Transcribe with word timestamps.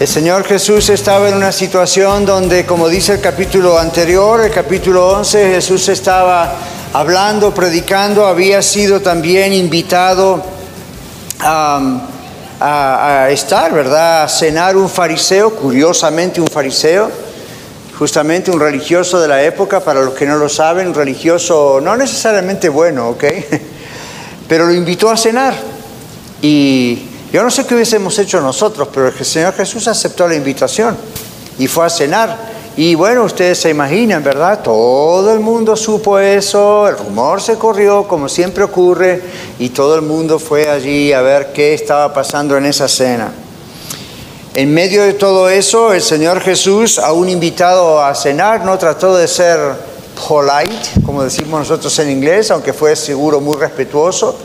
el 0.00 0.08
Señor 0.08 0.42
Jesús 0.44 0.90
estaba 0.90 1.28
en 1.28 1.34
una 1.34 1.52
situación 1.52 2.26
donde, 2.26 2.66
como 2.66 2.88
dice 2.88 3.12
el 3.12 3.20
capítulo 3.20 3.78
anterior, 3.78 4.40
el 4.40 4.50
capítulo 4.50 5.08
11, 5.18 5.52
Jesús 5.52 5.88
estaba 5.88 6.52
hablando, 6.92 7.54
predicando, 7.54 8.26
había 8.26 8.60
sido 8.60 9.00
también 9.00 9.52
invitado 9.52 10.42
a, 11.38 13.28
estar, 13.30 13.72
¿verdad? 13.72 14.24
A 14.24 14.28
cenar 14.28 14.76
un 14.76 14.88
fariseo, 14.88 15.54
curiosamente 15.54 16.40
un 16.40 16.48
fariseo, 16.48 17.10
justamente 17.96 18.50
un 18.50 18.58
religioso 18.58 19.20
de 19.20 19.28
la 19.28 19.42
época, 19.44 19.78
para 19.80 20.02
los 20.02 20.14
que 20.14 20.26
no 20.26 20.36
lo 20.36 20.48
saben, 20.48 20.88
un 20.88 20.94
religioso 20.94 21.80
no 21.80 21.96
necesariamente 21.96 22.68
bueno, 22.68 23.10
¿ok? 23.10 23.24
Pero 24.48 24.66
lo 24.66 24.74
invitó 24.74 25.10
a 25.10 25.16
cenar 25.16 25.54
y 26.42 27.13
yo 27.34 27.42
no 27.42 27.50
sé 27.50 27.66
qué 27.66 27.74
hubiésemos 27.74 28.16
hecho 28.20 28.40
nosotros, 28.40 28.86
pero 28.94 29.08
el 29.08 29.24
Señor 29.24 29.54
Jesús 29.54 29.88
aceptó 29.88 30.28
la 30.28 30.36
invitación 30.36 30.96
y 31.58 31.66
fue 31.66 31.84
a 31.84 31.90
cenar. 31.90 32.38
Y 32.76 32.94
bueno, 32.94 33.24
ustedes 33.24 33.58
se 33.58 33.70
imaginan, 33.70 34.22
¿verdad? 34.22 34.62
Todo 34.62 35.32
el 35.32 35.40
mundo 35.40 35.74
supo 35.74 36.20
eso, 36.20 36.86
el 36.86 36.96
rumor 36.96 37.42
se 37.42 37.56
corrió, 37.56 38.06
como 38.06 38.28
siempre 38.28 38.62
ocurre, 38.62 39.20
y 39.58 39.70
todo 39.70 39.96
el 39.96 40.02
mundo 40.02 40.38
fue 40.38 40.70
allí 40.70 41.12
a 41.12 41.22
ver 41.22 41.52
qué 41.52 41.74
estaba 41.74 42.14
pasando 42.14 42.56
en 42.56 42.66
esa 42.66 42.86
cena. 42.86 43.32
En 44.54 44.72
medio 44.72 45.02
de 45.02 45.14
todo 45.14 45.48
eso, 45.48 45.92
el 45.92 46.02
Señor 46.02 46.40
Jesús, 46.40 47.00
a 47.00 47.10
un 47.10 47.28
invitado 47.28 48.00
a 48.00 48.14
cenar, 48.14 48.64
no 48.64 48.78
trató 48.78 49.16
de 49.16 49.26
ser 49.26 49.58
polite, 50.28 51.02
como 51.04 51.24
decimos 51.24 51.58
nosotros 51.58 51.98
en 51.98 52.12
inglés, 52.12 52.52
aunque 52.52 52.72
fue 52.72 52.94
seguro 52.94 53.40
muy 53.40 53.56
respetuoso, 53.56 54.36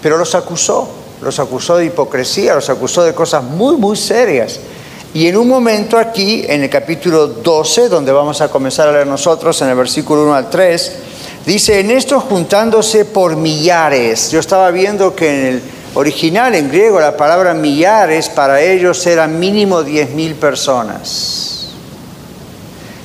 pero 0.00 0.16
los 0.16 0.34
acusó 0.34 0.97
los 1.20 1.38
acusó 1.38 1.76
de 1.76 1.86
hipocresía, 1.86 2.54
los 2.54 2.70
acusó 2.70 3.02
de 3.02 3.14
cosas 3.14 3.42
muy, 3.42 3.76
muy 3.76 3.96
serias. 3.96 4.60
Y 5.14 5.26
en 5.26 5.36
un 5.36 5.48
momento 5.48 5.98
aquí, 5.98 6.44
en 6.46 6.62
el 6.62 6.70
capítulo 6.70 7.26
12, 7.26 7.88
donde 7.88 8.12
vamos 8.12 8.40
a 8.40 8.48
comenzar 8.48 8.88
a 8.88 8.92
leer 8.92 9.06
nosotros, 9.06 9.60
en 9.62 9.68
el 9.68 9.74
versículo 9.74 10.24
1 10.24 10.34
al 10.34 10.50
3, 10.50 10.92
dice, 11.46 11.80
en 11.80 11.90
esto 11.90 12.20
juntándose 12.20 13.04
por 13.06 13.36
millares. 13.36 14.30
Yo 14.30 14.38
estaba 14.38 14.70
viendo 14.70 15.16
que 15.16 15.28
en 15.28 15.46
el 15.46 15.62
original, 15.94 16.54
en 16.54 16.68
griego, 16.68 17.00
la 17.00 17.16
palabra 17.16 17.54
millares 17.54 18.28
para 18.28 18.60
ellos 18.60 19.06
era 19.06 19.26
mínimo 19.26 19.82
10.000 19.82 20.34
personas. 20.34 21.68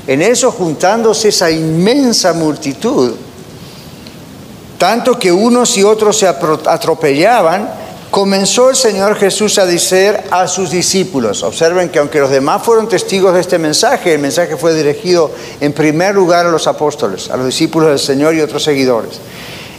En 0.06 0.22
eso 0.22 0.52
juntándose 0.52 1.30
esa 1.30 1.50
inmensa 1.50 2.34
multitud, 2.34 3.14
tanto 4.78 5.17
que 5.17 5.31
unos 5.31 5.78
y 5.78 5.84
otros 5.84 6.17
se 6.17 6.28
atropellaban, 6.28 7.82
comenzó 8.14 8.69
el 8.69 8.75
Señor 8.75 9.16
Jesús 9.16 9.58
a 9.58 9.66
decir 9.66 10.16
a 10.30 10.47
sus 10.47 10.69
discípulos, 10.69 11.42
observen 11.42 11.89
que 11.89 11.97
aunque 11.97 12.19
los 12.19 12.30
demás 12.30 12.61
fueron 12.61 12.88
testigos 12.88 13.33
de 13.33 13.42
este 13.42 13.58
mensaje, 13.58 14.14
el 14.14 14.19
mensaje 14.19 14.56
fue 14.56 14.75
dirigido 14.75 15.31
en 15.59 15.73
primer 15.73 16.14
lugar 16.14 16.45
a 16.45 16.52
los 16.52 16.67
apóstoles, 16.67 17.31
a 17.31 17.38
los 17.38 17.47
discípulos 17.47 17.90
del 17.90 17.97
Señor 17.97 18.35
y 18.35 18.41
otros 18.41 18.62
seguidores. 18.62 19.13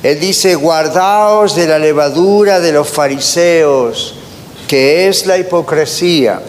Él 0.02 0.18
dice, 0.18 0.56
guardaos 0.56 1.54
de 1.54 1.68
la 1.68 1.78
levadura 1.78 2.58
de 2.58 2.72
los 2.72 2.88
fariseos, 2.88 4.16
que 4.66 5.06
es 5.06 5.26
la 5.26 5.38
hipocresía, 5.38 6.42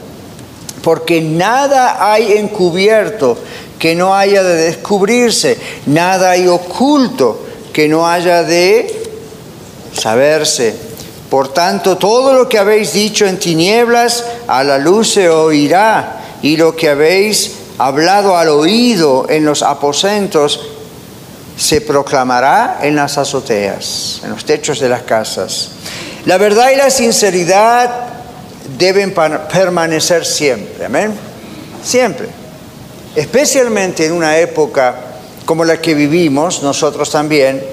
porque 0.81 1.21
nada 1.21 2.11
hay 2.11 2.31
encubierto 2.31 3.37
que 3.77 3.93
no 3.93 4.15
haya 4.15 4.41
de 4.41 4.55
descubrirse, 4.55 5.55
nada 5.85 6.31
hay 6.31 6.47
oculto 6.47 7.45
que 7.71 7.87
no 7.87 8.07
haya 8.07 8.41
de 8.41 9.03
saberse. 9.93 10.84
Por 11.29 11.53
tanto, 11.53 11.97
todo 11.97 12.33
lo 12.33 12.47
que 12.47 12.59
habéis 12.59 12.93
dicho 12.93 13.25
en 13.25 13.39
tinieblas, 13.39 14.23
a 14.47 14.63
la 14.63 14.77
luz 14.77 15.13
se 15.13 15.29
oirá, 15.29 16.21
y 16.41 16.57
lo 16.57 16.75
que 16.75 16.89
habéis 16.89 17.51
hablado 17.77 18.37
al 18.37 18.49
oído 18.49 19.25
en 19.29 19.45
los 19.45 19.63
aposentos, 19.63 20.59
se 21.57 21.81
proclamará 21.81 22.79
en 22.81 22.95
las 22.95 23.17
azoteas, 23.17 24.21
en 24.23 24.31
los 24.31 24.45
techos 24.45 24.79
de 24.79 24.89
las 24.89 25.03
casas. 25.03 25.71
La 26.25 26.37
verdad 26.37 26.71
y 26.71 26.75
la 26.75 26.89
sinceridad 26.89 27.89
deben 28.77 29.13
permanecer 29.13 30.25
siempre, 30.25 30.85
amén. 30.85 31.13
Siempre. 31.83 32.27
Especialmente 33.15 34.05
en 34.05 34.11
una 34.11 34.37
época 34.37 34.95
como 35.45 35.63
la 35.63 35.77
que 35.77 35.93
vivimos, 35.93 36.63
nosotros 36.63 37.09
también, 37.09 37.63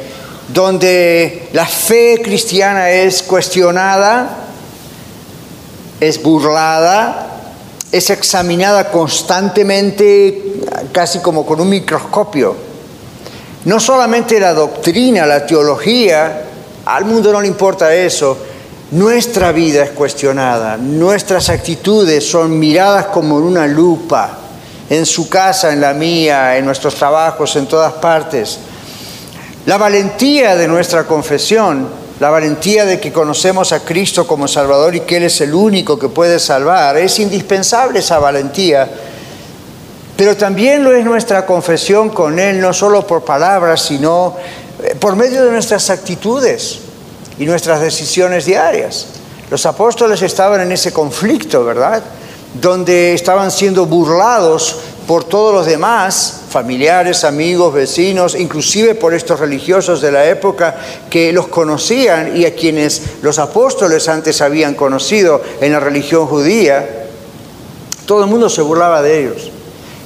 donde 0.48 1.48
la 1.52 1.66
fe 1.66 2.20
cristiana 2.22 2.90
es 2.90 3.22
cuestionada, 3.22 4.38
es 6.00 6.22
burlada, 6.22 7.28
es 7.90 8.10
examinada 8.10 8.90
constantemente, 8.90 10.54
casi 10.92 11.20
como 11.20 11.46
con 11.46 11.60
un 11.60 11.68
microscopio. 11.68 12.56
No 13.64 13.78
solamente 13.78 14.40
la 14.40 14.54
doctrina, 14.54 15.26
la 15.26 15.46
teología, 15.46 16.44
al 16.84 17.04
mundo 17.04 17.32
no 17.32 17.40
le 17.40 17.46
importa 17.46 17.94
eso, 17.94 18.36
nuestra 18.90 19.52
vida 19.52 19.84
es 19.84 19.90
cuestionada, 19.90 20.76
nuestras 20.76 21.48
actitudes 21.48 22.28
son 22.28 22.58
miradas 22.58 23.06
como 23.06 23.38
en 23.38 23.44
una 23.44 23.66
lupa, 23.66 24.38
en 24.90 25.06
su 25.06 25.28
casa, 25.28 25.72
en 25.72 25.80
la 25.80 25.94
mía, 25.94 26.56
en 26.58 26.64
nuestros 26.64 26.94
trabajos, 26.96 27.54
en 27.56 27.66
todas 27.66 27.92
partes. 27.94 28.58
La 29.64 29.78
valentía 29.78 30.56
de 30.56 30.66
nuestra 30.66 31.04
confesión, 31.04 31.88
la 32.18 32.30
valentía 32.30 32.84
de 32.84 32.98
que 32.98 33.12
conocemos 33.12 33.70
a 33.70 33.80
Cristo 33.80 34.26
como 34.26 34.48
Salvador 34.48 34.96
y 34.96 35.00
que 35.00 35.18
Él 35.18 35.22
es 35.24 35.40
el 35.40 35.54
único 35.54 35.96
que 35.96 36.08
puede 36.08 36.40
salvar, 36.40 36.96
es 36.96 37.20
indispensable 37.20 38.00
esa 38.00 38.18
valentía, 38.18 38.90
pero 40.16 40.36
también 40.36 40.82
lo 40.82 40.92
es 40.92 41.04
nuestra 41.04 41.46
confesión 41.46 42.10
con 42.10 42.40
Él, 42.40 42.60
no 42.60 42.72
solo 42.72 43.06
por 43.06 43.24
palabras, 43.24 43.82
sino 43.82 44.36
eh, 44.82 44.96
por 44.98 45.14
medio 45.14 45.44
de 45.44 45.52
nuestras 45.52 45.90
actitudes 45.90 46.80
y 47.38 47.46
nuestras 47.46 47.80
decisiones 47.80 48.44
diarias. 48.44 49.06
Los 49.48 49.64
apóstoles 49.64 50.22
estaban 50.22 50.60
en 50.60 50.72
ese 50.72 50.92
conflicto, 50.92 51.64
¿verdad? 51.64 52.02
Donde 52.60 53.14
estaban 53.14 53.52
siendo 53.52 53.86
burlados 53.86 54.76
por 55.06 55.24
todos 55.24 55.52
los 55.52 55.66
demás, 55.66 56.42
familiares, 56.48 57.24
amigos, 57.24 57.74
vecinos, 57.74 58.34
inclusive 58.34 58.94
por 58.94 59.14
estos 59.14 59.40
religiosos 59.40 60.00
de 60.00 60.12
la 60.12 60.26
época 60.26 60.76
que 61.10 61.32
los 61.32 61.48
conocían 61.48 62.36
y 62.36 62.44
a 62.44 62.54
quienes 62.54 63.02
los 63.22 63.38
apóstoles 63.38 64.08
antes 64.08 64.40
habían 64.40 64.74
conocido 64.74 65.42
en 65.60 65.72
la 65.72 65.80
religión 65.80 66.26
judía. 66.26 67.06
Todo 68.06 68.24
el 68.24 68.30
mundo 68.30 68.48
se 68.48 68.62
burlaba 68.62 69.02
de 69.02 69.20
ellos. 69.20 69.50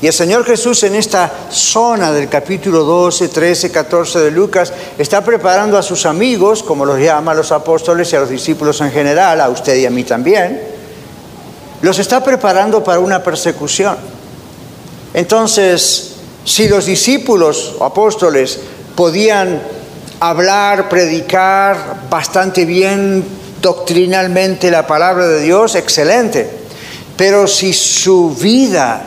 Y 0.00 0.06
el 0.06 0.12
Señor 0.12 0.44
Jesús 0.44 0.82
en 0.82 0.94
esta 0.94 1.30
zona 1.50 2.12
del 2.12 2.28
capítulo 2.28 2.84
12, 2.84 3.28
13, 3.28 3.72
14 3.72 4.18
de 4.20 4.30
Lucas 4.30 4.72
está 4.98 5.24
preparando 5.24 5.78
a 5.78 5.82
sus 5.82 6.04
amigos, 6.04 6.62
como 6.62 6.84
los 6.84 6.98
llama 7.00 7.32
a 7.32 7.34
los 7.34 7.50
apóstoles 7.50 8.12
y 8.12 8.16
a 8.16 8.20
los 8.20 8.28
discípulos 8.28 8.80
en 8.82 8.90
general, 8.90 9.40
a 9.40 9.48
usted 9.48 9.74
y 9.76 9.86
a 9.86 9.90
mí 9.90 10.04
también, 10.04 10.60
los 11.80 11.98
está 11.98 12.22
preparando 12.22 12.84
para 12.84 12.98
una 12.98 13.22
persecución. 13.22 13.96
Entonces, 15.14 16.12
si 16.44 16.68
los 16.68 16.86
discípulos 16.86 17.74
o 17.78 17.84
apóstoles 17.84 18.58
podían 18.94 19.60
hablar, 20.20 20.88
predicar 20.88 22.06
bastante 22.08 22.64
bien 22.64 23.24
doctrinalmente 23.60 24.70
la 24.70 24.86
palabra 24.86 25.26
de 25.26 25.42
Dios, 25.42 25.74
excelente. 25.74 26.48
Pero 27.16 27.46
si 27.46 27.72
su 27.72 28.30
vida, 28.30 29.04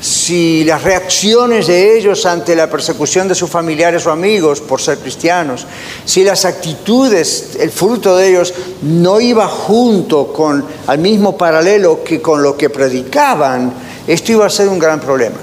si 0.00 0.64
las 0.64 0.82
reacciones 0.82 1.66
de 1.66 1.96
ellos 1.96 2.24
ante 2.26 2.56
la 2.56 2.70
persecución 2.70 3.28
de 3.28 3.34
sus 3.34 3.50
familiares 3.50 4.06
o 4.06 4.10
amigos 4.10 4.60
por 4.60 4.80
ser 4.80 4.98
cristianos, 4.98 5.66
si 6.04 6.24
las 6.24 6.44
actitudes, 6.44 7.56
el 7.60 7.70
fruto 7.70 8.16
de 8.16 8.30
ellos 8.30 8.54
no 8.82 9.20
iba 9.20 9.46
junto 9.46 10.32
con 10.32 10.64
al 10.86 10.98
mismo 10.98 11.36
paralelo 11.36 12.02
que 12.02 12.20
con 12.20 12.42
lo 12.42 12.56
que 12.56 12.70
predicaban, 12.70 13.89
esto 14.10 14.32
iba 14.32 14.44
a 14.44 14.50
ser 14.50 14.68
un 14.68 14.80
gran 14.80 14.98
problema. 14.98 15.36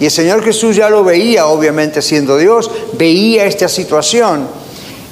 Y 0.00 0.06
el 0.06 0.10
Señor 0.10 0.42
Jesús 0.42 0.76
ya 0.76 0.88
lo 0.88 1.04
veía, 1.04 1.46
obviamente 1.46 2.00
siendo 2.00 2.38
Dios, 2.38 2.70
veía 2.94 3.44
esta 3.44 3.68
situación. 3.68 4.48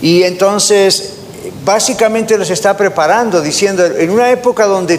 Y 0.00 0.22
entonces, 0.22 1.12
básicamente 1.62 2.38
los 2.38 2.48
está 2.48 2.74
preparando, 2.74 3.42
diciendo, 3.42 3.84
en 3.84 4.08
una 4.08 4.30
época 4.30 4.64
donde 4.64 4.98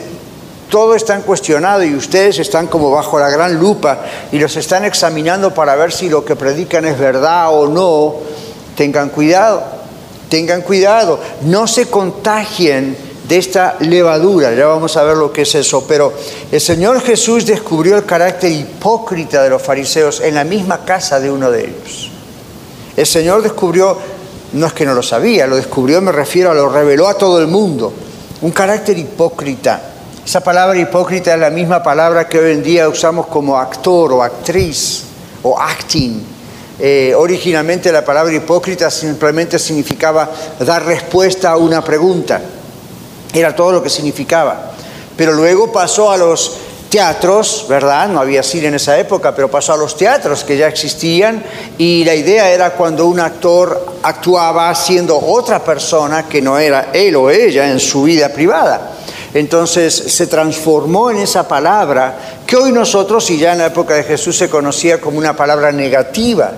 todo 0.69 0.94
están 0.94 1.23
cuestionado 1.23 1.83
y 1.83 1.95
ustedes 1.95 2.38
están 2.38 2.67
como 2.67 2.91
bajo 2.91 3.17
la 3.17 3.31
gran 3.31 3.59
lupa 3.59 4.00
y 4.31 4.38
los 4.38 4.56
están 4.57 4.85
examinando 4.85 5.51
para 5.51 5.75
ver 5.75 5.91
si 5.91 6.07
lo 6.07 6.23
que 6.23 6.35
predican 6.35 6.85
es 6.85 7.00
verdad 7.00 7.51
o 7.51 7.67
no, 7.67 8.15
tengan 8.75 9.09
cuidado, 9.09 9.63
tengan 10.29 10.62
cuidado, 10.62 11.19
no 11.41 11.65
se 11.65 11.88
contagien 11.88 12.95
de 13.27 13.38
esta 13.38 13.77
levadura, 13.80 14.54
ya 14.54 14.68
vamos 14.68 14.95
a 14.98 15.04
ver 15.04 15.18
lo 15.18 15.31
que 15.31 15.42
es 15.42 15.56
eso, 15.56 15.86
pero 15.88 16.13
el 16.51 16.62
Señor 16.62 17.01
Jesús 17.01 17.45
descubrió 17.45 17.98
el 17.98 18.06
carácter 18.06 18.51
hipócrita 18.51 19.42
de 19.42 19.50
los 19.50 19.62
fariseos 19.62 20.22
en 20.22 20.36
la 20.36 20.44
misma 20.44 20.86
casa 20.86 21.19
de 21.19 21.31
uno 21.31 21.50
de 21.50 21.62
ellos. 21.62 22.12
El 22.95 23.06
Señor 23.06 23.42
descubrió, 23.42 23.98
no 24.54 24.68
es 24.68 24.74
que 24.74 24.86
no 24.86 24.94
lo 24.94 25.01
sabía, 25.01 25.48
lo 25.48 25.56
descubrió, 25.56 26.01
me 26.01 26.12
refiero 26.12 26.51
a 26.51 26.54
lo 26.54 26.69
reveló 26.69 27.07
a 27.07 27.18
todo 27.18 27.39
el 27.39 27.48
mundo, 27.48 27.92
un 28.42 28.51
carácter 28.51 28.98
hipócrita. 28.98 29.81
Esa 30.24 30.42
palabra 30.42 30.77
hipócrita 30.77 31.33
es 31.33 31.39
la 31.39 31.50
misma 31.50 31.81
palabra 31.81 32.27
que 32.27 32.39
hoy 32.39 32.51
en 32.51 32.63
día 32.63 32.88
usamos 32.88 33.27
como 33.27 33.57
actor 33.57 34.13
o 34.13 34.24
actriz 34.24 35.04
o 35.44 35.60
acting. 35.60 36.22
Eh, 36.77 37.13
originalmente 37.16 37.92
la 37.92 38.04
palabra 38.04 38.33
hipócrita 38.33 38.92
simplemente 38.92 39.57
significaba 39.57 40.30
dar 40.60 40.86
respuesta 40.86 41.51
a 41.51 41.57
una 41.57 41.83
pregunta. 41.83 42.42
Era 43.35 43.55
todo 43.55 43.73
lo 43.73 43.83
que 43.83 43.89
significaba. 43.89 44.71
Pero 45.15 45.33
luego 45.33 45.71
pasó 45.71 46.11
a 46.11 46.17
los 46.17 46.57
teatros, 46.89 47.65
¿verdad? 47.67 48.07
No 48.07 48.21
había 48.21 48.41
cine 48.41 48.67
en 48.67 48.75
esa 48.75 48.97
época, 48.97 49.35
pero 49.35 49.51
pasó 49.51 49.73
a 49.73 49.77
los 49.77 49.97
teatros 49.97 50.43
que 50.43 50.57
ya 50.57 50.67
existían 50.67 51.43
y 51.77 52.05
la 52.05 52.15
idea 52.15 52.49
era 52.49 52.71
cuando 52.71 53.05
un 53.05 53.19
actor 53.19 53.97
actuaba 54.01 54.73
siendo 54.75 55.17
otra 55.17 55.63
persona 55.63 56.27
que 56.27 56.41
no 56.41 56.57
era 56.57 56.91
él 56.93 57.15
o 57.17 57.29
ella 57.29 57.69
en 57.69 57.79
su 57.79 58.03
vida 58.03 58.29
privada. 58.29 58.93
Entonces 59.33 59.93
se 59.93 60.27
transformó 60.27 61.11
en 61.11 61.17
esa 61.17 61.45
palabra 61.45 62.17
que 62.47 62.55
hoy 62.55 62.71
nosotros, 62.71 63.29
y 63.29 63.38
ya 63.38 63.51
en 63.51 63.57
la 63.57 63.65
época 63.65 63.95
de 63.95 64.03
Jesús 64.03 64.38
se 64.38 64.49
conocía 64.49 65.01
como 65.01 65.17
una 65.17 65.35
palabra 65.35 65.73
negativa, 65.73 66.53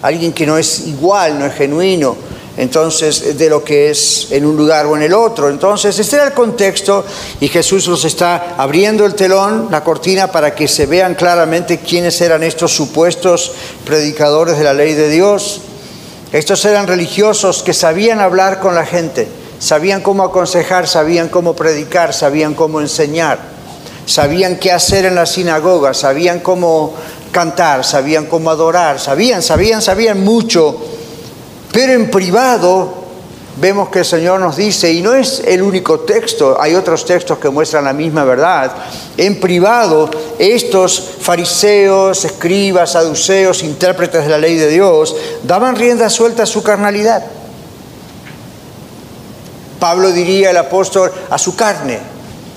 alguien 0.00 0.32
que 0.32 0.46
no 0.46 0.56
es 0.56 0.86
igual, 0.86 1.38
no 1.38 1.44
es 1.44 1.52
genuino, 1.52 2.16
entonces 2.58 3.38
de 3.38 3.48
lo 3.48 3.62
que 3.62 3.90
es 3.90 4.26
en 4.32 4.44
un 4.44 4.56
lugar 4.56 4.84
o 4.86 4.96
en 4.96 5.02
el 5.02 5.14
otro. 5.14 5.48
Entonces, 5.48 5.96
este 5.96 6.16
era 6.16 6.26
el 6.26 6.32
contexto 6.32 7.04
y 7.40 7.46
Jesús 7.46 7.88
nos 7.88 8.04
está 8.04 8.56
abriendo 8.58 9.06
el 9.06 9.14
telón, 9.14 9.68
la 9.70 9.84
cortina, 9.84 10.30
para 10.30 10.54
que 10.54 10.66
se 10.66 10.86
vean 10.86 11.14
claramente 11.14 11.78
quiénes 11.78 12.20
eran 12.20 12.42
estos 12.42 12.72
supuestos 12.74 13.52
predicadores 13.84 14.58
de 14.58 14.64
la 14.64 14.74
ley 14.74 14.94
de 14.94 15.08
Dios. 15.08 15.60
Estos 16.32 16.64
eran 16.64 16.88
religiosos 16.88 17.62
que 17.62 17.72
sabían 17.72 18.18
hablar 18.18 18.58
con 18.58 18.74
la 18.74 18.84
gente, 18.84 19.28
sabían 19.60 20.02
cómo 20.02 20.24
aconsejar, 20.24 20.88
sabían 20.88 21.28
cómo 21.28 21.54
predicar, 21.54 22.12
sabían 22.12 22.54
cómo 22.54 22.80
enseñar, 22.80 23.38
sabían 24.04 24.56
qué 24.56 24.72
hacer 24.72 25.04
en 25.04 25.14
la 25.14 25.26
sinagoga, 25.26 25.94
sabían 25.94 26.40
cómo 26.40 26.92
cantar, 27.30 27.84
sabían 27.84 28.26
cómo 28.26 28.50
adorar, 28.50 28.98
sabían, 28.98 29.42
sabían, 29.42 29.80
sabían 29.80 30.24
mucho 30.24 30.97
pero 31.78 31.92
en 31.92 32.10
privado 32.10 32.92
vemos 33.54 33.88
que 33.88 34.00
el 34.00 34.04
Señor 34.04 34.40
nos 34.40 34.56
dice, 34.56 34.90
y 34.90 35.00
no 35.00 35.14
es 35.14 35.40
el 35.46 35.62
único 35.62 36.00
texto, 36.00 36.60
hay 36.60 36.74
otros 36.74 37.04
textos 37.04 37.38
que 37.38 37.50
muestran 37.50 37.84
la 37.84 37.92
misma 37.92 38.24
verdad, 38.24 38.72
en 39.16 39.38
privado 39.38 40.10
estos 40.40 41.00
fariseos, 41.20 42.24
escribas, 42.24 42.90
saduceos, 42.90 43.62
intérpretes 43.62 44.24
de 44.24 44.28
la 44.28 44.38
ley 44.38 44.56
de 44.56 44.68
Dios, 44.68 45.14
daban 45.44 45.76
rienda 45.76 46.10
suelta 46.10 46.42
a 46.42 46.46
su 46.46 46.64
carnalidad. 46.64 47.24
Pablo 49.78 50.10
diría 50.10 50.50
el 50.50 50.56
apóstol 50.56 51.12
a 51.30 51.38
su 51.38 51.54
carne, 51.54 52.00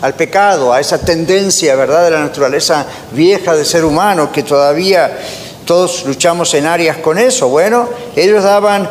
al 0.01 0.15
pecado, 0.15 0.73
a 0.73 0.79
esa 0.79 0.97
tendencia, 0.97 1.75
¿verdad?, 1.75 2.05
de 2.05 2.09
la 2.09 2.21
naturaleza 2.21 2.87
vieja 3.11 3.55
del 3.55 3.67
ser 3.67 3.85
humano 3.85 4.31
que 4.31 4.41
todavía 4.41 5.15
todos 5.65 6.05
luchamos 6.05 6.53
en 6.55 6.65
áreas 6.65 6.97
con 6.97 7.17
eso. 7.17 7.47
Bueno, 7.47 7.87
ellos 8.15 8.43
daban 8.43 8.89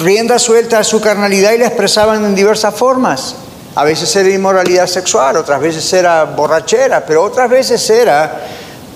rienda 0.00 0.38
suelta 0.38 0.78
a 0.78 0.84
su 0.84 1.00
carnalidad 1.00 1.52
y 1.52 1.58
la 1.58 1.66
expresaban 1.66 2.24
en 2.24 2.34
diversas 2.34 2.74
formas. 2.74 3.34
A 3.74 3.84
veces 3.84 4.14
era 4.16 4.28
inmoralidad 4.28 4.86
sexual, 4.86 5.36
otras 5.36 5.60
veces 5.60 5.90
era 5.92 6.24
borrachera, 6.24 7.04
pero 7.06 7.22
otras 7.22 7.48
veces 7.48 7.88
era 7.88 8.46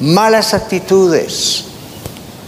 malas 0.01 0.53
actitudes, 0.53 1.65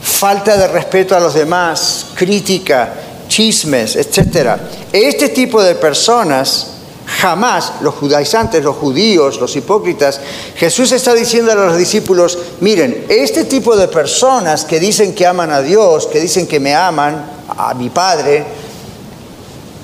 falta 0.02 0.56
de 0.56 0.69
respeto 0.69 1.17
a 1.17 1.20
los 1.20 1.35
demás, 1.35 2.06
crítica, 2.14 2.93
chismes, 3.29 3.96
etc. 3.96 4.58
Este 4.93 5.31
tipo 5.31 5.62
de 5.62 5.75
personas 5.75 6.79
Jamás 7.08 7.73
los 7.81 7.94
judaizantes, 7.94 8.62
los 8.62 8.76
judíos, 8.76 9.40
los 9.40 9.56
hipócritas, 9.56 10.20
Jesús 10.56 10.93
está 10.93 11.14
diciendo 11.14 11.50
a 11.50 11.55
los 11.55 11.76
discípulos, 11.76 12.38
miren, 12.61 13.06
este 13.08 13.44
tipo 13.44 13.76
de 13.76 13.88
personas 13.88 14.64
que 14.67 14.79
dicen 14.79 15.14
que 15.14 15.26
aman 15.26 15.50
a 15.50 15.62
Dios, 15.62 16.06
que 16.06 16.20
dicen 16.20 16.46
que 16.46 16.61
me 16.61 16.75
aman, 16.75 17.38
a 17.48 17.74
mi 17.74 17.90
Padre, 17.90 18.44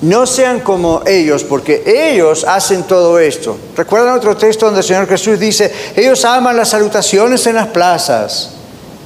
no 0.02 0.26
sean 0.26 0.60
como 0.60 1.02
ellos, 1.06 1.44
porque 1.44 1.82
ellos 1.86 2.44
hacen 2.44 2.82
todo 2.82 3.18
esto. 3.18 3.56
¿Recuerdan 3.76 4.14
otro 4.14 4.36
texto 4.36 4.66
donde 4.66 4.80
el 4.80 4.86
Señor 4.86 5.08
Jesús 5.08 5.38
dice, 5.40 5.72
ellos 5.96 6.24
aman 6.24 6.56
las 6.56 6.70
salutaciones 6.70 7.46
en 7.46 7.54
las 7.54 7.68
plazas? 7.68 8.50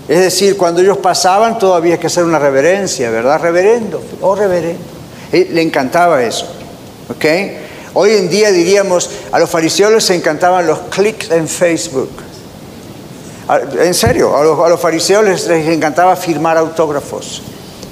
Es 0.09 0.19
decir, 0.21 0.57
cuando 0.57 0.81
ellos 0.81 0.99
pasaban 0.99 1.59
todavía 1.59 1.95
había 1.95 2.01
que 2.01 2.07
hacer 2.07 2.25
una 2.25 2.39
reverencia, 2.39 3.11
¿verdad? 3.11 3.41
Reverendo, 3.41 4.03
oh 4.23 4.35
reverendo. 4.35 4.83
Le 5.31 5.61
encantaba 5.61 6.23
eso, 6.23 6.47
¿ok? 7.11 7.25
Hoy 7.95 8.13
en 8.13 8.29
día 8.29 8.51
diríamos, 8.51 9.11
a 9.31 9.39
los 9.39 9.51
fariseos 9.51 9.93
les 9.93 10.11
encantaban 10.11 10.67
los 10.67 10.79
clics 10.91 11.31
en 11.31 11.47
Facebook. 11.47 12.11
En 13.81 13.95
serio, 13.95 14.37
a 14.37 14.69
los, 14.69 14.81
fariseos 14.81 15.25
les, 15.25 15.49
encantaba 15.49 16.17
firmar 16.17 16.57
autógrafos. 16.57 17.43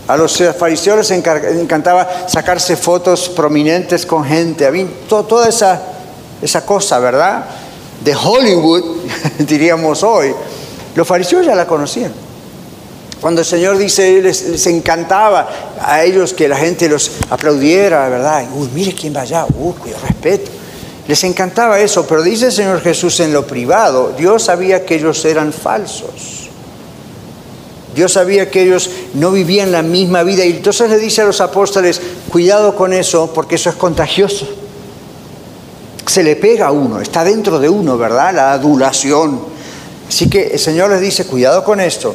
A 0.08 0.17
los 0.17 0.41
fariseos 0.58 0.99
les 0.99 1.11
encantaba 1.11 2.29
sacarse 2.29 2.76
fotos 2.76 3.29
prominentes 3.29 4.06
con 4.06 4.25
gente. 4.25 4.64
Había 4.64 4.87
toda 5.08 5.49
esa, 5.49 5.82
esa 6.41 6.64
cosa, 6.64 6.99
¿verdad? 7.00 7.44
De 8.05 8.14
Hollywood, 8.14 8.85
diríamos 9.38 10.03
hoy. 10.05 10.32
Los 10.94 11.06
fariseos 11.08 11.44
ya 11.44 11.55
la 11.55 11.67
conocían. 11.67 12.12
Cuando 13.20 13.41
el 13.41 13.47
Señor 13.47 13.79
dice, 13.79 14.20
les, 14.23 14.67
encantaba 14.67 15.49
a 15.82 16.05
ellos 16.05 16.32
que 16.35 16.49
la 16.49 16.56
gente 16.56 16.88
los 16.88 17.11
aplaudiera, 17.31 18.08
¿verdad? 18.08 18.44
Uy, 18.55 18.69
mire 18.75 18.94
quién 18.94 19.17
va 19.17 19.23
allá, 19.23 19.47
uy, 19.58 19.73
cuyo 19.73 19.97
respeto. 20.06 20.50
Les 21.08 21.23
encantaba 21.25 21.81
eso, 21.81 22.06
pero 22.06 22.23
dice 22.23 22.46
el 22.46 22.53
Señor 22.53 22.81
Jesús 22.81 23.19
en 23.20 23.32
lo 23.32 23.46
privado, 23.46 24.13
Dios 24.17 24.44
sabía 24.44 24.84
que 24.84 24.96
ellos 24.96 25.25
eran 25.25 25.53
falsos. 25.53 26.35
Dios 27.96 28.12
sabía 28.12 28.50
que 28.50 28.60
ellos 28.60 28.91
no 29.15 29.31
vivían 29.31 29.72
la 29.72 29.81
misma 29.81 30.22
vida 30.22 30.44
y 30.44 30.50
entonces 30.50 30.91
le 30.91 30.98
dice 30.98 31.22
a 31.22 31.24
los 31.24 31.41
apóstoles, 31.41 31.98
cuidado 32.31 32.76
con 32.76 32.93
eso 32.93 33.32
porque 33.32 33.55
eso 33.55 33.70
es 33.70 33.76
contagioso. 33.76 34.46
Se 36.06 36.22
le 36.22 36.36
pega 36.36 36.67
a 36.67 36.72
uno, 36.72 37.00
está 37.00 37.24
dentro 37.24 37.58
de 37.58 37.70
uno, 37.70 37.96
¿verdad? 37.96 38.34
La 38.34 38.53
adulación. 38.53 39.41
Así 40.06 40.29
que 40.29 40.48
el 40.48 40.58
Señor 40.58 40.91
les 40.91 41.00
dice, 41.00 41.24
cuidado 41.24 41.65
con 41.65 41.81
esto, 41.81 42.15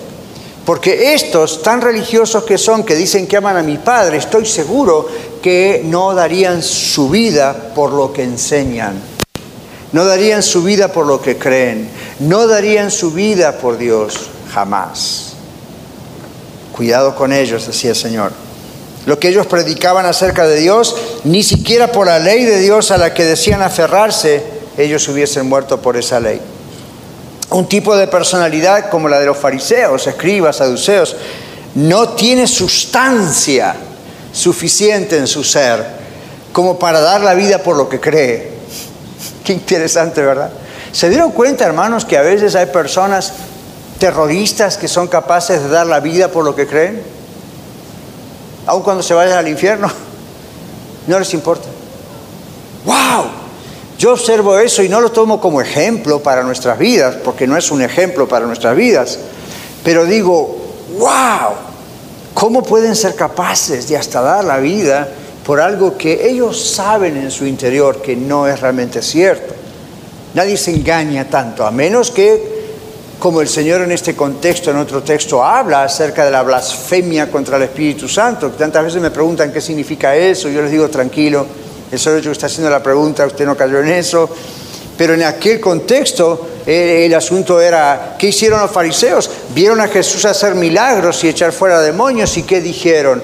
porque 0.65 1.15
estos, 1.15 1.63
tan 1.63 1.81
religiosos 1.81 2.43
que 2.43 2.59
son, 2.59 2.83
que 2.83 2.93
dicen 2.93 3.25
que 3.25 3.37
aman 3.37 3.57
a 3.57 3.63
mi 3.63 3.77
Padre, 3.77 4.17
estoy 4.17 4.45
seguro 4.45 5.07
que 5.41 5.81
no 5.83 6.13
darían 6.13 6.61
su 6.61 7.09
vida 7.09 7.73
por 7.73 7.91
lo 7.91 8.13
que 8.13 8.21
enseñan. 8.21 9.01
No 9.93 10.05
darían 10.05 10.43
su 10.43 10.61
vida 10.61 10.89
por 10.89 11.07
lo 11.07 11.19
que 11.19 11.39
creen. 11.39 11.89
No 12.19 12.45
darían 12.45 12.91
su 12.91 13.11
vida 13.11 13.57
por 13.57 13.79
Dios 13.79 14.29
jamás. 14.53 15.30
Cuidado 16.81 17.15
con 17.15 17.31
ellos, 17.31 17.67
decía 17.67 17.91
el 17.91 17.95
Señor. 17.95 18.31
Lo 19.05 19.19
que 19.19 19.27
ellos 19.27 19.45
predicaban 19.45 20.07
acerca 20.07 20.47
de 20.47 20.55
Dios, 20.57 20.95
ni 21.23 21.43
siquiera 21.43 21.91
por 21.91 22.07
la 22.07 22.17
ley 22.17 22.43
de 22.43 22.57
Dios 22.57 22.89
a 22.89 22.97
la 22.97 23.13
que 23.13 23.23
decían 23.23 23.61
aferrarse, 23.61 24.41
ellos 24.79 25.07
hubiesen 25.07 25.47
muerto 25.47 25.79
por 25.79 25.95
esa 25.95 26.19
ley 26.19 26.41
un 27.51 27.67
tipo 27.67 27.95
de 27.95 28.07
personalidad 28.07 28.89
como 28.89 29.07
la 29.09 29.19
de 29.19 29.27
los 29.27 29.37
fariseos, 29.37 30.07
escribas, 30.07 30.55
saduceos, 30.55 31.15
no 31.75 32.09
tiene 32.09 32.47
sustancia 32.47 33.75
suficiente 34.33 35.17
en 35.17 35.27
su 35.27 35.43
ser 35.43 35.85
como 36.51 36.79
para 36.79 36.99
dar 37.01 37.21
la 37.21 37.35
vida 37.35 37.59
por 37.59 37.75
lo 37.75 37.87
que 37.89 37.99
cree. 37.99 38.53
Qué 39.43 39.53
interesante, 39.53 40.21
¿verdad? 40.23 40.49
¿Se 40.91 41.09
dieron 41.09 41.31
cuenta, 41.31 41.63
hermanos, 41.63 42.05
que 42.05 42.17
a 42.17 42.21
veces 42.21 42.55
hay 42.55 42.65
personas 42.65 43.33
terroristas 44.01 44.77
que 44.77 44.87
son 44.87 45.07
capaces 45.07 45.61
de 45.61 45.69
dar 45.69 45.85
la 45.85 45.99
vida 45.99 46.29
por 46.29 46.43
lo 46.43 46.55
que 46.55 46.65
creen? 46.65 47.03
Aun 48.65 48.81
cuando 48.81 49.03
se 49.03 49.13
vayan 49.13 49.37
al 49.37 49.47
infierno, 49.47 49.87
no 51.07 51.19
les 51.19 51.31
importa. 51.35 51.69
¡Wow! 52.83 53.25
Yo 53.99 54.13
observo 54.13 54.57
eso 54.57 54.81
y 54.81 54.89
no 54.89 55.01
lo 55.01 55.11
tomo 55.11 55.39
como 55.39 55.61
ejemplo 55.61 56.19
para 56.19 56.41
nuestras 56.41 56.79
vidas, 56.79 57.17
porque 57.23 57.45
no 57.45 57.55
es 57.55 57.69
un 57.69 57.83
ejemplo 57.83 58.27
para 58.27 58.47
nuestras 58.47 58.75
vidas, 58.75 59.19
pero 59.83 60.05
digo, 60.05 60.57
wow, 60.97 61.53
¿cómo 62.33 62.63
pueden 62.63 62.95
ser 62.95 63.13
capaces 63.13 63.87
de 63.87 63.97
hasta 63.97 64.19
dar 64.21 64.43
la 64.43 64.57
vida 64.57 65.07
por 65.45 65.61
algo 65.61 65.95
que 65.95 66.27
ellos 66.27 66.71
saben 66.71 67.17
en 67.17 67.29
su 67.29 67.45
interior 67.45 68.01
que 68.01 68.15
no 68.15 68.47
es 68.47 68.59
realmente 68.59 69.03
cierto? 69.03 69.53
Nadie 70.33 70.57
se 70.57 70.71
engaña 70.71 71.29
tanto, 71.29 71.67
a 71.67 71.69
menos 71.69 72.09
que, 72.09 72.60
como 73.21 73.39
el 73.39 73.47
Señor 73.47 73.81
en 73.81 73.91
este 73.91 74.15
contexto, 74.15 74.71
en 74.71 74.77
otro 74.77 75.03
texto, 75.03 75.43
habla 75.43 75.83
acerca 75.83 76.25
de 76.25 76.31
la 76.31 76.41
blasfemia 76.41 77.29
contra 77.29 77.57
el 77.57 77.63
Espíritu 77.63 78.09
Santo. 78.09 78.49
Tantas 78.49 78.83
veces 78.83 78.99
me 78.99 79.11
preguntan 79.11 79.53
qué 79.53 79.61
significa 79.61 80.15
eso, 80.15 80.49
yo 80.49 80.63
les 80.63 80.71
digo 80.71 80.89
tranquilo, 80.89 81.45
el 81.91 81.99
solo 81.99 82.17
hecho 82.17 82.29
que 82.29 82.33
está 82.33 82.47
haciendo 82.47 82.71
la 82.71 82.81
pregunta, 82.81 83.23
usted 83.27 83.45
no 83.45 83.55
cayó 83.55 83.77
en 83.77 83.89
eso. 83.89 84.27
Pero 84.97 85.13
en 85.13 85.21
aquel 85.21 85.59
contexto 85.59 86.47
eh, 86.65 87.05
el 87.05 87.13
asunto 87.13 87.61
era, 87.61 88.15
¿qué 88.17 88.29
hicieron 88.29 88.59
los 88.59 88.71
fariseos? 88.71 89.29
Vieron 89.53 89.79
a 89.81 89.87
Jesús 89.87 90.25
hacer 90.25 90.55
milagros 90.55 91.23
y 91.23 91.29
echar 91.29 91.51
fuera 91.51 91.79
demonios 91.79 92.35
y 92.37 92.41
¿qué 92.41 92.59
dijeron? 92.59 93.21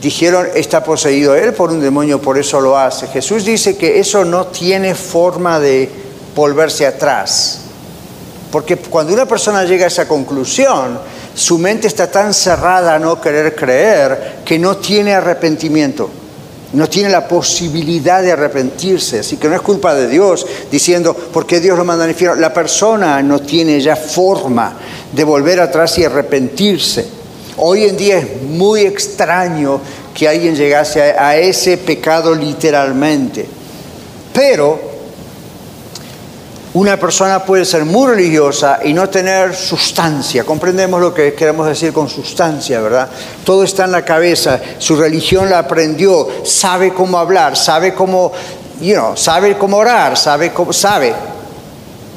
Dijeron, 0.00 0.48
está 0.54 0.82
poseído 0.82 1.34
él 1.34 1.52
por 1.52 1.70
un 1.70 1.82
demonio, 1.82 2.18
por 2.18 2.38
eso 2.38 2.62
lo 2.62 2.78
hace. 2.78 3.08
Jesús 3.08 3.44
dice 3.44 3.76
que 3.76 4.00
eso 4.00 4.24
no 4.24 4.46
tiene 4.46 4.94
forma 4.94 5.60
de 5.60 5.90
volverse 6.34 6.86
atrás. 6.86 7.63
Porque 8.54 8.76
cuando 8.76 9.12
una 9.12 9.26
persona 9.26 9.64
llega 9.64 9.86
a 9.86 9.88
esa 9.88 10.06
conclusión, 10.06 10.96
su 11.34 11.58
mente 11.58 11.88
está 11.88 12.08
tan 12.08 12.32
cerrada 12.32 12.94
a 12.94 13.00
no 13.00 13.20
querer 13.20 13.56
creer 13.56 14.42
que 14.44 14.60
no 14.60 14.76
tiene 14.76 15.12
arrepentimiento 15.12 16.08
no 16.72 16.88
tiene 16.88 17.08
la 17.08 17.26
posibilidad 17.26 18.22
de 18.22 18.32
arrepentirse, 18.32 19.20
así 19.20 19.36
que 19.36 19.48
no 19.48 19.56
es 19.56 19.60
culpa 19.60 19.92
de 19.94 20.08
Dios 20.08 20.46
diciendo, 20.70 21.14
¿por 21.14 21.46
qué 21.46 21.60
Dios 21.60 21.76
lo 21.76 21.84
manda 21.84 22.04
al 22.04 22.10
infierno? 22.10 22.40
La 22.40 22.52
persona 22.52 23.22
no 23.22 23.40
tiene 23.40 23.80
ya 23.80 23.96
forma 23.96 24.76
de 25.12 25.24
volver 25.24 25.60
atrás 25.60 25.98
y 25.98 26.04
arrepentirse. 26.04 27.06
Hoy 27.58 27.84
en 27.84 27.96
día 27.96 28.18
es 28.18 28.42
muy 28.42 28.82
extraño 28.82 29.80
que 30.12 30.28
alguien 30.28 30.54
llegase 30.54 31.00
a, 31.00 31.36
ese 31.36 31.76
pecado 31.76 32.34
literalmente, 32.34 33.46
pero 34.32 34.93
una 36.74 36.98
persona 36.98 37.44
puede 37.44 37.64
ser 37.64 37.84
muy 37.84 38.10
religiosa 38.10 38.80
y 38.82 38.92
no 38.92 39.08
tener 39.08 39.54
sustancia. 39.54 40.42
Comprendemos 40.42 41.00
lo 41.00 41.14
que 41.14 41.32
queremos 41.32 41.68
decir 41.68 41.92
con 41.92 42.08
sustancia, 42.08 42.80
¿verdad? 42.80 43.08
Todo 43.44 43.62
está 43.62 43.84
en 43.84 43.92
la 43.92 44.04
cabeza. 44.04 44.60
Su 44.78 44.96
religión 44.96 45.48
la 45.48 45.60
aprendió, 45.60 46.26
sabe 46.44 46.92
cómo 46.92 47.18
hablar, 47.18 47.56
sabe 47.56 47.94
cómo, 47.94 48.32
you 48.80 48.94
know, 48.94 49.16
sabe 49.16 49.56
cómo 49.56 49.76
orar, 49.76 50.16
sabe 50.16 50.52
cómo, 50.52 50.72
sabe. 50.72 51.14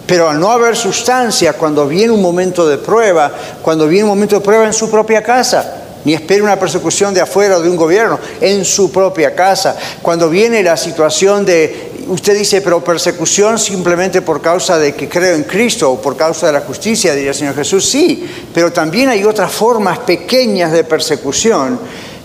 Pero 0.07 0.27
al 0.27 0.39
no 0.39 0.49
haber 0.49 0.75
sustancia, 0.75 1.53
cuando 1.53 1.87
viene 1.87 2.11
un 2.11 2.21
momento 2.21 2.67
de 2.67 2.79
prueba, 2.79 3.31
cuando 3.61 3.87
viene 3.87 4.05
un 4.05 4.09
momento 4.09 4.37
de 4.37 4.41
prueba 4.41 4.65
en 4.65 4.73
su 4.73 4.89
propia 4.89 5.21
casa, 5.21 5.86
ni 6.05 6.13
espere 6.13 6.41
una 6.41 6.59
persecución 6.59 7.13
de 7.13 7.21
afuera 7.21 7.57
o 7.57 7.61
de 7.61 7.69
un 7.69 7.75
gobierno, 7.75 8.19
en 8.39 8.63
su 8.63 8.91
propia 8.91 9.35
casa. 9.35 9.75
Cuando 10.01 10.29
viene 10.29 10.63
la 10.63 10.77
situación 10.77 11.45
de 11.45 11.91
usted 12.07 12.37
dice, 12.37 12.61
pero 12.61 12.83
persecución 12.83 13.59
simplemente 13.59 14.21
por 14.21 14.41
causa 14.41 14.77
de 14.77 14.95
que 14.95 15.09
creo 15.09 15.35
en 15.35 15.43
Cristo 15.43 15.91
o 15.91 16.01
por 16.01 16.15
causa 16.15 16.47
de 16.47 16.53
la 16.53 16.61
justicia, 16.61 17.13
diría 17.13 17.31
el 17.31 17.35
Señor 17.35 17.55
Jesús, 17.55 17.85
sí, 17.85 18.27
pero 18.53 18.71
también 18.71 19.09
hay 19.09 19.23
otras 19.23 19.51
formas 19.51 19.99
pequeñas 19.99 20.71
de 20.71 20.83
persecución 20.83 21.79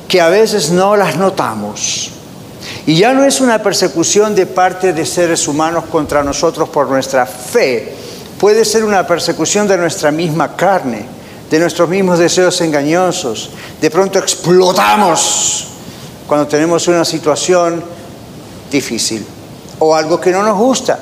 que 0.08 0.20
a 0.20 0.28
veces 0.28 0.70
no 0.70 0.96
las 0.96 1.16
notamos. 1.16 2.10
Y 2.86 2.96
ya 2.96 3.12
no 3.12 3.24
es 3.24 3.40
una 3.40 3.62
persecución 3.62 4.34
de 4.34 4.46
parte 4.46 4.92
de 4.92 5.06
seres 5.06 5.48
humanos 5.48 5.84
contra 5.90 6.22
nosotros 6.22 6.68
por 6.68 6.88
nuestra 6.88 7.26
fe, 7.26 7.92
puede 8.38 8.64
ser 8.64 8.84
una 8.84 9.06
persecución 9.06 9.68
de 9.68 9.76
nuestra 9.76 10.10
misma 10.10 10.56
carne, 10.56 11.06
de 11.52 11.58
nuestros 11.58 11.86
mismos 11.86 12.18
deseos 12.18 12.58
engañosos. 12.62 13.50
De 13.78 13.90
pronto 13.90 14.18
explotamos 14.18 15.66
cuando 16.26 16.46
tenemos 16.46 16.88
una 16.88 17.04
situación 17.04 17.84
difícil 18.70 19.22
o 19.78 19.94
algo 19.94 20.18
que 20.18 20.30
no 20.30 20.42
nos 20.42 20.56
gusta. 20.56 20.98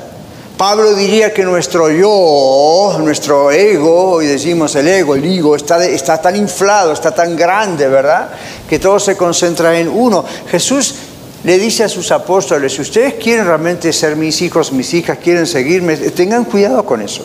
Pablo 0.56 0.92
diría 0.96 1.32
que 1.32 1.44
nuestro 1.44 1.88
yo, 1.88 2.98
nuestro 2.98 3.52
ego, 3.52 4.14
hoy 4.14 4.26
decimos 4.26 4.74
el 4.74 4.88
ego, 4.88 5.14
el 5.14 5.24
ego, 5.24 5.54
está, 5.54 5.86
está 5.86 6.20
tan 6.20 6.34
inflado, 6.34 6.94
está 6.94 7.14
tan 7.14 7.36
grande, 7.36 7.86
¿verdad? 7.86 8.30
Que 8.68 8.80
todo 8.80 8.98
se 8.98 9.16
concentra 9.16 9.78
en 9.78 9.88
uno. 9.88 10.24
Jesús 10.50 10.96
le 11.44 11.58
dice 11.60 11.84
a 11.84 11.88
sus 11.88 12.10
apóstoles, 12.10 12.74
si 12.74 12.82
ustedes 12.82 13.14
quieren 13.14 13.46
realmente 13.46 13.92
ser 13.92 14.16
mis 14.16 14.42
hijos, 14.42 14.72
mis 14.72 14.92
hijas, 14.94 15.18
quieren 15.18 15.46
seguirme, 15.46 15.96
tengan 15.96 16.44
cuidado 16.44 16.84
con 16.84 17.00
eso. 17.02 17.24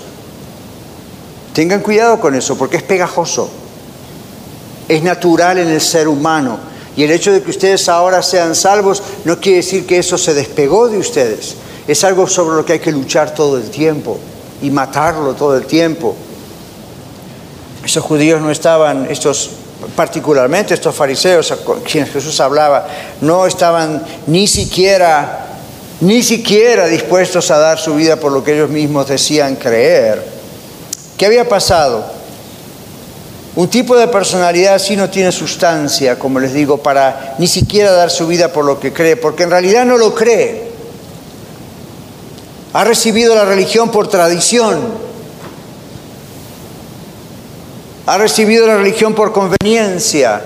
Tengan 1.56 1.80
cuidado 1.80 2.20
con 2.20 2.36
eso, 2.36 2.58
porque 2.58 2.76
es 2.76 2.84
pegajoso. 2.84 3.50
Es 4.90 5.02
natural 5.02 5.58
en 5.58 5.70
el 5.70 5.80
ser 5.80 6.10
humano 6.10 6.60
y 6.98 7.04
el 7.04 7.12
hecho 7.12 7.32
de 7.32 7.42
que 7.42 7.50
ustedes 7.50 7.88
ahora 7.88 8.22
sean 8.22 8.56
salvos 8.56 9.02
no 9.24 9.40
quiere 9.40 9.58
decir 9.58 9.86
que 9.86 9.98
eso 9.98 10.18
se 10.18 10.34
despegó 10.34 10.90
de 10.90 10.98
ustedes. 10.98 11.56
Es 11.88 12.04
algo 12.04 12.28
sobre 12.28 12.58
lo 12.58 12.66
que 12.66 12.74
hay 12.74 12.80
que 12.80 12.92
luchar 12.92 13.34
todo 13.34 13.58
el 13.58 13.70
tiempo 13.70 14.20
y 14.62 14.70
matarlo 14.70 15.34
todo 15.34 15.56
el 15.56 15.66
tiempo. 15.66 16.14
Esos 17.86 18.04
judíos 18.04 18.42
no 18.42 18.52
estaban, 18.52 19.08
estos 19.10 19.52
particularmente 19.96 20.74
estos 20.74 20.94
fariseos 20.94 21.52
a 21.52 21.58
quienes 21.90 22.12
Jesús 22.12 22.38
hablaba, 22.42 22.86
no 23.22 23.48
estaban 23.48 24.04
ni 24.28 24.46
siquiera, 24.46 25.48
ni 26.02 26.22
siquiera 26.22 26.88
dispuestos 26.88 27.50
a 27.50 27.60
dar 27.60 27.80
su 27.80 27.96
vida 27.96 28.18
por 28.18 28.34
lo 28.34 28.44
que 28.44 28.56
ellos 28.56 28.70
mismos 28.70 29.08
decían 29.08 29.56
creer. 29.56 30.35
¿Qué 31.18 31.26
había 31.26 31.48
pasado? 31.48 32.04
Un 33.56 33.70
tipo 33.70 33.96
de 33.96 34.08
personalidad 34.10 34.76
así 34.76 34.98
no 34.98 35.10
tiene 35.10 35.32
sustancia, 35.32 36.20
como 36.20 36.42
les 36.42 36.54
digo, 36.54 36.78
para 36.78 37.36
ni 37.38 37.48
siquiera 37.48 37.92
dar 37.94 38.12
su 38.12 38.28
vida 38.28 38.52
por 38.52 38.66
lo 38.66 38.80
que 38.80 38.92
cree, 38.92 39.16
porque 39.16 39.44
en 39.44 39.52
realidad 39.52 39.86
no 39.86 39.98
lo 39.98 40.14
cree. 40.14 40.72
Ha 42.74 42.84
recibido 42.84 43.34
la 43.34 43.46
religión 43.46 43.90
por 43.92 44.10
tradición. 44.10 45.06
Ha 48.06 48.18
recibido 48.18 48.68
la 48.68 48.76
religión 48.76 49.16
por 49.16 49.32
conveniencia. 49.32 50.42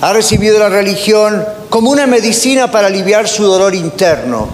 Ha 0.00 0.12
recibido 0.12 0.58
la 0.58 0.68
religión 0.68 1.46
como 1.68 1.90
una 1.90 2.08
medicina 2.08 2.72
para 2.72 2.88
aliviar 2.88 3.28
su 3.28 3.44
dolor 3.44 3.76
interno. 3.76 4.48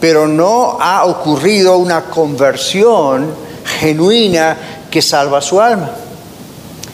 Pero 0.00 0.26
no 0.26 0.78
ha 0.80 1.04
ocurrido 1.04 1.76
una 1.76 2.06
conversión 2.06 3.49
genuina 3.64 4.56
que 4.90 5.02
salva 5.02 5.40
su 5.40 5.60
alma. 5.60 5.90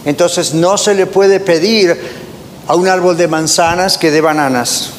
Entonces 0.04 0.54
no 0.54 0.78
se 0.78 0.94
le 0.94 1.06
puede 1.06 1.40
pedir 1.40 1.98
a 2.68 2.74
un 2.74 2.88
árbol 2.88 3.16
de 3.16 3.28
manzanas 3.28 3.98
que 3.98 4.10
dé 4.10 4.20
bananas. 4.20 4.90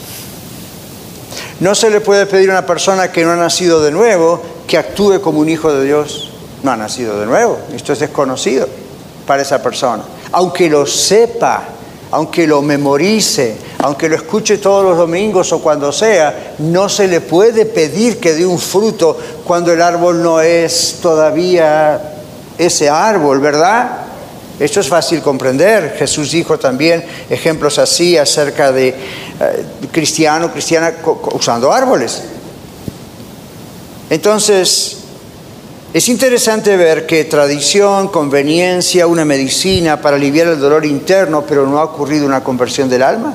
No 1.59 1.73
se 1.75 1.89
le 1.89 2.01
puede 2.01 2.25
pedir 2.25 2.49
a 2.49 2.53
una 2.53 2.65
persona 2.65 3.11
que 3.11 3.23
no 3.23 3.31
ha 3.31 3.35
nacido 3.35 3.81
de 3.81 3.91
nuevo 3.91 4.41
que 4.67 4.77
actúe 4.77 5.21
como 5.21 5.39
un 5.39 5.49
hijo 5.49 5.73
de 5.73 5.85
Dios. 5.85 6.31
No 6.61 6.71
ha 6.71 6.77
nacido 6.77 7.19
de 7.19 7.25
nuevo. 7.25 7.59
Esto 7.73 7.93
es 7.93 7.99
desconocido 7.99 8.67
para 9.25 9.41
esa 9.41 9.61
persona. 9.61 10.03
Aunque 10.31 10.69
lo 10.69 10.85
sepa, 10.85 11.63
aunque 12.11 12.47
lo 12.47 12.61
memorice, 12.61 13.57
aunque 13.79 14.09
lo 14.09 14.15
escuche 14.15 14.57
todos 14.57 14.83
los 14.83 14.97
domingos 14.97 15.51
o 15.53 15.59
cuando 15.59 15.91
sea, 15.91 16.55
no 16.59 16.87
se 16.89 17.07
le 17.07 17.21
puede 17.21 17.65
pedir 17.65 18.19
que 18.19 18.33
dé 18.33 18.45
un 18.45 18.59
fruto 18.59 19.17
cuando 19.43 19.73
el 19.73 19.81
árbol 19.81 20.21
no 20.21 20.41
es 20.41 20.99
todavía 21.01 22.15
ese 22.57 22.89
árbol, 22.89 23.39
¿verdad? 23.39 24.07
Esto 24.59 24.79
es 24.79 24.87
fácil 24.87 25.21
comprender. 25.21 25.95
Jesús 25.99 26.31
dijo 26.31 26.57
también 26.57 27.05
ejemplos 27.29 27.77
así 27.77 28.17
acerca 28.17 28.71
de 28.71 28.89
eh, 28.89 28.95
cristiano, 29.91 30.51
cristiana 30.51 30.93
usando 31.33 31.71
árboles. 31.71 32.23
Entonces, 34.09 34.96
es 35.97 36.09
interesante 36.09 36.77
ver 36.77 37.07
que 37.07 37.25
tradición, 37.25 38.09
conveniencia, 38.09 39.07
una 39.07 39.25
medicina 39.25 39.99
para 39.99 40.15
aliviar 40.15 40.45
el 40.45 40.59
dolor 40.59 40.85
interno, 40.85 41.43
pero 41.47 41.65
no 41.65 41.79
ha 41.79 41.85
ocurrido 41.85 42.27
una 42.27 42.43
conversión 42.43 42.87
del 42.87 43.01
alma. 43.01 43.33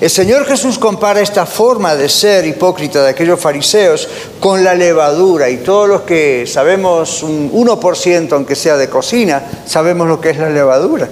El 0.00 0.08
Señor 0.08 0.44
Jesús 0.46 0.78
compara 0.78 1.20
esta 1.20 1.44
forma 1.44 1.96
de 1.96 2.08
ser 2.08 2.46
hipócrita 2.46 3.02
de 3.02 3.10
aquellos 3.10 3.40
fariseos 3.40 4.08
con 4.38 4.62
la 4.62 4.76
levadura 4.76 5.50
y 5.50 5.56
todos 5.56 5.88
los 5.88 6.02
que 6.02 6.46
sabemos 6.46 7.24
un 7.24 7.50
1%, 7.50 8.32
aunque 8.32 8.54
sea 8.54 8.76
de 8.76 8.88
cocina, 8.88 9.42
sabemos 9.66 10.06
lo 10.06 10.20
que 10.20 10.30
es 10.30 10.38
la 10.38 10.50
levadura. 10.50 11.08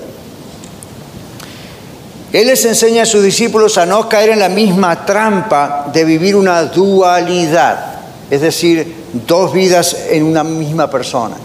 Él 2.33 2.47
les 2.47 2.65
enseña 2.65 3.03
a 3.03 3.07
sus 3.07 3.25
discípulos 3.25 3.77
a 3.77 3.87
no 3.87 4.09
caer 4.09 4.31
en 4.31 4.39
la 4.39 4.49
misma 4.49 5.05
trampa 5.05 5.91
de 5.93 6.05
vivir 6.05 6.37
una 6.37 6.63
dualidad, 6.63 7.96
es 8.31 8.41
decir, 8.41 8.95
dos 9.27 9.53
vidas 9.53 9.97
en 10.11 10.25
una 10.25 10.43
misma 10.45 10.91
persona. 10.91 11.37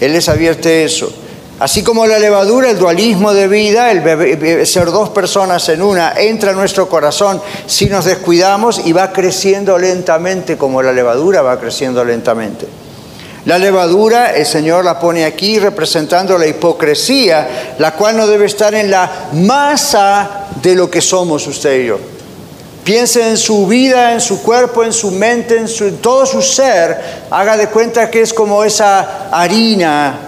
Él 0.00 0.12
les 0.12 0.28
advierte 0.28 0.84
eso. 0.84 1.12
Así 1.60 1.82
como 1.82 2.06
la 2.06 2.20
levadura, 2.20 2.70
el 2.70 2.78
dualismo 2.78 3.34
de 3.34 3.48
vida, 3.48 3.90
el 3.90 4.66
ser 4.66 4.92
dos 4.92 5.08
personas 5.08 5.68
en 5.68 5.82
una, 5.82 6.12
entra 6.12 6.52
en 6.52 6.56
nuestro 6.56 6.88
corazón 6.88 7.42
si 7.66 7.86
nos 7.86 8.04
descuidamos 8.04 8.80
y 8.84 8.92
va 8.92 9.12
creciendo 9.12 9.76
lentamente 9.76 10.56
como 10.56 10.82
la 10.82 10.92
levadura 10.92 11.42
va 11.42 11.58
creciendo 11.58 12.04
lentamente. 12.04 12.68
La 13.44 13.58
levadura, 13.58 14.36
el 14.36 14.46
Señor 14.46 14.84
la 14.84 15.00
pone 15.00 15.24
aquí 15.24 15.58
representando 15.58 16.38
la 16.38 16.46
hipocresía, 16.46 17.74
la 17.78 17.92
cual 17.94 18.16
no 18.16 18.26
debe 18.26 18.46
estar 18.46 18.74
en 18.74 18.90
la 18.90 19.30
masa 19.32 20.48
de 20.62 20.76
lo 20.76 20.88
que 20.88 21.00
somos 21.00 21.46
usted 21.46 21.80
y 21.80 21.86
yo. 21.86 21.98
Piense 22.88 23.28
en 23.28 23.36
su 23.36 23.66
vida, 23.66 24.14
en 24.14 24.20
su 24.22 24.40
cuerpo, 24.40 24.82
en 24.82 24.94
su 24.94 25.10
mente, 25.10 25.58
en, 25.58 25.68
su, 25.68 25.92
todo 25.96 26.24
su 26.24 26.40
ser. 26.40 26.96
Haga 27.30 27.54
de 27.58 27.68
cuenta 27.68 28.10
que 28.10 28.22
es 28.22 28.32
como 28.32 28.64
esa 28.64 29.28
harina 29.30 30.18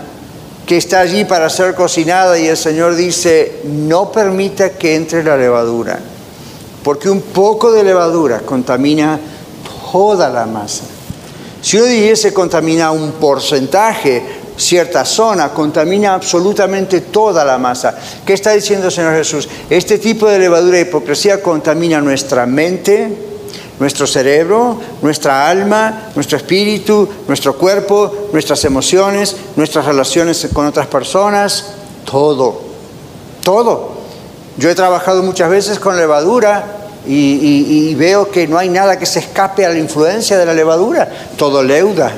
que 0.67 0.77
está 0.77 1.01
allí 1.01 1.25
para 1.25 1.49
ser 1.49 1.75
cocinada 1.75 2.39
y 2.39 2.49
el 2.49 2.59
Señor 2.59 2.97
dice, 2.97 3.63
no 3.65 4.13
permita 4.13 4.73
que 4.73 4.95
entre 4.95 5.25
la 5.25 5.39
levadura, 5.39 6.01
porque 6.85 7.09
un 7.09 7.23
poco 7.23 7.73
de 7.73 7.83
levadura 7.83 8.41
contamina 8.41 9.19
toda 9.91 10.29
la 10.29 10.45
masa. 10.45 10.85
Si 11.63 11.79
uno 11.79 11.87
dijese 11.87 12.35
contamina 12.35 12.91
un 12.91 13.13
porcentaje, 13.13 14.23
cierta 14.61 15.05
zona, 15.05 15.49
contamina 15.51 16.15
absolutamente 16.15 17.01
toda 17.01 17.45
la 17.45 17.59
masa. 17.59 17.97
¿Qué 18.25 18.35
está 18.35 18.53
diciendo 18.53 18.87
el 18.87 18.93
Señor 18.93 19.15
Jesús? 19.15 19.49
Este 19.69 19.99
tipo 19.99 20.29
de 20.29 20.39
levadura 20.39 20.77
de 20.77 20.83
hipocresía 20.83 21.43
contamina 21.43 22.01
nuestra 22.01 22.47
mente, 22.47 23.17
nuestro 23.79 24.07
cerebro, 24.07 24.79
nuestra 25.01 25.49
alma, 25.49 26.11
nuestro 26.15 26.37
espíritu, 26.37 27.09
nuestro 27.27 27.57
cuerpo, 27.57 28.29
nuestras 28.33 28.63
emociones, 28.65 29.35
nuestras 29.57 29.87
relaciones 29.87 30.49
con 30.53 30.67
otras 30.67 30.87
personas, 30.87 31.73
todo, 32.05 32.61
todo. 33.43 33.93
Yo 34.59 34.69
he 34.69 34.75
trabajado 34.75 35.23
muchas 35.23 35.49
veces 35.49 35.79
con 35.79 35.97
levadura 35.97 36.77
y, 37.07 37.15
y, 37.15 37.95
veo 37.95 38.31
que 38.31 38.47
no 38.47 38.59
hay 38.59 38.69
nada 38.69 38.99
que 38.99 39.07
se 39.07 39.21
escape 39.21 39.65
a 39.65 39.71
la 39.71 39.79
influencia 39.79 40.37
de 40.37 40.45
la 40.45 40.53
levadura, 40.53 41.11
todo 41.39 41.63
leuda, 41.63 42.13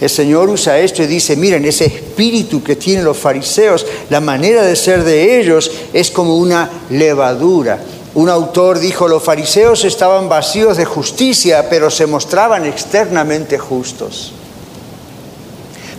el 0.00 0.10
Señor 0.10 0.48
usa 0.48 0.78
esto 0.78 1.02
y 1.02 1.06
dice, 1.06 1.36
miren, 1.36 1.64
ese 1.64 1.86
espíritu 1.86 2.62
que 2.62 2.76
tienen 2.76 3.04
los 3.04 3.16
fariseos, 3.16 3.86
la 4.10 4.20
manera 4.20 4.62
de 4.62 4.76
ser 4.76 5.04
de 5.04 5.38
ellos 5.40 5.70
es 5.92 6.10
como 6.10 6.36
una 6.36 6.68
levadura. 6.90 7.78
Un 8.14 8.28
autor 8.28 8.78
dijo, 8.78 9.08
los 9.08 9.22
fariseos 9.22 9.84
estaban 9.84 10.28
vacíos 10.28 10.76
de 10.76 10.84
justicia, 10.84 11.68
pero 11.68 11.90
se 11.90 12.06
mostraban 12.06 12.64
externamente 12.64 13.58
justos. 13.58 14.32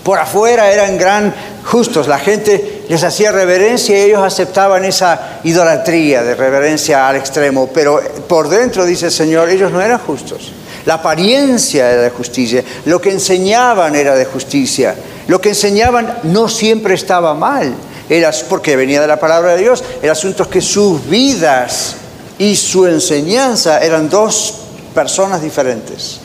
Por 0.04 0.20
afuera 0.20 0.72
eran 0.72 0.98
gran 0.98 1.34
justos, 1.64 2.08
la 2.08 2.20
gente 2.20 2.84
les 2.88 3.04
hacía 3.04 3.32
reverencia 3.32 3.98
y 3.98 4.02
ellos 4.04 4.22
aceptaban 4.22 4.86
esa 4.86 5.40
idolatría 5.44 6.22
de 6.22 6.36
reverencia 6.36 7.08
al 7.08 7.16
extremo, 7.16 7.70
pero 7.74 8.00
por 8.28 8.50
dentro, 8.50 8.86
dice 8.86 9.08
el 9.08 9.12
Señor, 9.12 9.50
ellos 9.50 9.72
no 9.72 9.82
eran 9.82 9.98
justos. 9.98 10.52
La 10.86 10.96
apariencia 10.96 11.92
era 11.92 12.02
de 12.04 12.10
justicia, 12.12 12.64
lo 12.86 13.02
que 13.02 13.12
enseñaban 13.12 13.96
era 13.96 14.16
de 14.16 14.26
justicia, 14.26 14.96
lo 15.28 15.42
que 15.42 15.50
enseñaban 15.50 16.20
no 16.24 16.48
siempre 16.48 16.94
estaba 16.94 17.34
mal, 17.34 17.74
era 18.08 18.32
porque 18.48 18.76
venía 18.76 19.02
de 19.02 19.08
la 19.08 19.20
palabra 19.20 19.56
de 19.56 19.62
Dios, 19.62 19.84
el 20.02 20.10
asunto 20.10 20.44
es 20.44 20.50
que 20.50 20.62
sus 20.62 21.08
vidas 21.10 21.96
y 22.38 22.56
su 22.56 22.86
enseñanza 22.86 23.80
eran 23.84 24.10
dos 24.10 24.54
personas 24.94 25.42
diferentes. 25.42 26.20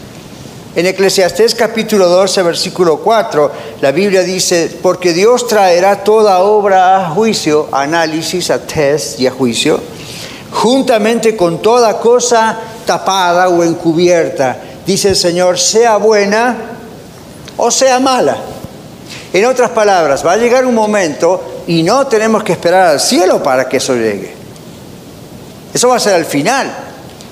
En 0.76 0.86
Eclesiastés 0.86 1.56
capítulo 1.56 2.08
12, 2.08 2.42
versículo 2.42 2.98
4, 2.98 3.50
la 3.80 3.90
Biblia 3.90 4.22
dice, 4.22 4.70
porque 4.80 5.12
Dios 5.12 5.48
traerá 5.48 6.04
toda 6.04 6.38
obra 6.40 6.96
a 6.96 7.10
juicio, 7.10 7.68
análisis, 7.72 8.50
a 8.50 8.60
test 8.60 9.18
y 9.18 9.26
a 9.26 9.32
juicio, 9.32 9.80
juntamente 10.50 11.36
con 11.36 11.62
toda 11.62 11.98
cosa 11.98 12.58
tapada 12.84 13.48
o 13.48 13.62
encubierta. 13.62 14.56
Dice 14.86 15.10
el 15.10 15.16
Señor, 15.16 15.58
sea 15.58 15.96
buena 15.96 16.56
o 17.56 17.70
sea 17.70 18.00
mala. 18.00 18.36
En 19.32 19.44
otras 19.44 19.70
palabras, 19.70 20.26
va 20.26 20.32
a 20.32 20.36
llegar 20.36 20.66
un 20.66 20.74
momento 20.74 21.62
y 21.66 21.82
no 21.82 22.06
tenemos 22.06 22.42
que 22.42 22.52
esperar 22.52 22.88
al 22.88 23.00
cielo 23.00 23.42
para 23.42 23.68
que 23.68 23.76
eso 23.76 23.94
llegue. 23.94 24.34
Eso 25.72 25.88
va 25.88 25.96
a 25.96 26.00
ser 26.00 26.14
al 26.14 26.24
final. 26.24 26.70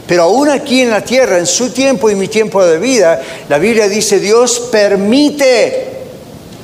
Pero 0.07 0.23
aún 0.23 0.49
aquí 0.49 0.83
en 0.83 0.91
la 0.91 1.03
tierra, 1.03 1.39
en 1.39 1.47
su 1.47 1.71
tiempo 1.71 2.09
y 2.09 2.15
mi 2.15 2.29
tiempo 2.29 2.65
de 2.65 2.79
vida, 2.79 3.21
la 3.49 3.59
Biblia 3.59 3.89
dice, 3.89 4.21
Dios 4.21 4.69
permite 4.71 5.89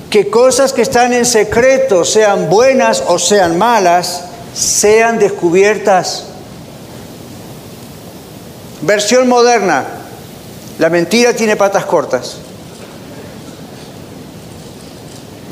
que 0.09 0.31
cosas 0.31 0.73
que 0.73 0.83
están 0.83 1.13
en 1.13 1.27
secreto, 1.27 2.05
sean 2.05 2.49
buenas 2.49 3.03
o 3.09 3.19
sean 3.19 3.59
malas, 3.59 4.23
sean 4.55 5.19
descubiertas. 5.19 6.25
Versión 8.87 9.29
moderna, 9.29 9.85
la 10.79 10.91
mentira 10.91 11.35
tiene 11.35 11.57
patas 11.57 11.85
cortas. 11.85 12.37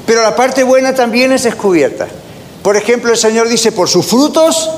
Pero 0.06 0.22
la 0.22 0.34
parte 0.36 0.62
buena 0.62 0.94
también 0.94 1.32
es 1.32 1.44
descubierta. 1.44 2.06
Por 2.62 2.76
ejemplo, 2.76 3.10
el 3.10 3.16
Señor 3.16 3.48
dice, 3.48 3.72
por 3.72 3.88
sus 3.88 4.06
frutos 4.06 4.70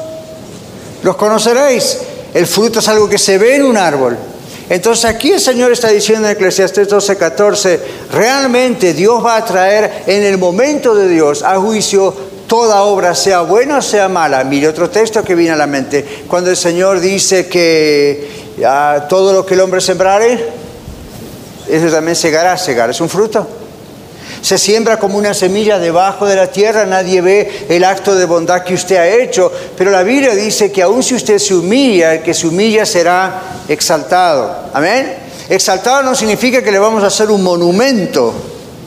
los 1.03 1.17
conoceréis. 1.17 1.99
El 2.33 2.47
fruto 2.47 2.79
es 2.79 2.89
algo 2.89 3.09
que 3.09 3.19
se 3.19 3.39
ve 3.39 3.57
en 3.57 3.65
un 3.65 3.77
árbol. 3.77 4.17
Entonces 4.69 5.05
aquí 5.05 5.31
el 5.31 5.41
Señor 5.41 5.73
está 5.73 5.89
diciendo 5.89 6.27
en 6.27 6.33
Eclesiastés 6.33 6.89
12, 6.89 7.17
14, 7.17 7.81
realmente 8.13 8.95
Dios 8.95 9.25
va 9.25 9.37
a 9.37 9.45
traer 9.45 10.05
en 10.07 10.23
el 10.23 10.39
momento 10.39 10.95
de 10.95 11.09
Dios 11.09 11.43
a 11.43 11.57
juicio 11.57 12.15
toda 12.47 12.83
obra, 12.83 13.15
sea 13.15 13.43
buena 13.43 13.79
o 13.79 13.83
sea 13.83 14.09
mala. 14.09 14.43
Mire 14.45 14.69
otro 14.69 14.89
texto 14.89 15.23
que 15.23 15.35
viene 15.35 15.53
a 15.53 15.57
la 15.57 15.67
mente. 15.67 16.25
Cuando 16.27 16.51
el 16.51 16.57
Señor 16.57 17.01
dice 17.01 17.47
que 17.47 18.44
todo 19.09 19.33
lo 19.33 19.45
que 19.45 19.55
el 19.55 19.61
hombre 19.61 19.81
sembrare, 19.81 20.53
eso 21.69 21.95
también 21.95 22.17
segará, 22.17 22.57
segar 22.57 22.91
es 22.91 23.01
un 23.01 23.09
fruto. 23.09 23.47
Se 24.41 24.59
siembra 24.59 24.99
como 24.99 25.17
una 25.17 25.33
semilla 25.33 25.79
debajo 25.79 26.27
de 26.27 26.37
la 26.37 26.49
tierra, 26.49 26.85
nadie 26.85 27.21
ve 27.21 27.67
el 27.69 27.83
acto 27.83 28.15
de 28.15 28.27
bondad 28.27 28.63
que 28.63 28.75
usted 28.75 28.97
ha 28.97 29.09
hecho, 29.09 29.51
pero 29.77 29.91
la 29.91 30.03
Biblia 30.03 30.35
dice 30.35 30.71
que 30.71 30.83
aun 30.83 31.03
si 31.03 31.15
usted 31.15 31.39
se 31.39 31.55
humilla, 31.55 32.15
el 32.15 32.23
que 32.23 32.35
se 32.35 32.47
humilla 32.47 32.85
será 32.85 33.41
exaltado. 33.69 34.71
Amén. 34.75 35.17
Exaltado 35.49 36.03
no 36.03 36.15
significa 36.15 36.63
que 36.63 36.71
le 36.71 36.79
vamos 36.79 37.03
a 37.03 37.07
hacer 37.07 37.31
un 37.31 37.43
monumento 37.43 38.35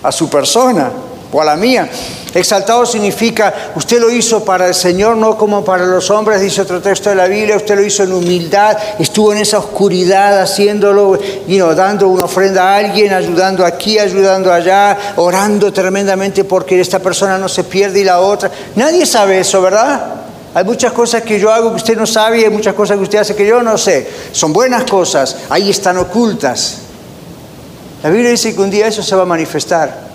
a 0.04 0.12
su 0.12 0.30
persona 0.30 0.92
o 1.32 1.42
a 1.42 1.46
la 1.46 1.56
mía. 1.56 1.90
Exaltado 2.34 2.86
significa, 2.86 3.72
usted 3.76 4.00
lo 4.00 4.10
hizo 4.10 4.44
para 4.44 4.68
el 4.68 4.76
Señor, 4.76 5.18
no 5.18 5.38
como 5.38 5.64
para 5.64 5.86
los 5.86 6.10
hombres, 6.12 6.42
dice 6.42 6.62
otro 6.62 6.82
texto 6.82 7.10
de 7.10 7.16
la 7.16 7.28
Biblia, 7.28 7.56
usted 7.56 7.76
lo 7.76 7.84
hizo 7.84 8.04
en 8.04 8.14
humildad, 8.14 8.78
estuvo 9.00 9.34
en 9.34 9.40
esa 9.40 9.60
oscuridad 9.60 10.42
haciéndolo, 10.42 11.18
y 11.48 11.58
dando 11.58 12.10
una 12.10 12.26
ofrenda 12.26 12.64
a 12.64 12.78
alguien, 12.78 13.14
ayudando 13.14 13.66
aquí, 13.66 13.98
ayudando 13.98 14.52
allá, 14.52 14.98
orando 15.16 15.72
tremendamente 15.72 16.44
porque 16.44 16.80
esta 16.80 17.00
persona 17.00 17.38
no 17.38 17.48
se 17.48 17.64
pierde 17.64 18.02
y 18.02 18.04
la 18.04 18.20
otra. 18.20 18.52
Nadie 18.76 19.06
sabe 19.06 19.40
eso, 19.40 19.62
¿verdad? 19.62 20.16
Hay 20.54 20.64
muchas 20.64 20.92
cosas 20.92 21.22
que 21.22 21.40
yo 21.40 21.52
hago 21.52 21.70
que 21.72 21.78
usted 21.78 21.98
no 21.98 22.06
sabe 22.06 22.42
y 22.42 22.44
hay 22.44 22.50
muchas 22.50 22.74
cosas 22.74 22.98
que 22.98 23.04
usted 23.04 23.20
hace 23.20 23.36
que 23.36 23.46
yo 23.46 23.62
no 23.62 23.78
sé. 23.78 24.08
Son 24.32 24.52
buenas 24.52 24.84
cosas, 24.84 25.36
ahí 25.50 25.70
están 25.70 25.98
ocultas. 25.98 26.78
La 28.04 28.10
Biblia 28.10 28.32
dice 28.32 28.54
que 28.54 28.62
un 28.62 28.70
día 28.70 28.88
eso 28.88 29.02
se 29.02 29.16
va 29.16 29.24
a 29.24 29.26
manifestar. 29.26 30.07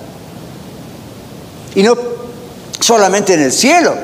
Y 1.75 1.83
no 1.83 1.97
solamente 2.83 3.35
en 3.35 3.43
el 3.43 3.53
cielo. 3.53 3.95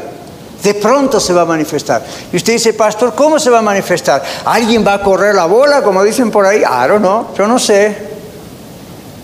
De 0.62 0.74
pronto 0.74 1.20
se 1.20 1.32
va 1.32 1.42
a 1.42 1.44
manifestar. 1.44 2.02
Y 2.32 2.36
usted 2.36 2.54
dice, 2.54 2.72
pastor, 2.72 3.14
¿cómo 3.14 3.38
se 3.38 3.48
va 3.48 3.58
a 3.58 3.62
manifestar? 3.62 4.22
¿Alguien 4.44 4.84
va 4.84 4.94
a 4.94 5.02
correr 5.02 5.34
la 5.34 5.46
bola, 5.46 5.82
como 5.82 6.02
dicen 6.02 6.30
por 6.30 6.46
ahí? 6.46 6.62
I 6.62 7.00
no, 7.00 7.28
yo 7.36 7.46
no 7.46 7.58
sé. 7.58 8.08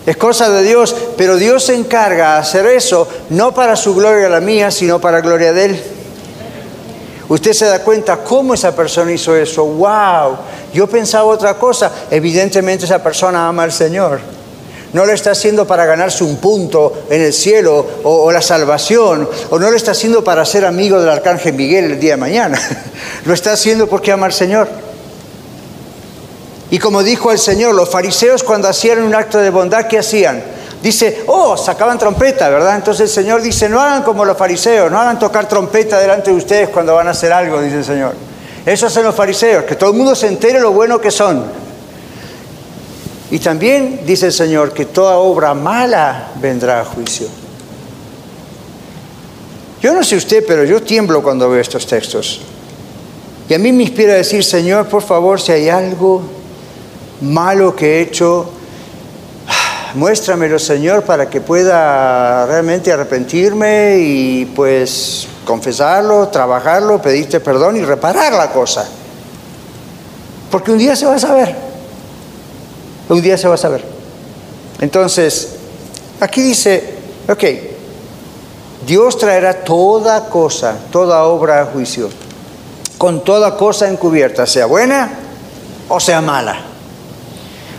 Es 0.05 0.15
cosa 0.17 0.49
de 0.49 0.63
Dios, 0.63 0.95
pero 1.17 1.35
Dios 1.35 1.65
se 1.65 1.73
encarga 1.73 2.35
de 2.35 2.39
hacer 2.39 2.65
eso, 2.67 3.07
no 3.31 3.53
para 3.53 3.75
su 3.75 3.95
gloria 3.95 4.29
la 4.29 4.39
mía, 4.39 4.71
sino 4.71 5.01
para 5.01 5.19
gloria 5.19 5.51
de 5.51 5.65
Él. 5.65 5.83
Usted 7.27 7.53
se 7.53 7.65
da 7.65 7.79
cuenta 7.79 8.17
cómo 8.17 8.53
esa 8.53 8.73
persona 8.75 9.11
hizo 9.11 9.35
eso. 9.35 9.65
¡Wow! 9.65 10.37
Yo 10.73 10.87
pensaba 10.87 11.23
otra 11.25 11.55
cosa. 11.55 11.91
Evidentemente 12.11 12.85
esa 12.85 13.01
persona 13.01 13.47
ama 13.47 13.63
al 13.63 13.71
Señor 13.71 14.34
no 14.95 15.05
lo 15.05 15.11
está 15.11 15.31
haciendo 15.31 15.67
para 15.67 15.85
ganarse 15.85 16.23
un 16.23 16.37
punto 16.37 17.03
en 17.09 17.21
el 17.21 17.33
cielo 17.33 17.85
o, 18.03 18.31
la 18.31 18.41
salvación, 18.41 19.29
o 19.49 19.59
no 19.59 19.69
lo 19.69 19.75
está 19.75 19.91
haciendo 19.91 20.23
para 20.23 20.45
ser 20.45 20.63
amigo 20.63 21.01
del 21.01 21.09
arcángel 21.09 21.53
Miguel 21.53 21.91
el 21.91 21.99
día 21.99 22.11
de 22.11 22.17
mañana. 22.17 22.57
lo 23.25 23.33
está 23.33 23.51
haciendo 23.51 23.87
porque 23.87 24.13
ama 24.13 24.27
al 24.27 24.31
Señor. 24.31 24.69
Y 26.71 26.79
como 26.79 27.03
dijo 27.03 27.29
el 27.33 27.39
Señor, 27.39 27.75
los 27.75 27.89
fariseos 27.89 28.41
cuando 28.41 28.69
hacían 28.69 29.03
un 29.03 29.13
acto 29.13 29.37
de 29.39 29.49
bondad, 29.49 29.85
¿qué 29.87 29.99
hacían? 29.99 30.41
Dice, 30.81 31.23
oh, 31.27 31.57
sacaban 31.57 31.99
trompeta, 31.99 32.47
¿verdad? 32.47 32.77
Entonces 32.77 33.09
el 33.09 33.13
Señor 33.13 33.41
dice, 33.41 33.67
no 33.67 33.81
hagan 33.81 34.01
como 34.01 34.23
los 34.23 34.37
fariseos, 34.37 34.89
no 34.89 35.01
hagan 35.01 35.19
tocar 35.19 35.49
trompeta 35.49 35.99
delante 35.99 36.31
de 36.31 36.37
ustedes 36.37 36.69
cuando 36.69 36.95
van 36.95 37.09
a 37.09 37.11
hacer 37.11 37.33
algo, 37.33 37.61
dice 37.61 37.79
el 37.79 37.85
Señor. 37.85 38.13
Eso 38.65 38.87
hacen 38.87 39.03
los 39.03 39.13
fariseos, 39.13 39.65
que 39.65 39.75
todo 39.75 39.89
el 39.89 39.97
mundo 39.97 40.15
se 40.15 40.27
entere 40.27 40.61
lo 40.61 40.71
bueno 40.71 41.01
que 41.01 41.11
son. 41.11 41.64
Y 43.35 43.39
también 43.39 43.99
dice 44.05 44.27
el 44.27 44.31
Señor 44.31 44.71
que 44.71 44.85
toda 44.85 45.17
obra 45.17 45.53
mala 45.53 46.29
vendrá 46.39 46.79
a 46.79 46.85
juicio. 46.85 47.27
Yo 49.81 49.93
no 49.93 50.05
sé 50.05 50.15
usted, 50.15 50.45
pero 50.47 50.63
yo 50.63 50.81
tiemblo 50.81 51.21
cuando 51.21 51.49
veo 51.49 51.59
estos 51.59 51.85
textos. 51.85 52.39
Y 53.49 53.53
a 53.53 53.59
mí 53.59 53.73
me 53.73 53.83
inspira 53.83 54.13
a 54.13 54.15
decir, 54.15 54.41
Señor, 54.41 54.87
por 54.87 55.01
favor, 55.01 55.41
si 55.41 55.51
hay 55.51 55.67
algo 55.67 56.21
malo 57.19 57.75
que 57.75 57.97
he 57.97 58.01
hecho, 58.03 58.51
muéstramelo, 59.95 60.57
Señor, 60.57 61.03
para 61.03 61.29
que 61.29 61.41
pueda 61.41 62.45
realmente 62.45 62.89
arrepentirme 62.93 63.97
y 63.97 64.45
pues 64.55 65.27
confesarlo, 65.43 66.29
trabajarlo, 66.29 67.01
pedirte 67.01 67.41
perdón 67.41 67.75
y 67.75 67.81
reparar 67.81 68.31
la 68.31 68.49
cosa. 68.49 68.87
Porque 70.49 70.71
un 70.71 70.77
día 70.77 70.95
se 70.95 71.05
va 71.05 71.15
a 71.15 71.19
saber. 71.19 71.64
Un 73.09 73.21
día 73.21 73.37
se 73.37 73.47
va 73.47 73.55
a 73.55 73.57
saber. 73.57 73.83
Entonces, 74.81 75.55
aquí 76.19 76.41
dice, 76.41 76.95
ok, 77.29 77.43
Dios 78.85 79.17
traerá 79.17 79.63
toda 79.63 80.29
cosa, 80.29 80.77
toda 80.91 81.23
obra 81.23 81.61
a 81.61 81.65
juicio, 81.65 82.09
con 82.97 83.23
toda 83.23 83.57
cosa 83.57 83.89
encubierta, 83.89 84.45
sea 84.45 84.65
buena 84.65 85.19
o 85.89 85.99
sea 85.99 86.21
mala. 86.21 86.61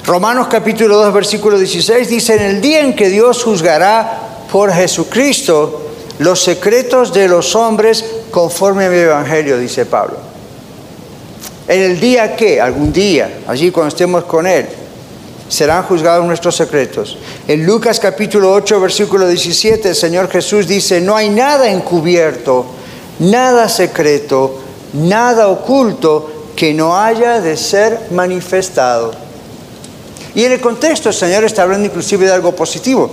Romanos 0.04 0.46
capítulo 0.48 0.96
2, 0.98 1.12
versículo 1.12 1.58
16 1.58 2.08
dice, 2.08 2.36
en 2.36 2.42
el 2.42 2.60
día 2.60 2.80
en 2.80 2.94
que 2.94 3.08
Dios 3.08 3.42
juzgará 3.42 4.20
por 4.50 4.72
Jesucristo 4.72 5.82
los 6.20 6.42
secretos 6.42 7.12
de 7.12 7.28
los 7.28 7.56
hombres 7.56 8.04
conforme 8.30 8.86
a 8.86 8.90
mi 8.90 8.98
evangelio, 8.98 9.58
dice 9.58 9.84
Pablo. 9.84 10.16
En 11.66 11.82
el 11.82 11.98
día 11.98 12.36
que, 12.36 12.60
algún 12.60 12.92
día, 12.92 13.40
allí 13.48 13.72
cuando 13.72 13.88
estemos 13.88 14.24
con 14.24 14.46
Él, 14.46 14.66
serán 15.48 15.85
juzgados 15.85 16.26
nuestros 16.26 16.56
secretos. 16.56 17.18
En 17.46 17.64
Lucas 17.64 18.00
capítulo 18.00 18.52
8, 18.52 18.80
versículo 18.80 19.28
17, 19.28 19.90
el 19.90 19.94
Señor 19.94 20.28
Jesús 20.28 20.66
dice, 20.66 21.00
no 21.00 21.16
hay 21.16 21.28
nada 21.28 21.70
encubierto, 21.70 22.66
nada 23.20 23.68
secreto, 23.68 24.61
nada 24.92 25.48
oculto 25.48 26.32
que 26.56 26.74
no 26.74 26.98
haya 26.98 27.40
de 27.40 27.56
ser 27.56 28.09
manifestado. 28.11 29.12
Y 30.35 30.44
en 30.44 30.52
el 30.52 30.61
contexto 30.61 31.11
el 31.11 31.14
Señor 31.14 31.44
está 31.44 31.62
hablando 31.62 31.87
inclusive 31.87 32.26
de 32.26 32.32
algo 32.32 32.54
positivo, 32.54 33.11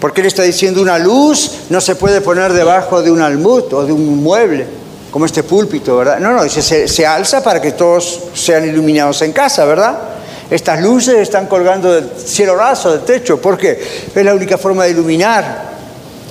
porque 0.00 0.20
Él 0.20 0.28
está 0.28 0.42
diciendo 0.42 0.80
una 0.80 0.98
luz 0.98 1.52
no 1.68 1.80
se 1.80 1.96
puede 1.96 2.20
poner 2.20 2.52
debajo 2.52 3.02
de 3.02 3.10
un 3.10 3.20
almud 3.20 3.64
o 3.72 3.84
de 3.84 3.92
un 3.92 4.22
mueble, 4.22 4.66
como 5.10 5.26
este 5.26 5.42
púlpito, 5.42 5.96
¿verdad? 5.96 6.20
No, 6.20 6.32
no, 6.32 6.44
dice, 6.44 6.62
se, 6.62 6.86
se 6.86 7.04
alza 7.04 7.42
para 7.42 7.60
que 7.60 7.72
todos 7.72 8.20
sean 8.32 8.64
iluminados 8.64 9.20
en 9.22 9.32
casa, 9.32 9.64
¿verdad? 9.64 9.98
Estas 10.50 10.80
luces 10.80 11.16
están 11.16 11.46
colgando 11.46 11.92
del 11.92 12.10
cielo 12.18 12.56
raso, 12.56 12.90
del 12.90 13.02
techo, 13.02 13.40
porque 13.40 13.80
es 14.14 14.24
la 14.24 14.34
única 14.34 14.58
forma 14.58 14.84
de 14.84 14.90
iluminar. 14.90 15.70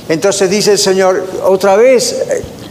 Entonces 0.10 0.50
dice 0.50 0.74
el 0.74 0.78
Señor, 0.78 1.26
otra 1.46 1.78
vez, 1.78 2.26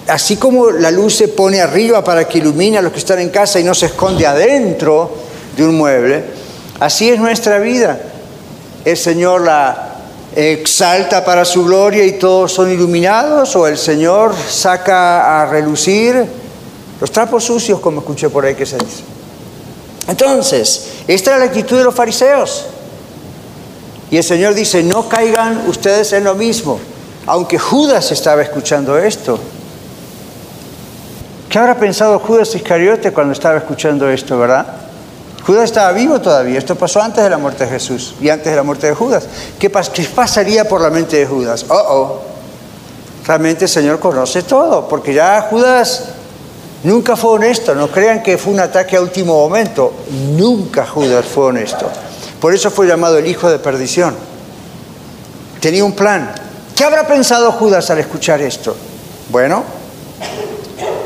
así 0.09 0.37
como 0.37 0.71
la 0.71 0.91
luz 0.91 1.17
se 1.17 1.29
pone 1.29 1.61
arriba 1.61 2.05
para 2.05 2.29
que 2.29 2.39
ilumine 2.39 2.79
a 2.79 2.83
los 2.83 2.93
que 2.93 2.99
están 2.99 3.21
en 3.21 3.31
casa 3.31 3.59
y 3.59 3.65
no 3.65 3.75
se 3.75 3.87
esconde 3.87 4.27
adentro 4.27 5.11
de 5.57 5.65
un 5.65 5.79
mueble, 5.79 6.25
así 6.81 7.09
es 7.09 7.19
nuestra 7.19 7.59
vida. 7.59 7.99
El 8.85 8.97
Señor 8.97 9.43
la 9.43 9.95
exalta 10.37 11.25
para 11.25 11.45
su 11.45 11.65
gloria 11.65 12.05
y 12.05 12.13
todos 12.13 12.53
son 12.53 12.71
iluminados, 12.71 13.57
o 13.57 13.67
el 13.67 13.79
Señor 13.79 14.35
saca 14.37 15.43
a 15.43 15.47
relucir 15.47 16.27
los 17.01 17.11
trapos 17.11 17.45
sucios, 17.45 17.81
como 17.81 18.01
escuché 18.01 18.29
por 18.29 18.45
ahí 18.45 18.55
que 18.55 18.67
se 18.67 18.77
dice. 18.77 19.18
Entonces, 20.09 20.89
esta 21.07 21.31
era 21.31 21.39
la 21.41 21.45
actitud 21.45 21.77
de 21.77 21.85
los 21.85 21.95
fariseos. 21.95 22.65
Y 24.11 24.17
el 24.17 24.25
Señor 24.25 24.55
dice, 24.55 24.83
no 24.83 25.07
caigan 25.07 25.69
ustedes 25.69 26.15
en 26.15 26.25
lo 26.25 26.35
mismo, 26.35 26.81
aunque 27.27 27.59
Judas 27.59 28.11
estaba 28.11 28.43
escuchando 28.43 28.99
esto. 28.99 29.39
¿Qué 31.51 31.59
habrá 31.59 31.79
pensado 31.79 32.19
Judas 32.19 32.55
Iscariote 32.55 33.13
cuando 33.13 33.33
estaba 33.33 33.59
escuchando 33.59 34.09
esto, 34.09 34.39
verdad? 34.39 34.67
Judas 35.47 35.65
estaba 35.65 35.93
vivo 35.93 36.21
todavía, 36.21 36.59
esto 36.59 36.75
pasó 36.75 37.01
antes 37.01 37.23
de 37.25 37.31
la 37.31 37.39
muerte 37.39 37.65
de 37.65 37.71
Jesús 37.71 38.15
y 38.21 38.29
antes 38.29 38.47
de 38.51 38.57
la 38.57 38.63
muerte 38.63 38.87
de 38.87 38.95
Judas. 38.95 39.27
¿Qué, 39.59 39.71
pasaría 39.71 40.67
por 40.69 40.81
la 40.81 40.91
mente 40.91 41.17
de 41.17 41.27
Judas? 41.27 41.65
Oh, 41.69 41.75
oh, 41.75 42.23
realmente 43.27 43.65
el 43.65 43.71
Señor 43.71 43.99
conoce 43.99 44.43
todo, 44.43 44.89
porque 44.89 45.15
ya 45.15 45.47
Judas 45.51 46.05
nunca 46.85 47.17
fue 47.17 47.31
honesto, 47.33 47.75
no 47.75 47.89
crean 47.89 48.23
que 48.23 48.39
fue 48.39 48.53
un 48.53 48.61
ataque 48.61 48.97
a 48.97 49.01
último 49.01 49.35
momento, 49.35 49.93
nunca 50.37 50.87
Judas 50.87 51.25
fue 51.27 51.47
honesto. 51.47 51.91
Por 52.41 52.55
eso 52.55 52.71
fue 52.71 52.87
llamado 52.87 53.19
el 53.19 53.27
hijo 53.27 53.51
de 53.51 53.59
perdición. 53.59 54.15
Tenía 55.61 55.85
un 55.85 55.93
plan. 55.93 56.33
¿Qué 56.77 56.85
habrá 56.85 57.07
pensado 57.07 57.51
Judas 57.53 57.91
al 57.91 57.99
escuchar 57.99 58.41
esto? 58.41 58.77
Bueno, 59.31 59.65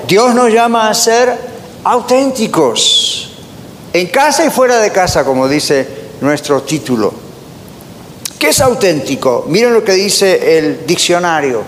Dios 0.06 0.34
nos 0.34 0.52
llama 0.52 0.90
a 0.90 0.94
ser 0.94 1.34
auténticos, 1.84 3.30
en 3.92 4.06
casa 4.08 4.44
y 4.44 4.50
fuera 4.50 4.78
de 4.78 4.90
casa, 4.90 5.24
como 5.24 5.48
dice 5.48 5.86
nuestro 6.20 6.62
título. 6.62 7.12
¿Qué 8.38 8.48
es 8.48 8.60
auténtico? 8.60 9.46
Miren 9.48 9.72
lo 9.72 9.84
que 9.84 9.92
dice 9.92 10.58
el 10.58 10.86
diccionario. 10.86 11.62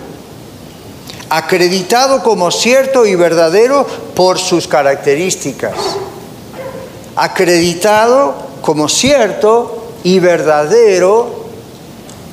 Acreditado 1.29 2.21
como 2.23 2.51
cierto 2.51 3.05
y 3.05 3.15
verdadero 3.15 3.85
por 4.15 4.39
sus 4.39 4.67
características. 4.67 5.73
Acreditado 7.15 8.35
como 8.61 8.89
cierto 8.89 9.93
y 10.03 10.19
verdadero 10.19 11.45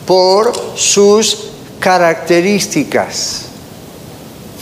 por 0.07 0.52
sus 0.76 1.50
características. 1.81 3.46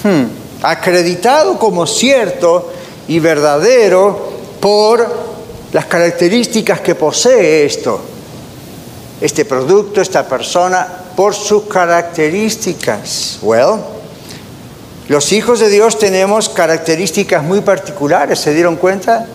Hmm 0.02 0.40
acreditado 0.62 1.58
como 1.58 1.86
cierto 1.86 2.70
y 3.08 3.18
verdadero 3.18 4.30
por 4.60 5.30
las 5.72 5.86
características 5.86 6.80
que 6.80 6.94
posee 6.94 7.64
esto, 7.64 8.00
este 9.20 9.44
producto, 9.44 10.00
esta 10.00 10.26
persona, 10.26 10.86
por 11.16 11.34
sus 11.34 11.64
características. 11.64 13.38
Well, 13.42 13.78
los 15.10 15.32
hijos 15.32 15.58
de 15.58 15.68
Dios 15.68 15.98
tenemos 15.98 16.48
características 16.48 17.42
muy 17.42 17.62
particulares, 17.62 18.38
¿se 18.38 18.54
dieron 18.54 18.76
cuenta? 18.76 19.26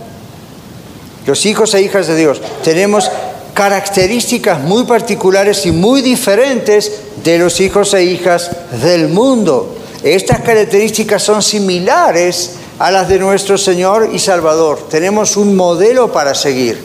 Los 1.26 1.46
hijos 1.46 1.74
e 1.74 1.82
hijas 1.82 2.08
de 2.08 2.16
Dios 2.16 2.42
tenemos 2.64 3.12
características 3.54 4.62
muy 4.62 4.86
particulares 4.86 5.66
y 5.66 5.74
muy 5.74 6.02
diferentes 6.02 7.02
de 7.26 7.40
los 7.40 7.60
hijos 7.60 7.94
e 7.94 8.06
hijas 8.06 8.52
del 8.82 9.10
mundo. 9.10 9.76
Estas 10.02 10.40
características 10.40 11.22
son 11.22 11.44
similares 11.44 12.52
a 12.80 12.90
las 12.90 13.10
de 13.10 13.20
nuestro 13.20 13.58
Señor 13.58 14.12
y 14.14 14.20
Salvador. 14.20 14.88
Tenemos 14.90 15.36
un 15.36 15.58
modelo 15.58 16.10
para 16.10 16.36
seguir. 16.36 16.80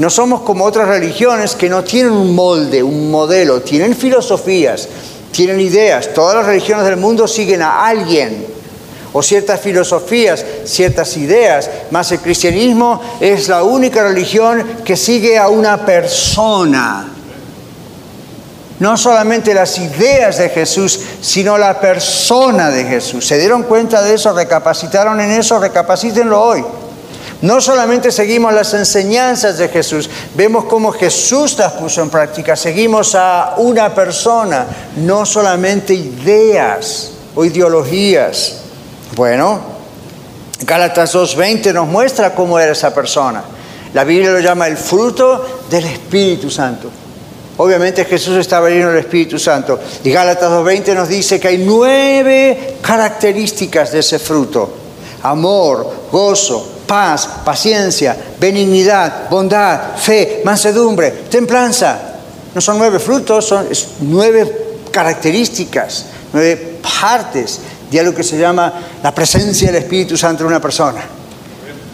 No 0.00 0.10
somos 0.10 0.40
como 0.40 0.64
otras 0.64 0.88
religiones 0.88 1.54
que 1.54 1.68
no 1.68 1.84
tienen 1.84 2.10
un 2.10 2.34
molde, 2.34 2.82
un 2.82 3.12
modelo, 3.12 3.62
tienen 3.62 3.94
filosofías, 3.94 4.88
tienen 5.34 5.60
ideas. 5.60 6.14
Todas 6.14 6.36
las 6.36 6.46
religiones 6.46 6.86
del 6.86 6.96
mundo 6.96 7.26
siguen 7.28 7.60
a 7.60 7.86
alguien 7.86 8.46
o 9.12 9.22
ciertas 9.22 9.60
filosofías, 9.60 10.44
ciertas 10.64 11.16
ideas, 11.16 11.70
más 11.90 12.10
el 12.12 12.20
cristianismo 12.20 13.00
es 13.20 13.48
la 13.48 13.62
única 13.62 14.02
religión 14.02 14.64
que 14.84 14.96
sigue 14.96 15.38
a 15.38 15.48
una 15.48 15.84
persona 15.84 17.10
no 18.80 18.96
solamente 18.96 19.54
las 19.54 19.78
ideas 19.78 20.38
de 20.38 20.48
Jesús, 20.48 20.98
sino 21.20 21.56
la 21.56 21.80
persona 21.80 22.70
de 22.70 22.84
Jesús. 22.84 23.26
¿Se 23.26 23.38
dieron 23.38 23.62
cuenta 23.62 24.02
de 24.02 24.14
eso? 24.14 24.32
¿Recapacitaron 24.32 25.20
en 25.20 25.30
eso? 25.30 25.58
Recapacítenlo 25.58 26.42
hoy. 26.42 26.64
No 27.44 27.60
solamente 27.60 28.10
seguimos 28.10 28.54
las 28.54 28.72
enseñanzas 28.72 29.58
de 29.58 29.68
Jesús, 29.68 30.08
vemos 30.34 30.64
cómo 30.64 30.90
Jesús 30.92 31.58
las 31.58 31.74
puso 31.74 32.00
en 32.00 32.08
práctica, 32.08 32.56
seguimos 32.56 33.14
a 33.14 33.56
una 33.58 33.94
persona, 33.94 34.66
no 34.96 35.26
solamente 35.26 35.92
ideas 35.92 37.10
o 37.34 37.44
ideologías. 37.44 38.60
Bueno, 39.14 39.60
Gálatas 40.60 41.14
2.20 41.14 41.74
nos 41.74 41.86
muestra 41.86 42.34
cómo 42.34 42.58
era 42.58 42.72
esa 42.72 42.94
persona. 42.94 43.44
La 43.92 44.04
Biblia 44.04 44.30
lo 44.30 44.40
llama 44.40 44.66
el 44.66 44.78
fruto 44.78 45.66
del 45.68 45.84
Espíritu 45.84 46.50
Santo. 46.50 46.88
Obviamente 47.58 48.06
Jesús 48.06 48.38
estaba 48.38 48.70
lleno 48.70 48.88
del 48.88 49.00
Espíritu 49.00 49.38
Santo. 49.38 49.78
Y 50.02 50.10
Gálatas 50.10 50.50
2.20 50.50 50.94
nos 50.94 51.08
dice 51.08 51.38
que 51.38 51.48
hay 51.48 51.58
nueve 51.58 52.78
características 52.80 53.92
de 53.92 53.98
ese 53.98 54.18
fruto. 54.18 54.70
Amor, 55.22 56.06
gozo, 56.10 56.73
paz, 56.86 57.28
paciencia, 57.44 58.16
benignidad, 58.38 59.28
bondad, 59.30 59.96
fe, 59.96 60.42
mansedumbre, 60.44 61.10
templanza. 61.30 61.98
No 62.54 62.60
son 62.60 62.78
nueve 62.78 62.98
frutos, 62.98 63.46
son 63.46 63.66
nueve 64.00 64.78
características, 64.90 66.06
nueve 66.32 66.78
partes 67.00 67.60
de 67.90 68.00
algo 68.00 68.14
que 68.14 68.22
se 68.22 68.38
llama 68.38 68.72
la 69.02 69.14
presencia 69.14 69.72
del 69.72 69.82
Espíritu 69.82 70.16
Santo 70.16 70.44
en 70.44 70.48
una 70.48 70.60
persona 70.60 71.02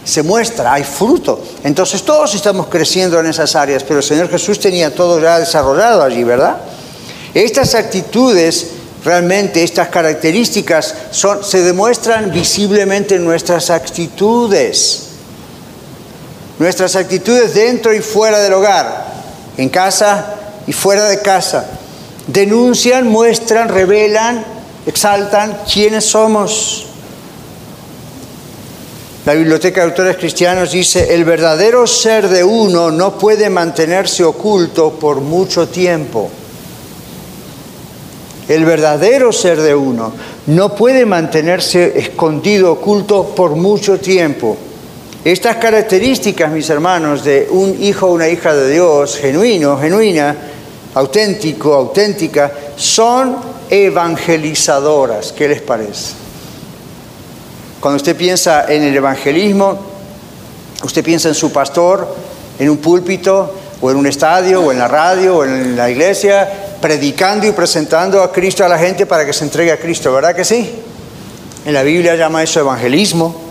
se 0.05 0.22
muestra, 0.22 0.72
hay 0.72 0.85
fruto. 0.85 1.42
Entonces 1.62 2.03
todos 2.03 2.35
estamos 2.35 2.66
creciendo 2.68 3.20
en 3.20 3.26
esas 3.26 3.55
áreas, 3.55 3.85
pero 3.85 4.00
el 4.00 4.05
Señor 4.05 4.29
Jesús 4.29 4.59
tenía 4.59 4.94
todo 4.94 5.20
ya 5.20 5.38
desarrollado 5.38 6.03
allí, 6.03 6.24
¿verdad? 6.24 6.57
Estas 7.35 7.74
actitudes, 7.74 8.66
realmente, 9.05 9.63
estas 9.63 9.89
características 9.89 10.95
se 11.43 11.63
demuestran 11.63 12.31
visiblemente 12.31 13.17
en 13.17 13.25
nuestras 13.25 13.71
actitudes. 13.71 15.09
Nuestras 16.59 16.97
actitudes 16.97 17.55
dentro 17.55 17.95
y 17.95 18.01
fuera 18.01 18.39
del 18.41 18.53
hogar, 18.53 19.07
en 19.57 19.69
casa 19.71 20.35
y 20.67 20.73
fuera 20.73 21.05
de 21.05 21.21
casa. 21.21 21.67
Denuncian, 22.27 23.09
muestran, 23.09 23.69
revelan, 23.69 24.45
exaltan 24.87 25.59
quiénes 25.73 26.05
somos. 26.05 26.87
La 29.27 29.35
Biblioteca 29.35 29.83
de 29.83 29.91
Autores 29.91 30.17
Cristianos 30.17 30.73
dice, 30.73 31.15
el 31.15 31.25
verdadero 31.25 31.87
ser 31.87 32.29
de 32.29 32.43
uno 32.43 32.91
no 32.91 33.19
puede 33.19 33.51
mantenerse 33.51 34.25
oculto 34.25 34.93
por 34.93 35.21
mucho 35.21 35.69
tiempo. 35.69 36.31
El 38.51 38.65
verdadero 38.65 39.31
ser 39.31 39.61
de 39.61 39.77
uno 39.77 40.13
no 40.49 40.75
puede 40.75 41.07
mantenerse 41.07 41.97
escondido, 41.97 42.73
oculto 42.73 43.27
por 43.27 43.55
mucho 43.55 44.01
tiempo. 44.01 44.57
Estas 45.25 45.55
características, 45.59 46.51
mis 46.51 46.69
hermanos, 46.69 47.23
de 47.23 47.47
un 47.49 47.81
hijo 47.81 48.09
o 48.09 48.13
una 48.13 48.29
hija 48.29 48.53
de 48.53 48.69
Dios, 48.73 49.17
genuino, 49.19 49.79
genuina, 49.79 50.35
auténtico, 50.95 51.75
auténtica, 51.75 52.51
son 52.75 53.37
evangelizadoras. 53.71 55.31
¿Qué 55.31 55.47
les 55.47 55.63
parece? 55.63 56.15
Cuando 57.79 57.99
usted 57.99 58.17
piensa 58.17 58.65
en 58.69 58.83
el 58.83 58.97
evangelismo, 58.97 59.79
usted 60.83 61.05
piensa 61.05 61.29
en 61.29 61.37
su 61.37 61.53
pastor, 61.53 62.17
en 62.59 62.69
un 62.69 62.79
púlpito, 62.79 63.55
o 63.81 63.93
en 63.93 63.97
un 63.97 64.09
estadio, 64.09 64.61
o 64.61 64.73
en 64.73 64.79
la 64.81 64.89
radio, 64.89 65.37
o 65.37 65.45
en 65.45 65.77
la 65.77 65.89
iglesia, 65.89 66.70
predicando 66.81 67.47
y 67.47 67.53
presentando 67.53 68.23
a 68.23 68.33
Cristo 68.33 68.64
a 68.64 68.69
la 68.69 68.79
gente 68.79 69.07
para 69.07 69.25
que 69.25 69.33
se 69.33 69.45
entregue 69.45 69.73
a 69.73 69.79
Cristo, 69.79 70.12
¿verdad 70.12 70.35
que 70.35 70.45
sí? 70.45 70.71
En 71.64 71.75
la 71.75 71.83
Biblia 71.83 72.16
llama 72.16 72.43
eso 72.43 72.61
evangelismo. 72.61 73.51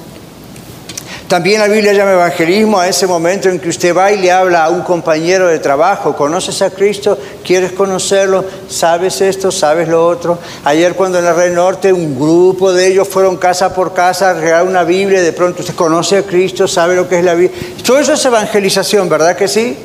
También 1.28 1.60
la 1.60 1.68
Biblia 1.68 1.94
llama 1.94 2.14
evangelismo 2.14 2.80
a 2.80 2.88
ese 2.88 3.06
momento 3.06 3.50
en 3.50 3.60
que 3.60 3.70
usted 3.70 3.96
va 3.96 4.12
y 4.12 4.18
le 4.18 4.32
habla 4.32 4.66
a 4.66 4.70
un 4.70 4.82
compañero 4.82 5.48
de 5.48 5.60
trabajo, 5.60 6.16
¿conoces 6.16 6.60
a 6.64 6.72
Cristo? 6.72 7.20
¿Quieres 7.46 7.72
conocerlo? 7.74 8.44
¿Sabes 8.68 9.22
esto? 9.22 9.52
¿Sabes 9.52 9.88
lo 9.88 10.08
otro? 10.08 10.40
Ayer 10.64 10.96
cuando 10.96 11.20
en 11.20 11.26
la 11.26 11.34
Red 11.34 11.54
Norte 11.54 11.94
un 11.94 12.16
grupo 12.16 12.74
de 12.74 12.88
ellos 12.88 13.08
fueron 13.08 13.38
casa 13.38 13.76
por 13.76 13.94
casa 13.94 14.32
a 14.32 14.34
regalar 14.34 14.66
una 14.66 14.84
Biblia, 14.84 15.22
de 15.22 15.32
pronto 15.32 15.62
usted 15.62 15.76
conoce 15.76 16.18
a 16.18 16.24
Cristo, 16.24 16.68
sabe 16.68 16.96
lo 16.96 17.08
que 17.08 17.20
es 17.20 17.24
la 17.24 17.36
Biblia. 17.36 17.60
Todo 17.86 18.00
eso 18.00 18.14
es 18.14 18.26
evangelización, 18.26 19.08
¿verdad 19.08 19.36
que 19.36 19.48
sí? 19.48 19.78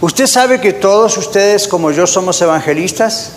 ¿Usted 0.00 0.26
sabe 0.26 0.60
que 0.60 0.74
todos 0.74 1.16
ustedes 1.16 1.66
como 1.66 1.90
yo 1.90 2.06
somos 2.06 2.40
evangelistas? 2.42 3.32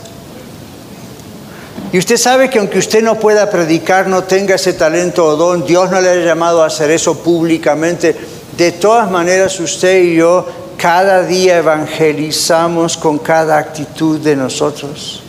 Y 1.91 1.97
usted 1.97 2.17
sabe 2.17 2.49
que 2.49 2.59
aunque 2.59 2.77
usted 2.77 3.01
no 3.01 3.19
pueda 3.19 3.49
predicar, 3.49 4.07
no 4.07 4.23
tenga 4.23 4.55
ese 4.55 4.73
talento 4.73 5.25
o 5.25 5.35
don, 5.35 5.65
Dios 5.65 5.89
no 5.89 5.99
le 6.01 6.09
haya 6.09 6.25
llamado 6.25 6.61
a 6.61 6.67
hacer 6.67 6.91
eso 6.91 7.17
públicamente, 7.17 8.15
de 8.57 8.71
todas 8.73 9.09
maneras 9.09 9.59
usted 9.59 10.03
y 10.03 10.15
yo 10.15 10.45
cada 10.77 11.23
día 11.23 11.57
evangelizamos 11.57 12.97
con 12.97 13.19
cada 13.19 13.57
actitud 13.57 14.19
de 14.19 14.35
nosotros. 14.35 15.23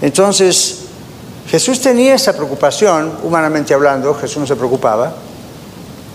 Entonces, 0.00 0.78
Jesús 1.48 1.80
tenía 1.80 2.14
esa 2.14 2.32
preocupación, 2.32 3.12
humanamente 3.22 3.74
hablando, 3.74 4.14
Jesús 4.14 4.38
no 4.38 4.46
se 4.46 4.56
preocupaba, 4.56 5.14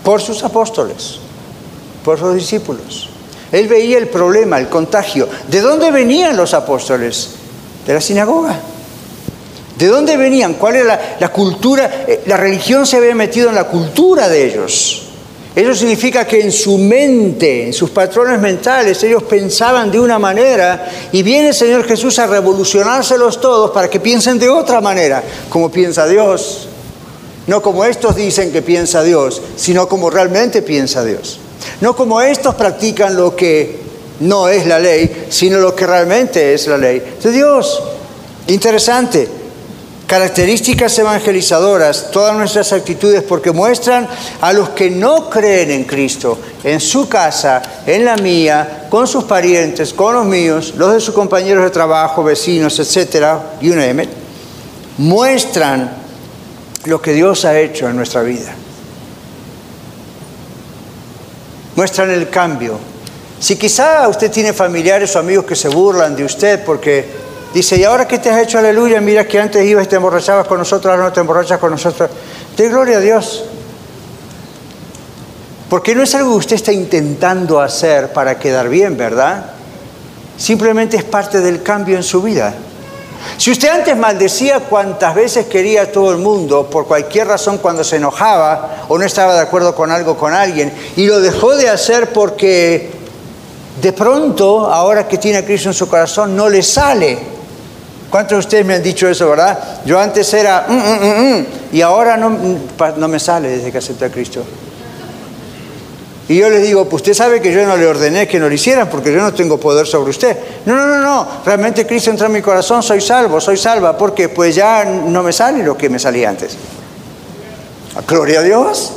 por 0.04 0.20
sus 0.20 0.44
apóstoles, 0.44 1.18
por 2.04 2.18
sus 2.18 2.34
discípulos. 2.34 3.11
Él 3.52 3.68
veía 3.68 3.98
el 3.98 4.08
problema, 4.08 4.58
el 4.58 4.68
contagio. 4.68 5.28
¿De 5.48 5.60
dónde 5.60 5.90
venían 5.90 6.36
los 6.36 6.54
apóstoles? 6.54 7.28
De 7.86 7.92
la 7.92 8.00
sinagoga. 8.00 8.58
¿De 9.78 9.86
dónde 9.86 10.16
venían? 10.16 10.54
¿Cuál 10.54 10.76
era 10.76 11.16
la, 11.20 11.28
cultura? 11.30 12.04
Eh, 12.08 12.22
la 12.26 12.38
religión 12.38 12.86
se 12.86 12.96
había 12.96 13.14
metido 13.14 13.50
en 13.50 13.54
la 13.54 13.64
cultura 13.64 14.28
de 14.28 14.46
ellos. 14.46 15.02
Eso 15.54 15.74
significa 15.74 16.26
que 16.26 16.40
en 16.40 16.50
su 16.50 16.78
mente, 16.78 17.66
en 17.66 17.74
sus 17.74 17.90
patrones 17.90 18.40
mentales, 18.40 19.02
ellos 19.02 19.22
pensaban 19.24 19.90
de 19.90 20.00
una 20.00 20.18
manera 20.18 20.88
y 21.12 21.22
viene 21.22 21.48
el 21.48 21.54
Señor 21.54 21.84
Jesús 21.84 22.18
a 22.18 22.26
revolucionárselos 22.26 23.38
todos 23.38 23.70
para 23.70 23.90
que 23.90 24.00
piensen 24.00 24.38
de 24.38 24.48
otra 24.48 24.80
manera, 24.80 25.22
como 25.50 25.70
piensa 25.70 26.06
Dios. 26.06 26.68
No 27.46 27.60
como 27.60 27.84
estos 27.84 28.16
dicen 28.16 28.50
que 28.50 28.62
piensa 28.62 29.02
Dios, 29.02 29.42
sino 29.56 29.88
como 29.88 30.08
realmente 30.08 30.62
piensa 30.62 31.04
Dios. 31.04 31.38
No 31.80 31.94
como 31.94 32.20
estos 32.20 32.54
practican 32.54 33.16
lo 33.16 33.34
que 33.34 33.80
no 34.20 34.48
es 34.48 34.66
la 34.66 34.78
ley, 34.78 35.26
sino 35.28 35.58
lo 35.58 35.74
que 35.74 35.86
realmente 35.86 36.54
es 36.54 36.66
la 36.66 36.78
ley 36.78 37.02
de 37.22 37.30
Dios. 37.30 37.82
Interesante 38.48 39.42
características 40.06 40.98
evangelizadoras, 40.98 42.10
todas 42.10 42.36
nuestras 42.36 42.70
actitudes, 42.74 43.22
porque 43.22 43.50
muestran 43.50 44.06
a 44.42 44.52
los 44.52 44.68
que 44.70 44.90
no 44.90 45.30
creen 45.30 45.70
en 45.70 45.84
Cristo, 45.84 46.38
en 46.62 46.80
su 46.80 47.08
casa, 47.08 47.62
en 47.86 48.04
la 48.04 48.16
mía, 48.18 48.88
con 48.90 49.06
sus 49.06 49.24
parientes, 49.24 49.94
con 49.94 50.14
los 50.14 50.26
míos, 50.26 50.74
los 50.76 50.92
de 50.92 51.00
sus 51.00 51.14
compañeros 51.14 51.64
de 51.64 51.70
trabajo, 51.70 52.22
vecinos, 52.22 52.78
etcétera, 52.78 53.54
you 53.62 53.74
name 53.74 54.06
muestran 54.98 55.90
lo 56.84 57.00
que 57.00 57.12
Dios 57.12 57.44
ha 57.44 57.58
hecho 57.58 57.88
en 57.88 57.96
nuestra 57.96 58.22
vida. 58.22 58.54
Muestran 61.76 62.10
el 62.10 62.28
cambio. 62.28 62.78
Si 63.38 63.56
quizá 63.56 64.06
usted 64.08 64.30
tiene 64.30 64.52
familiares 64.52 65.14
o 65.16 65.18
amigos 65.18 65.44
que 65.44 65.56
se 65.56 65.68
burlan 65.68 66.14
de 66.14 66.24
usted 66.24 66.64
porque 66.64 67.22
Dice, 67.52 67.76
¿y 67.76 67.84
ahora 67.84 68.08
qué 68.08 68.18
te 68.18 68.30
has 68.30 68.42
hecho 68.42 68.58
aleluya? 68.58 69.00
Mira 69.00 69.26
que 69.28 69.38
antes 69.38 69.64
ibas 69.64 69.84
y 69.84 69.88
te 69.88 69.96
emborrachabas 69.96 70.46
con 70.46 70.58
nosotros, 70.58 70.90
ahora 70.90 71.04
no 71.04 71.12
te 71.12 71.20
emborrachas 71.20 71.58
con 71.58 71.70
nosotros. 71.70 72.08
De 72.56 72.68
gloria 72.68 72.96
a 72.96 73.00
Dios. 73.00 73.44
Porque 75.68 75.94
no 75.94 76.02
es 76.02 76.14
algo 76.14 76.32
que 76.32 76.38
usted 76.38 76.56
está 76.56 76.72
intentando 76.72 77.60
hacer 77.60 78.12
para 78.12 78.38
quedar 78.38 78.68
bien, 78.68 78.96
¿verdad? 78.96 79.52
Simplemente 80.38 80.96
es 80.96 81.04
parte 81.04 81.40
del 81.40 81.62
cambio 81.62 81.96
en 81.96 82.02
su 82.02 82.22
vida. 82.22 82.54
Si 83.36 83.50
usted 83.50 83.68
antes 83.68 83.96
maldecía 83.96 84.60
cuantas 84.60 85.14
veces 85.14 85.46
quería 85.46 85.82
a 85.82 85.86
todo 85.86 86.12
el 86.12 86.18
mundo, 86.18 86.68
por 86.68 86.86
cualquier 86.86 87.28
razón 87.28 87.58
cuando 87.58 87.84
se 87.84 87.96
enojaba 87.96 88.84
o 88.88 88.98
no 88.98 89.04
estaba 89.04 89.34
de 89.34 89.40
acuerdo 89.40 89.74
con 89.74 89.90
algo 89.90 90.16
con 90.16 90.32
alguien, 90.32 90.72
y 90.96 91.06
lo 91.06 91.20
dejó 91.20 91.54
de 91.56 91.68
hacer 91.68 92.12
porque 92.12 92.90
de 93.80 93.92
pronto, 93.92 94.66
ahora 94.66 95.08
que 95.08 95.18
tiene 95.18 95.38
a 95.38 95.44
Cristo 95.44 95.68
en 95.68 95.74
su 95.74 95.88
corazón, 95.88 96.36
no 96.36 96.48
le 96.48 96.62
sale 96.62 97.32
¿Cuántos 98.12 98.36
de 98.36 98.40
ustedes 98.40 98.66
me 98.66 98.74
han 98.74 98.82
dicho 98.82 99.08
eso, 99.08 99.26
verdad? 99.30 99.58
Yo 99.86 99.98
antes 99.98 100.34
era, 100.34 100.66
mm, 100.68 100.74
mm, 100.74 101.38
mm, 101.38 101.46
y 101.72 101.80
ahora 101.80 102.18
no, 102.18 102.28
no 102.98 103.08
me 103.08 103.18
sale 103.18 103.48
desde 103.48 103.72
que 103.72 103.78
acepté 103.78 104.04
a 104.04 104.10
Cristo. 104.10 104.44
Y 106.28 106.36
yo 106.36 106.48
les 106.48 106.62
digo, 106.62 106.84
pues 106.84 107.02
usted 107.02 107.14
sabe 107.14 107.40
que 107.40 107.52
yo 107.52 107.66
no 107.66 107.76
le 107.76 107.86
ordené 107.86 108.28
que 108.28 108.38
no 108.38 108.48
lo 108.48 108.54
hicieran 108.54 108.88
porque 108.88 109.12
yo 109.12 109.20
no 109.20 109.34
tengo 109.34 109.58
poder 109.58 109.86
sobre 109.86 110.10
usted. 110.10 110.36
No, 110.64 110.74
no, 110.76 110.86
no, 110.86 111.00
no. 111.00 111.28
Realmente 111.44 111.86
Cristo 111.86 112.10
entró 112.10 112.26
en 112.26 112.32
mi 112.32 112.42
corazón, 112.42 112.82
soy 112.82 113.00
salvo, 113.00 113.40
soy 113.40 113.56
salva, 113.56 113.98
porque 113.98 114.28
pues 114.28 114.54
ya 114.54 114.84
no 114.84 115.22
me 115.22 115.32
sale 115.32 115.62
lo 115.62 115.76
que 115.76 115.88
me 115.88 115.98
salía 115.98 116.30
antes. 116.30 116.56
Gloria 118.06 118.40
a 118.40 118.42
Dios. 118.42 118.92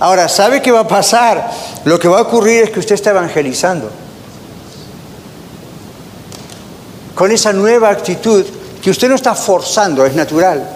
Ahora, 0.00 0.28
¿sabe 0.28 0.60
qué 0.60 0.72
va 0.72 0.80
a 0.80 0.88
pasar? 0.88 1.50
Lo 1.84 1.98
que 1.98 2.08
va 2.08 2.18
a 2.18 2.22
ocurrir 2.22 2.64
es 2.64 2.70
que 2.70 2.80
usted 2.80 2.96
está 2.96 3.10
evangelizando. 3.10 3.90
con 7.14 7.30
esa 7.30 7.52
nueva 7.52 7.90
actitud 7.90 8.44
que 8.82 8.90
usted 8.90 9.08
no 9.08 9.14
está 9.14 9.34
forzando, 9.34 10.04
es 10.04 10.14
natural. 10.14 10.68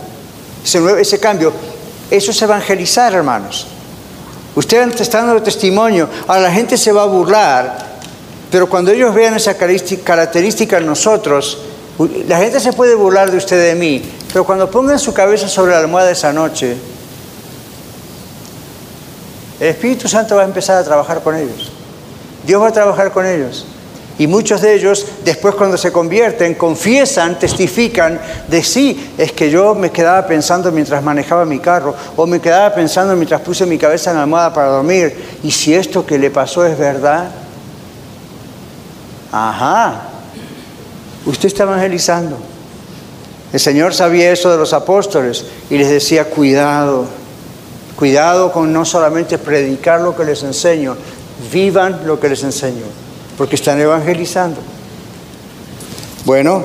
Ese, 0.64 1.00
ese 1.00 1.20
cambio, 1.20 1.52
eso 2.10 2.30
es 2.30 2.42
evangelizar, 2.42 3.12
hermanos. 3.12 3.66
Usted 4.54 5.00
está 5.00 5.22
dando 5.22 5.42
testimonio, 5.42 6.08
ahora 6.26 6.42
la 6.42 6.52
gente 6.52 6.76
se 6.76 6.90
va 6.90 7.02
a 7.02 7.06
burlar, 7.06 7.78
pero 8.50 8.68
cuando 8.68 8.90
ellos 8.90 9.14
vean 9.14 9.34
esa 9.34 9.54
característica 9.56 10.78
en 10.78 10.86
nosotros, 10.86 11.58
la 12.26 12.38
gente 12.38 12.60
se 12.60 12.72
puede 12.72 12.94
burlar 12.94 13.30
de 13.30 13.36
usted 13.36 13.62
de 13.62 13.74
mí, 13.74 14.02
pero 14.32 14.44
cuando 14.44 14.70
pongan 14.70 14.98
su 14.98 15.12
cabeza 15.12 15.48
sobre 15.48 15.72
la 15.72 15.78
almohada 15.78 16.10
esa 16.10 16.32
noche, 16.32 16.76
el 19.60 19.66
Espíritu 19.68 20.08
Santo 20.08 20.36
va 20.36 20.42
a 20.42 20.44
empezar 20.44 20.76
a 20.76 20.84
trabajar 20.84 21.20
con 21.22 21.34
ellos. 21.34 21.72
Dios 22.44 22.62
va 22.62 22.68
a 22.68 22.72
trabajar 22.72 23.12
con 23.12 23.26
ellos. 23.26 23.66
Y 24.18 24.26
muchos 24.26 24.60
de 24.60 24.74
ellos, 24.74 25.06
después 25.24 25.54
cuando 25.54 25.76
se 25.76 25.92
convierten, 25.92 26.56
confiesan, 26.56 27.38
testifican 27.38 28.20
de 28.48 28.64
sí, 28.64 29.12
es 29.16 29.30
que 29.30 29.48
yo 29.48 29.76
me 29.76 29.92
quedaba 29.92 30.26
pensando 30.26 30.72
mientras 30.72 31.04
manejaba 31.04 31.44
mi 31.44 31.60
carro, 31.60 31.94
o 32.16 32.26
me 32.26 32.40
quedaba 32.40 32.74
pensando 32.74 33.14
mientras 33.14 33.40
puse 33.42 33.64
mi 33.64 33.78
cabeza 33.78 34.10
en 34.10 34.16
la 34.16 34.24
almohada 34.24 34.52
para 34.52 34.68
dormir, 34.68 35.16
y 35.44 35.52
si 35.52 35.72
esto 35.72 36.04
que 36.04 36.18
le 36.18 36.32
pasó 36.32 36.66
es 36.66 36.76
verdad, 36.76 37.30
ajá, 39.30 40.02
usted 41.24 41.46
está 41.46 41.62
evangelizando. 41.62 42.36
El 43.52 43.60
Señor 43.60 43.94
sabía 43.94 44.32
eso 44.32 44.50
de 44.50 44.58
los 44.58 44.72
apóstoles 44.72 45.44
y 45.70 45.78
les 45.78 45.88
decía, 45.88 46.24
cuidado, 46.24 47.06
cuidado 47.94 48.50
con 48.50 48.72
no 48.72 48.84
solamente 48.84 49.38
predicar 49.38 50.00
lo 50.00 50.16
que 50.16 50.24
les 50.24 50.42
enseño, 50.42 50.96
vivan 51.52 52.00
lo 52.04 52.18
que 52.18 52.28
les 52.28 52.42
enseño 52.42 53.07
porque 53.38 53.54
están 53.54 53.80
evangelizando. 53.80 54.60
Bueno, 56.24 56.64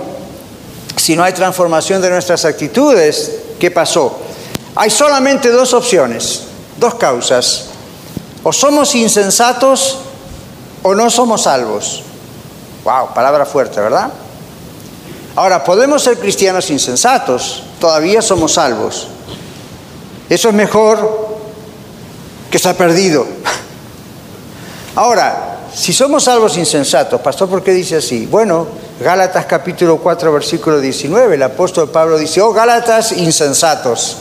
si 0.98 1.16
no 1.16 1.24
hay 1.24 1.32
transformación 1.32 2.02
de 2.02 2.10
nuestras 2.10 2.44
actitudes, 2.46 3.32
¿qué 3.60 3.70
pasó? 3.70 4.20
Hay 4.76 4.90
solamente 4.90 5.52
dos 5.52 5.74
opciones, 5.74 6.42
dos 6.78 6.96
causas. 6.96 7.66
O 8.42 8.52
somos 8.52 8.96
insensatos 8.96 10.00
o 10.82 10.96
no 10.96 11.10
somos 11.12 11.44
salvos. 11.44 12.02
Wow, 12.84 13.14
palabra 13.14 13.46
fuerte, 13.46 13.80
¿verdad? 13.80 14.10
Ahora, 15.36 15.64
podemos 15.64 16.04
ser 16.04 16.20
cristianos 16.20 16.70
insensatos, 16.70 17.64
todavía 17.80 18.22
somos 18.22 18.54
salvos. 18.54 19.08
Eso 20.30 20.50
es 20.50 20.56
mejor 20.56 21.38
que 22.50 22.58
está 22.58 22.74
perdido. 22.74 23.26
Ahora, 24.96 25.53
si 25.74 25.92
somos 25.92 26.26
salvos 26.26 26.58
insensatos, 26.58 27.20
pastor, 27.22 27.50
¿por 27.50 27.64
qué 27.64 27.72
dice 27.72 27.98
así? 27.98 28.28
Bueno, 28.28 28.68
Gálatas 29.00 29.46
capítulo 29.46 29.98
4, 29.98 30.32
versículo 30.32 30.80
19, 30.80 31.36
el 31.36 31.44
apóstol 31.44 31.90
Pablo 31.90 32.18
dice, 32.18 32.42
oh 32.42 32.54
Gálatas 32.54 33.12
insensatos, 33.14 34.18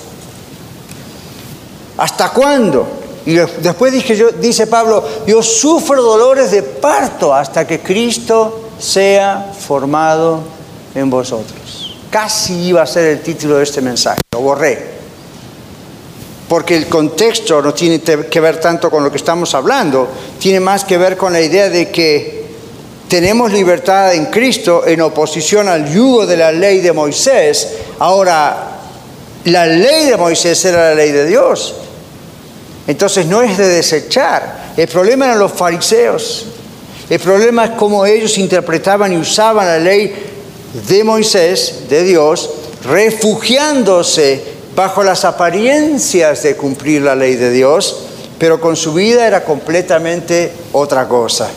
¿hasta 1.98 2.30
cuándo? 2.30 2.86
Y 3.26 3.34
después 3.34 3.92
yo, 4.08 4.30
dice 4.32 4.66
Pablo, 4.66 5.04
yo 5.26 5.42
sufro 5.42 6.02
dolores 6.02 6.50
de 6.50 6.62
parto 6.62 7.34
hasta 7.34 7.66
que 7.66 7.80
Cristo 7.80 8.70
sea 8.78 9.52
formado 9.56 10.40
en 10.94 11.08
vosotros. 11.08 11.98
Casi 12.10 12.54
iba 12.68 12.82
a 12.82 12.86
ser 12.86 13.06
el 13.06 13.22
título 13.22 13.58
de 13.58 13.64
este 13.64 13.80
mensaje, 13.80 14.20
lo 14.32 14.40
borré 14.40 15.01
porque 16.52 16.76
el 16.76 16.86
contexto 16.86 17.62
no 17.62 17.72
tiene 17.72 18.02
que 18.02 18.38
ver 18.38 18.60
tanto 18.60 18.90
con 18.90 19.02
lo 19.02 19.10
que 19.10 19.16
estamos 19.16 19.54
hablando, 19.54 20.06
tiene 20.38 20.60
más 20.60 20.84
que 20.84 20.98
ver 20.98 21.16
con 21.16 21.32
la 21.32 21.40
idea 21.40 21.70
de 21.70 21.90
que 21.90 22.44
tenemos 23.08 23.50
libertad 23.50 24.12
en 24.12 24.26
Cristo 24.26 24.86
en 24.86 25.00
oposición 25.00 25.66
al 25.66 25.90
yugo 25.90 26.26
de 26.26 26.36
la 26.36 26.52
ley 26.52 26.80
de 26.80 26.92
Moisés. 26.92 27.68
Ahora, 28.00 28.80
la 29.46 29.66
ley 29.66 30.04
de 30.04 30.16
Moisés 30.18 30.62
era 30.66 30.90
la 30.90 30.94
ley 30.94 31.10
de 31.10 31.24
Dios. 31.24 31.74
Entonces 32.86 33.24
no 33.24 33.40
es 33.40 33.56
de 33.56 33.68
desechar. 33.68 34.74
El 34.76 34.88
problema 34.88 35.24
eran 35.24 35.38
los 35.38 35.52
fariseos. 35.52 36.48
El 37.08 37.18
problema 37.18 37.64
es 37.64 37.70
cómo 37.78 38.04
ellos 38.04 38.36
interpretaban 38.36 39.10
y 39.14 39.16
usaban 39.16 39.66
la 39.66 39.78
ley 39.78 40.14
de 40.86 41.02
Moisés, 41.02 41.88
de 41.88 42.02
Dios, 42.02 42.50
refugiándose 42.84 44.60
bajo 44.74 45.02
las 45.02 45.24
apariencias 45.24 46.42
de 46.42 46.56
cumplir 46.56 47.02
la 47.02 47.14
ley 47.14 47.36
de 47.36 47.50
Dios, 47.50 48.04
pero 48.38 48.60
con 48.60 48.76
su 48.76 48.94
vida 48.94 49.26
era 49.26 49.44
completamente 49.44 50.52
otra 50.72 51.06
cosa. 51.06 51.48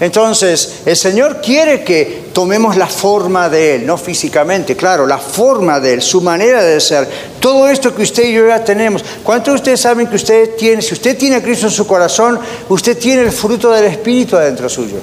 Entonces, 0.00 0.82
el 0.86 0.96
Señor 0.96 1.40
quiere 1.40 1.82
que 1.82 2.28
tomemos 2.32 2.76
la 2.76 2.86
forma 2.86 3.48
de 3.48 3.74
Él, 3.74 3.86
no 3.86 3.98
físicamente, 3.98 4.76
claro, 4.76 5.06
la 5.06 5.18
forma 5.18 5.80
de 5.80 5.94
Él, 5.94 6.02
su 6.02 6.20
manera 6.20 6.62
de 6.62 6.80
ser. 6.80 7.08
Todo 7.40 7.68
esto 7.68 7.92
que 7.92 8.02
usted 8.02 8.24
y 8.26 8.34
yo 8.34 8.46
ya 8.46 8.62
tenemos. 8.62 9.04
¿Cuántos 9.24 9.54
de 9.54 9.56
ustedes 9.56 9.80
saben 9.80 10.06
que 10.06 10.14
usted 10.14 10.54
tiene, 10.54 10.82
si 10.82 10.94
usted 10.94 11.18
tiene 11.18 11.36
a 11.36 11.42
Cristo 11.42 11.66
en 11.66 11.72
su 11.72 11.84
corazón, 11.84 12.38
usted 12.68 12.96
tiene 12.96 13.22
el 13.22 13.32
fruto 13.32 13.72
del 13.72 13.86
Espíritu 13.86 14.36
adentro 14.36 14.68
suyo? 14.68 14.98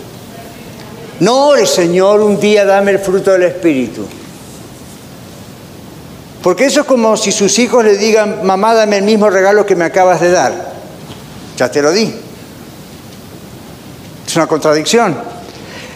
No 1.19 1.47
ore, 1.47 1.65
Señor, 1.65 2.21
un 2.21 2.39
día 2.39 2.63
dame 2.63 2.91
el 2.91 2.99
fruto 2.99 3.31
del 3.31 3.43
Espíritu. 3.43 4.05
Porque 6.45 6.65
eso 6.65 6.81
es 6.81 6.85
como 6.85 7.17
si 7.17 7.31
sus 7.31 7.57
hijos 7.57 7.83
le 7.83 7.97
digan, 7.97 8.45
mamá, 8.45 8.75
dame 8.75 8.97
el 8.97 9.03
mismo 9.03 9.31
regalo 9.31 9.65
que 9.65 9.75
me 9.75 9.83
acabas 9.83 10.21
de 10.21 10.29
dar. 10.29 10.53
Ya 11.57 11.71
te 11.71 11.81
lo 11.81 11.91
di. 11.91 12.13
Es 14.27 14.35
una 14.35 14.45
contradicción. 14.45 15.17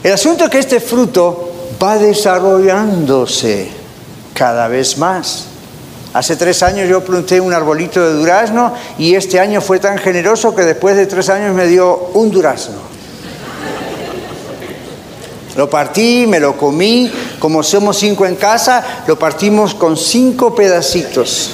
El 0.01 0.11
asunto 0.11 0.45
es 0.45 0.49
que 0.49 0.57
este 0.57 0.79
fruto 0.79 1.51
va 1.79 1.99
desarrollándose 1.99 3.69
cada 4.33 4.67
vez 4.67 4.97
más. 4.97 5.45
Hace 6.13 6.35
tres 6.35 6.63
años 6.63 6.89
yo 6.89 7.03
planté 7.03 7.39
un 7.39 7.53
arbolito 7.53 8.01
de 8.01 8.13
durazno 8.13 8.73
y 8.97 9.13
este 9.13 9.39
año 9.39 9.61
fue 9.61 9.77
tan 9.77 9.99
generoso 9.99 10.55
que 10.55 10.63
después 10.63 10.95
de 10.95 11.05
tres 11.05 11.29
años 11.29 11.53
me 11.53 11.67
dio 11.67 12.09
un 12.15 12.31
durazno. 12.31 12.88
Lo 15.59 15.69
partí, 15.69 16.25
me 16.25 16.39
lo 16.39 16.55
comí, 16.55 17.11
como 17.37 17.63
somos 17.63 17.97
cinco 17.97 18.25
en 18.25 18.37
casa, 18.37 19.03
lo 19.05 19.19
partimos 19.19 19.75
con 19.75 19.97
cinco 19.97 20.55
pedacitos, 20.55 21.51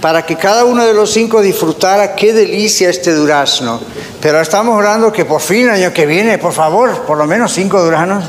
para 0.00 0.24
que 0.24 0.36
cada 0.36 0.64
uno 0.64 0.84
de 0.86 0.94
los 0.94 1.10
cinco 1.10 1.42
disfrutara 1.42 2.14
qué 2.14 2.32
delicia 2.32 2.88
este 2.88 3.12
durazno. 3.12 3.80
Pero 4.20 4.40
estamos 4.40 4.78
orando 4.78 5.12
que 5.12 5.24
por 5.24 5.40
fin 5.40 5.68
año 5.70 5.92
que 5.92 6.06
viene, 6.06 6.38
por 6.38 6.52
favor, 6.52 7.00
por 7.00 7.18
lo 7.18 7.26
menos 7.26 7.52
cinco 7.52 7.82
duraznos. 7.82 8.22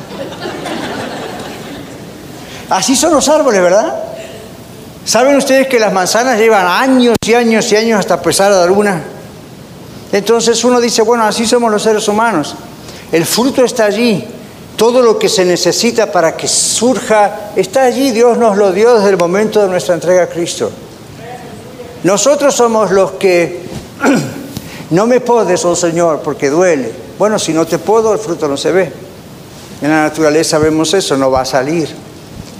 Así 2.68 2.96
son 2.96 3.14
los 3.14 3.30
árboles, 3.30 3.62
¿verdad? 3.62 3.94
¿Saben 5.06 5.36
ustedes 5.36 5.68
que 5.68 5.80
las 5.80 5.94
manzanas 5.94 6.40
llevan 6.40 6.66
años 6.66 7.18
y 7.24 7.36
años 7.36 7.72
y 7.72 7.76
años 7.76 8.00
hasta 8.00 8.16
empezar 8.16 8.52
a 8.52 8.56
dar 8.56 8.72
una? 8.72 9.00
Entonces 10.12 10.64
uno 10.64 10.82
dice, 10.82 11.04
bueno, 11.04 11.24
así 11.24 11.46
somos 11.46 11.72
los 11.72 11.84
seres 11.84 12.08
humanos. 12.08 12.56
El 13.12 13.28
fruto 13.28 13.64
está 13.64 13.86
allí, 13.86 14.26
todo 14.82 15.04
lo 15.04 15.20
que 15.20 15.30
se 15.30 15.46
necesita 15.46 16.12
para 16.12 16.36
que 16.36 16.48
surja 16.48 17.52
está 17.56 17.84
allí. 17.84 18.10
Dios 18.10 18.40
nos 18.40 18.58
lo 18.58 18.72
dio 18.72 18.96
desde 18.96 19.12
el 19.12 19.18
momento 19.18 19.62
de 19.62 19.68
nuestra 19.68 19.94
entrega 19.94 20.24
a 20.24 20.28
Cristo. 20.28 20.72
Nosotros 22.04 22.56
somos 22.56 22.90
los 22.90 23.12
que 23.12 23.60
no 24.90 25.06
me 25.06 25.20
podes, 25.20 25.64
oh 25.66 25.76
Señor, 25.76 26.22
porque 26.24 26.50
duele. 26.50 26.92
Bueno, 27.20 27.38
si 27.38 27.54
no 27.54 27.68
te 27.68 27.78
puedo, 27.78 28.12
el 28.12 28.18
fruto 28.18 28.48
no 28.48 28.58
se 28.58 28.72
ve. 28.72 28.92
En 29.84 29.92
la 29.92 30.02
naturaleza 30.02 30.58
vemos 30.58 30.92
eso, 30.96 31.16
no 31.16 31.30
va 31.30 31.42
a 31.42 31.46
salir. 31.46 31.88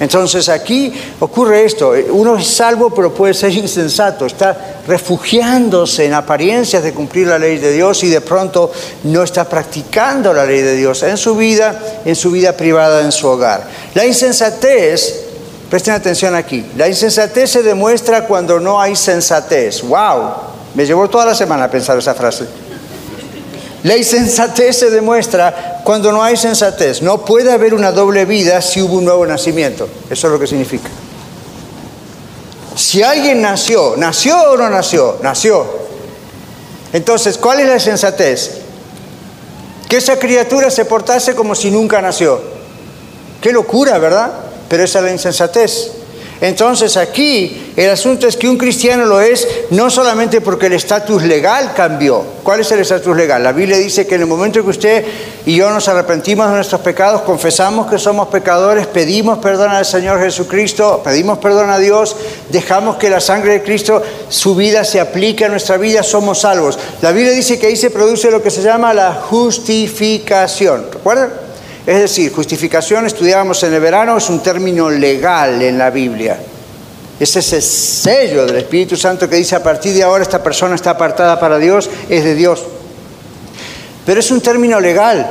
Entonces 0.02 0.50
aquí 0.50 0.92
ocurre 1.20 1.64
esto, 1.64 1.94
uno 2.10 2.36
es 2.36 2.48
salvo 2.48 2.90
pero 2.90 3.14
puede 3.14 3.36
ser 3.36 3.52
insensato, 3.52 4.26
está 4.26 4.82
refugiándose 4.88 6.08
en 6.08 6.16
apariencias 6.16 6.82
de 6.82 6.92
cumplir 6.92 7.28
la 7.28 7.38
ley 7.38 7.60
de 7.60 7.72
Dios 7.72 8.04
y 8.04 8.10
de 8.10 8.20
pronto 8.20 8.72
no 9.04 9.22
está 9.22 9.48
practicando 9.48 10.34
la 10.34 10.44
ley 10.44 10.62
de 10.62 10.76
Dios 10.76 11.04
en 11.04 11.18
su 11.18 11.36
vida, 11.36 11.80
en 12.04 12.16
su 12.16 12.32
vida 12.32 12.58
privada, 12.58 13.02
en 13.02 13.12
su 13.12 13.28
hogar. 13.28 13.68
La 13.94 14.04
insensatez, 14.04 15.24
presten 15.70 15.94
atención 15.94 16.34
aquí, 16.34 16.66
la 16.76 16.88
insensatez 16.88 17.52
se 17.52 17.62
demuestra 17.62 18.26
cuando 18.26 18.60
no 18.60 18.82
hay 18.82 18.96
sensatez. 18.96 19.84
¡Wow! 19.84 20.32
Me 20.74 20.84
llevó 20.84 21.08
toda 21.12 21.28
la 21.28 21.36
semana 21.36 21.66
a 21.66 21.70
pensar 21.70 22.00
esa 22.00 22.16
frase. 22.16 22.48
La 23.84 23.98
insensatez 23.98 24.78
se 24.78 24.90
demuestra 24.90 25.82
cuando 25.84 26.12
no 26.12 26.24
hay 26.24 26.38
sensatez. 26.38 27.02
No 27.02 27.26
puede 27.26 27.52
haber 27.52 27.74
una 27.74 27.92
doble 27.92 28.26
vida 28.26 28.62
si 28.62 28.82
hubo 28.82 28.96
un 28.96 29.06
nuevo 29.06 29.26
nacimiento. 29.26 29.88
Eso 30.10 30.28
es 30.28 30.34
lo 30.34 30.40
que 30.40 30.48
significa. 30.48 30.90
Si 32.76 33.02
alguien 33.02 33.42
nació, 33.42 33.96
¿nació 33.98 34.52
o 34.52 34.58
no 34.58 34.70
nació? 34.70 35.18
Nació. 35.22 35.66
Entonces, 36.94 37.38
¿cuál 37.38 37.60
es 37.62 37.68
la 37.68 37.80
sensatez? 37.80 38.52
Que 39.90 39.98
esa 39.98 40.18
criatura 40.20 40.70
se 40.70 40.86
portase 40.86 41.36
como 41.36 41.56
si 41.56 41.72
nunca 41.72 42.02
nació. 42.02 42.42
Qué 43.42 43.52
locura, 43.52 43.98
¿verdad? 43.98 44.32
Pero 44.70 44.84
esa 44.84 45.00
es 45.00 45.06
la 45.06 45.12
insensatez. 45.12 45.92
Entonces 46.42 46.98
aquí 46.98 47.72
el 47.78 47.92
asunto 47.92 48.28
es 48.28 48.36
que 48.36 48.50
un 48.50 48.58
cristiano 48.58 49.06
lo 49.06 49.22
es 49.22 49.48
no 49.70 49.92
solamente 49.92 50.42
porque 50.42 50.66
el 50.66 50.74
estatus 50.74 51.22
legal 51.24 51.74
cambió. 51.76 52.26
¿Cuál 52.42 52.62
es 52.62 52.72
el 52.72 52.80
estatus 52.80 53.16
legal? 53.16 53.44
La 53.44 53.52
Biblia 53.52 53.78
dice 53.78 54.08
que 54.08 54.16
en 54.16 54.22
el 54.22 54.28
momento 54.28 54.64
que 54.64 54.70
usted 54.72 55.06
y 55.46 55.56
yo 55.56 55.70
nos 55.70 55.88
arrepentimos 55.88 56.48
de 56.48 56.56
nuestros 56.56 56.82
pecados, 56.82 57.22
confesamos 57.22 57.92
que 57.92 58.00
somos 58.00 58.30
pecadores, 58.30 58.88
pedimos 58.88 59.38
perdón 59.38 59.70
al 59.70 59.86
Señor 59.86 60.20
Jesucristo, 60.20 61.02
pedimos 61.04 61.38
perdón 61.38 61.70
a 61.70 61.78
Dios, 61.78 62.16
dejamos 62.50 62.96
que 62.96 63.12
la 63.12 63.20
sangre 63.20 63.54
de 63.54 63.64
Cristo, 63.64 64.02
su 64.28 64.56
vida 64.56 64.84
se 64.84 65.00
aplique 65.00 65.46
a 65.46 65.50
nuestra 65.50 65.78
vida, 65.78 66.02
somos 66.02 66.40
salvos. 66.40 66.80
La 67.04 67.12
Biblia 67.12 67.34
dice 67.34 67.60
que 67.60 67.68
ahí 67.68 67.76
se 67.76 67.92
produce 67.92 68.32
lo 68.32 68.42
que 68.42 68.50
se 68.50 68.64
llama 68.64 68.96
la 68.96 69.14
justificación. 69.14 70.88
¿Recuerdan? 70.92 71.41
Es 71.86 72.00
decir, 72.00 72.32
justificación, 72.32 73.08
estudiábamos 73.08 73.64
en 73.64 73.74
el 73.74 73.80
verano, 73.80 74.18
es 74.18 74.30
un 74.30 74.44
término 74.44 74.90
legal 74.90 75.62
en 75.62 75.78
la 75.78 75.90
Biblia. 75.90 76.38
Es 77.20 77.36
ese 77.36 77.62
sello 77.62 78.46
del 78.46 78.58
Espíritu 78.58 78.96
Santo 78.96 79.30
que 79.30 79.36
dice 79.36 79.56
a 79.56 79.64
partir 79.64 79.94
de 79.94 80.04
ahora 80.04 80.24
esta 80.24 80.44
persona 80.44 80.76
está 80.76 80.92
apartada 80.92 81.40
para 81.40 81.58
Dios, 81.58 81.90
es 82.10 82.24
de 82.24 82.36
Dios. 82.36 82.64
Pero 84.06 84.20
es 84.20 84.32
un 84.32 84.42
término 84.42 84.80
legal. 84.80 85.28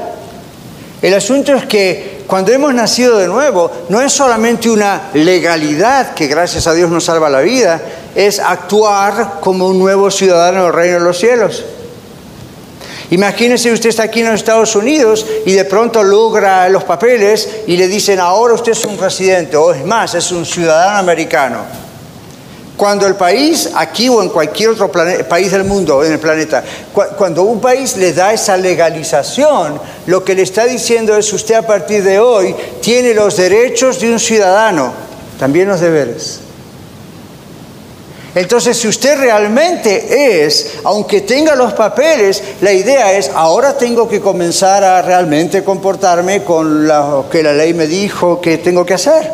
El 1.02 1.14
asunto 1.14 1.54
es 1.54 1.66
que 1.66 2.20
cuando 2.26 2.52
hemos 2.52 2.74
nacido 2.74 3.18
de 3.18 3.26
nuevo, 3.26 3.70
no 3.88 4.00
es 4.00 4.12
solamente 4.12 4.70
una 4.70 5.10
legalidad 5.14 6.14
que 6.14 6.26
gracias 6.26 6.66
a 6.66 6.74
Dios 6.74 6.90
nos 6.90 7.04
salva 7.04 7.30
la 7.30 7.40
vida, 7.40 7.80
es 8.14 8.38
actuar 8.38 9.38
como 9.40 9.66
un 9.66 9.78
nuevo 9.78 10.10
ciudadano 10.10 10.64
del 10.64 10.72
reino 10.72 10.98
de 10.98 11.04
los 11.04 11.18
cielos. 11.18 11.64
Imagínese 13.10 13.72
usted 13.72 13.88
está 13.88 14.04
aquí 14.04 14.20
en 14.20 14.26
los 14.26 14.36
Estados 14.36 14.76
Unidos 14.76 15.26
y 15.44 15.52
de 15.52 15.64
pronto 15.64 16.02
logra 16.02 16.68
los 16.68 16.84
papeles 16.84 17.48
y 17.66 17.76
le 17.76 17.88
dicen 17.88 18.20
ahora 18.20 18.54
usted 18.54 18.72
es 18.72 18.84
un 18.84 18.96
residente 18.98 19.56
o 19.56 19.72
es 19.72 19.84
más, 19.84 20.14
es 20.14 20.30
un 20.30 20.46
ciudadano 20.46 20.98
americano. 20.98 21.58
Cuando 22.76 23.06
el 23.06 23.16
país, 23.16 23.68
aquí 23.74 24.08
o 24.08 24.22
en 24.22 24.30
cualquier 24.30 24.70
otro 24.70 24.90
país 24.90 25.52
del 25.52 25.64
mundo, 25.64 26.02
en 26.02 26.12
el 26.12 26.18
planeta, 26.18 26.64
cuando 27.18 27.42
un 27.42 27.60
país 27.60 27.96
le 27.96 28.14
da 28.14 28.32
esa 28.32 28.56
legalización, 28.56 29.78
lo 30.06 30.24
que 30.24 30.34
le 30.34 30.42
está 30.42 30.64
diciendo 30.64 31.14
es 31.16 31.30
usted 31.32 31.56
a 31.56 31.66
partir 31.66 32.02
de 32.02 32.18
hoy 32.18 32.54
tiene 32.80 33.12
los 33.12 33.36
derechos 33.36 34.00
de 34.00 34.10
un 34.10 34.18
ciudadano, 34.18 34.94
también 35.38 35.68
los 35.68 35.80
deberes. 35.80 36.40
Entonces, 38.34 38.76
si 38.76 38.86
usted 38.86 39.18
realmente 39.18 40.44
es, 40.44 40.74
aunque 40.84 41.22
tenga 41.22 41.56
los 41.56 41.72
papeles, 41.72 42.42
la 42.60 42.72
idea 42.72 43.12
es, 43.12 43.30
ahora 43.34 43.76
tengo 43.76 44.08
que 44.08 44.20
comenzar 44.20 44.84
a 44.84 45.02
realmente 45.02 45.64
comportarme 45.64 46.44
con 46.44 46.86
lo 46.86 47.26
que 47.30 47.42
la 47.42 47.52
ley 47.52 47.74
me 47.74 47.88
dijo 47.88 48.40
que 48.40 48.58
tengo 48.58 48.86
que 48.86 48.94
hacer. 48.94 49.32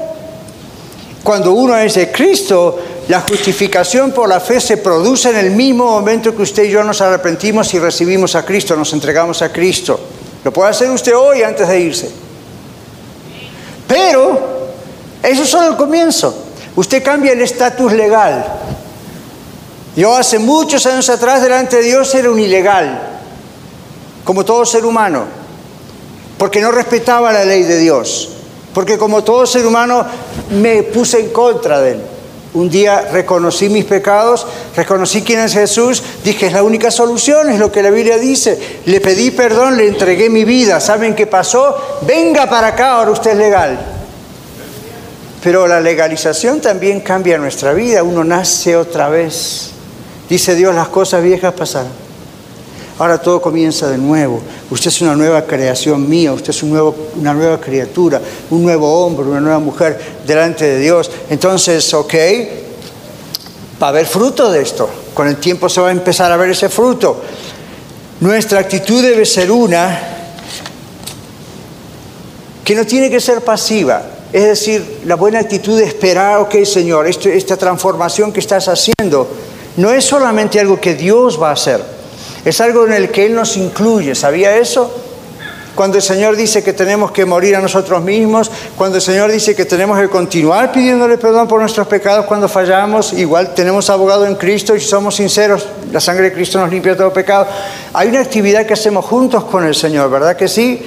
Cuando 1.23 1.53
uno 1.53 1.77
es 1.77 1.95
de 1.95 2.11
Cristo, 2.11 2.79
la 3.09 3.21
justificación 3.21 4.13
por 4.13 4.29
la 4.29 4.41
fe 4.41 4.61
se 4.61 4.79
produce 4.79 5.29
en 5.29 5.37
el 5.37 5.51
mismo 5.51 5.85
momento 5.85 6.35
que 6.35 6.43
usted 6.43 6.65
y 6.65 6.71
yo 6.71 6.83
nos 6.83 7.01
arrepentimos 7.01 7.75
y 7.75 7.79
recibimos 7.79 8.35
a 8.35 8.47
Cristo, 8.47 8.77
nos 8.77 8.93
entregamos 8.95 9.43
a 9.43 9.53
Cristo. 9.53 10.01
Lo 10.43 10.53
puede 10.53 10.71
hacer 10.71 10.91
usted 10.91 11.15
hoy 11.15 11.43
antes 11.43 11.69
de 11.69 11.81
irse. 11.81 12.11
Pero 13.87 14.41
eso 15.23 15.43
es 15.43 15.49
solo 15.49 15.69
el 15.69 15.77
comienzo. 15.77 16.35
Usted 16.77 17.03
cambia 17.03 17.33
el 17.33 17.43
estatus 17.43 17.93
legal. 17.93 18.47
Yo 19.97 20.15
hace 20.15 20.39
muchos 20.39 20.85
años 20.85 21.09
atrás 21.09 21.41
delante 21.41 21.77
de 21.77 21.85
Dios 21.85 22.15
era 22.15 22.31
un 22.31 22.39
ilegal, 22.39 23.01
como 24.25 24.45
todo 24.45 24.67
ser 24.67 24.85
humano, 24.85 25.25
porque 26.37 26.61
no 26.61 26.71
respetaba 26.71 27.33
la 27.33 27.47
ley 27.47 27.63
de 27.63 27.79
Dios, 27.79 28.29
porque 28.75 28.99
como 28.99 29.25
todo 29.25 29.47
ser 29.47 29.67
humano 29.67 30.05
me 30.51 30.83
puse 30.83 31.19
en 31.19 31.31
contra 31.31 31.81
de 31.81 31.93
él. 31.93 32.01
Un 32.53 32.69
día 32.69 33.09
reconocí 33.11 33.71
mis 33.71 33.87
pecados, 33.87 34.47
reconocí 34.77 35.23
quién 35.23 35.41
es 35.41 35.55
Jesús, 35.55 36.03
dije, 36.23 36.47
es 36.47 36.53
la 36.53 36.63
única 36.63 36.91
solución, 36.91 37.51
es 37.51 37.59
lo 37.59 37.73
que 37.73 37.83
la 37.83 37.91
Biblia 37.91 38.19
dice. 38.19 38.81
Le 38.87 39.01
pedí 39.01 39.31
perdón, 39.31 39.77
le 39.77 39.89
entregué 39.89 40.31
mi 40.31 40.45
vida. 40.45 40.81
¿Saben 40.81 41.15
qué 41.15 41.27
pasó? 41.27 41.77
Venga 42.03 42.49
para 42.49 42.69
acá, 42.69 42.93
ahora 42.93 43.11
usted 43.11 43.33
es 43.33 43.37
legal. 43.37 43.79
Pero 45.43 45.67
la 45.67 45.81
legalización 45.81 46.61
también 46.61 47.01
cambia 47.01 47.37
nuestra 47.37 47.75
vida, 47.75 48.03
uno 48.03 48.25
nace 48.25 48.75
otra 48.75 49.11
vez. 49.11 49.76
Dice 50.29 50.55
Dios, 50.55 50.75
las 50.75 50.89
cosas 50.89 51.23
viejas 51.23 51.55
pasaron. 51.55 52.07
Ahora 52.99 53.19
todo 53.19 53.43
comienza 53.43 53.89
de 53.89 53.99
nuevo. 53.99 54.41
Usted 54.71 54.89
es 54.89 55.03
una 55.03 55.15
nueva 55.15 55.45
creación 55.45 56.09
mía, 56.09 56.33
usted 56.33 56.51
es 56.51 56.63
un 56.63 56.71
nuevo, 56.71 56.97
una 57.17 57.35
nueva 57.35 57.61
criatura, 57.61 58.21
un 58.51 58.63
nuevo 58.63 59.05
hombre, 59.05 59.27
una 59.27 59.41
nueva 59.41 59.59
mujer 59.59 60.01
delante 60.27 60.65
de 60.65 60.79
Dios. 60.81 61.11
Entonces, 61.29 61.93
ok, 61.93 62.15
va 63.81 63.89
a 63.89 63.91
haber 63.91 64.07
fruto 64.07 64.51
de 64.51 64.63
esto. 64.63 64.89
Con 65.13 65.29
el 65.29 65.37
tiempo 65.37 65.69
se 65.69 65.81
va 65.81 65.89
a 65.89 65.93
empezar 65.93 66.33
a 66.33 66.37
ver 66.39 66.51
ese 66.51 66.71
fruto. 66.71 67.23
Nuestra 68.21 68.61
actitud 68.61 69.03
debe 69.03 69.27
ser 69.27 69.51
una 69.51 70.01
que 72.65 72.75
no 72.75 72.87
tiene 72.87 73.11
que 73.11 73.21
ser 73.21 73.43
pasiva. 73.43 74.03
Es 74.33 74.45
decir, 74.45 75.01
la 75.05 75.17
buena 75.17 75.39
actitud 75.39 75.79
de 75.79 75.85
esperar, 75.85 76.39
ok 76.39 76.65
Señor, 76.65 77.07
esta 77.07 77.57
transformación 77.57 78.33
que 78.33 78.41
estás 78.41 78.69
haciendo 78.69 79.29
no 79.77 79.93
es 79.93 80.05
solamente 80.05 80.61
algo 80.61 80.81
que 80.81 80.95
Dios 80.95 81.41
va 81.41 81.51
a 81.51 81.53
hacer 81.53 81.97
es 82.47 82.61
algo 82.61 82.87
en 82.87 82.93
el 82.93 83.11
que 83.11 83.27
Él 83.27 83.35
nos 83.35 83.57
incluye. 83.57 84.15
¿Sabía 84.15 84.57
eso? 84.57 84.89
Cuando 85.75 85.97
el 85.97 86.03
Señor 86.03 86.37
dice 86.37 86.63
que 86.63 86.73
tenemos 86.73 87.11
que 87.11 87.25
morir 87.25 87.57
a 87.57 87.61
nosotros 87.61 88.01
mismos, 88.03 88.51
cuando 88.79 88.99
el 88.99 89.03
Señor 89.03 89.33
dice 89.33 89.57
que 89.57 89.65
tenemos 89.65 89.99
que 89.99 90.09
continuar 90.09 90.71
pidiéndole 90.71 91.19
perdón 91.19 91.49
por 91.49 91.61
nuestros 91.61 91.89
pecados 91.89 92.25
cuando 92.25 92.49
fallamos, 92.49 93.13
igual 93.15 93.53
tenemos 93.53 93.91
abogado 93.91 94.27
en 94.27 94.37
Cristo 94.37 94.77
y 94.77 94.81
somos 94.81 95.17
sinceros, 95.17 95.67
la 95.93 96.01
sangre 96.01 96.31
de 96.31 96.35
Cristo 96.35 96.61
nos 96.61 96.71
limpia 96.71 96.97
todo 96.97 97.13
pecado. 97.13 97.49
Hay 97.93 98.09
una 98.09 98.21
actividad 98.21 98.65
que 98.65 98.75
hacemos 98.75 99.05
juntos 99.05 99.45
con 99.45 99.67
el 99.67 99.75
Señor, 99.75 100.09
¿verdad 100.09 100.37
que 100.37 100.47
sí? 100.47 100.81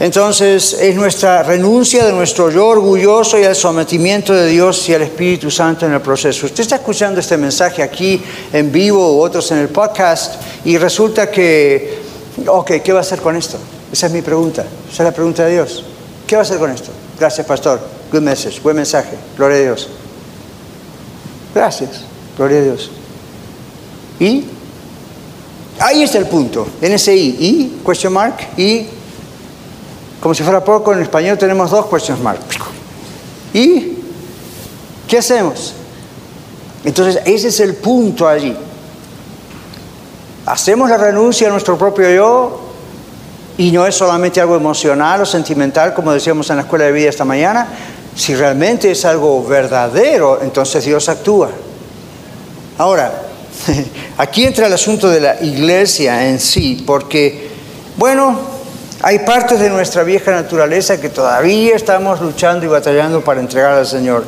Entonces 0.00 0.74
es 0.74 0.94
nuestra 0.94 1.42
renuncia 1.42 2.04
de 2.04 2.12
nuestro 2.12 2.50
yo 2.50 2.68
orgulloso 2.68 3.38
y 3.38 3.44
al 3.44 3.56
sometimiento 3.56 4.32
de 4.32 4.46
Dios 4.46 4.88
y 4.88 4.94
al 4.94 5.02
Espíritu 5.02 5.50
Santo 5.50 5.86
en 5.86 5.92
el 5.92 6.00
proceso. 6.00 6.46
Usted 6.46 6.62
está 6.62 6.76
escuchando 6.76 7.18
este 7.18 7.36
mensaje 7.36 7.82
aquí 7.82 8.22
en 8.52 8.70
vivo 8.70 9.16
u 9.16 9.20
otros 9.20 9.50
en 9.50 9.58
el 9.58 9.68
podcast 9.68 10.40
y 10.64 10.78
resulta 10.78 11.28
que, 11.28 11.98
ok, 12.46 12.72
¿qué 12.84 12.92
va 12.92 13.00
a 13.00 13.02
hacer 13.02 13.20
con 13.20 13.34
esto? 13.34 13.58
Esa 13.92 14.06
es 14.06 14.12
mi 14.12 14.22
pregunta, 14.22 14.64
esa 14.92 15.02
es 15.02 15.06
la 15.08 15.12
pregunta 15.12 15.44
de 15.44 15.54
Dios. 15.54 15.84
¿Qué 16.28 16.36
va 16.36 16.42
a 16.42 16.44
hacer 16.44 16.58
con 16.58 16.70
esto? 16.70 16.90
Gracias, 17.18 17.44
pastor. 17.44 17.80
Good 18.12 18.20
message, 18.20 18.60
buen 18.60 18.76
mensaje. 18.76 19.16
Gloria 19.36 19.56
a 19.56 19.60
Dios. 19.62 19.88
Gracias, 21.52 22.02
gloria 22.36 22.58
a 22.58 22.62
Dios. 22.62 22.90
¿Y? 24.20 24.44
Ahí 25.80 26.02
está 26.04 26.18
el 26.18 26.26
punto, 26.26 26.68
en 26.80 26.92
ese 26.92 27.16
I. 27.16 27.36
¿Y? 27.40 27.82
Question 27.84 28.12
mark. 28.12 28.36
¿Y? 28.56 28.97
Como 30.20 30.34
si 30.34 30.42
fuera 30.42 30.64
poco, 30.64 30.92
en 30.92 31.02
español 31.02 31.38
tenemos 31.38 31.70
dos 31.70 31.86
questions 31.86 32.20
mark. 32.20 32.40
¿Y 33.52 33.98
qué 35.06 35.18
hacemos? 35.18 35.74
Entonces, 36.84 37.22
ese 37.24 37.48
es 37.48 37.60
el 37.60 37.74
punto 37.74 38.26
allí. 38.26 38.56
Hacemos 40.46 40.88
la 40.90 40.96
renuncia 40.96 41.48
a 41.48 41.50
nuestro 41.50 41.76
propio 41.76 42.10
yo 42.10 42.60
y 43.58 43.70
no 43.70 43.86
es 43.86 43.94
solamente 43.94 44.40
algo 44.40 44.56
emocional 44.56 45.20
o 45.20 45.26
sentimental, 45.26 45.92
como 45.94 46.12
decíamos 46.12 46.48
en 46.50 46.56
la 46.56 46.62
escuela 46.62 46.86
de 46.86 46.92
vida 46.92 47.10
esta 47.10 47.24
mañana. 47.24 47.68
Si 48.14 48.34
realmente 48.34 48.90
es 48.90 49.04
algo 49.04 49.44
verdadero, 49.44 50.40
entonces 50.42 50.84
Dios 50.84 51.08
actúa. 51.08 51.50
Ahora, 52.78 53.28
aquí 54.18 54.44
entra 54.44 54.66
el 54.66 54.72
asunto 54.72 55.08
de 55.08 55.20
la 55.20 55.42
iglesia 55.42 56.28
en 56.28 56.40
sí, 56.40 56.82
porque, 56.86 57.50
bueno, 57.96 58.57
hay 59.08 59.20
partes 59.20 59.58
de 59.58 59.70
nuestra 59.70 60.02
vieja 60.02 60.32
naturaleza 60.32 61.00
que 61.00 61.08
todavía 61.08 61.74
estamos 61.74 62.20
luchando 62.20 62.66
y 62.66 62.68
batallando 62.68 63.24
para 63.24 63.40
entregar 63.40 63.72
al 63.72 63.86
Señor. 63.86 64.22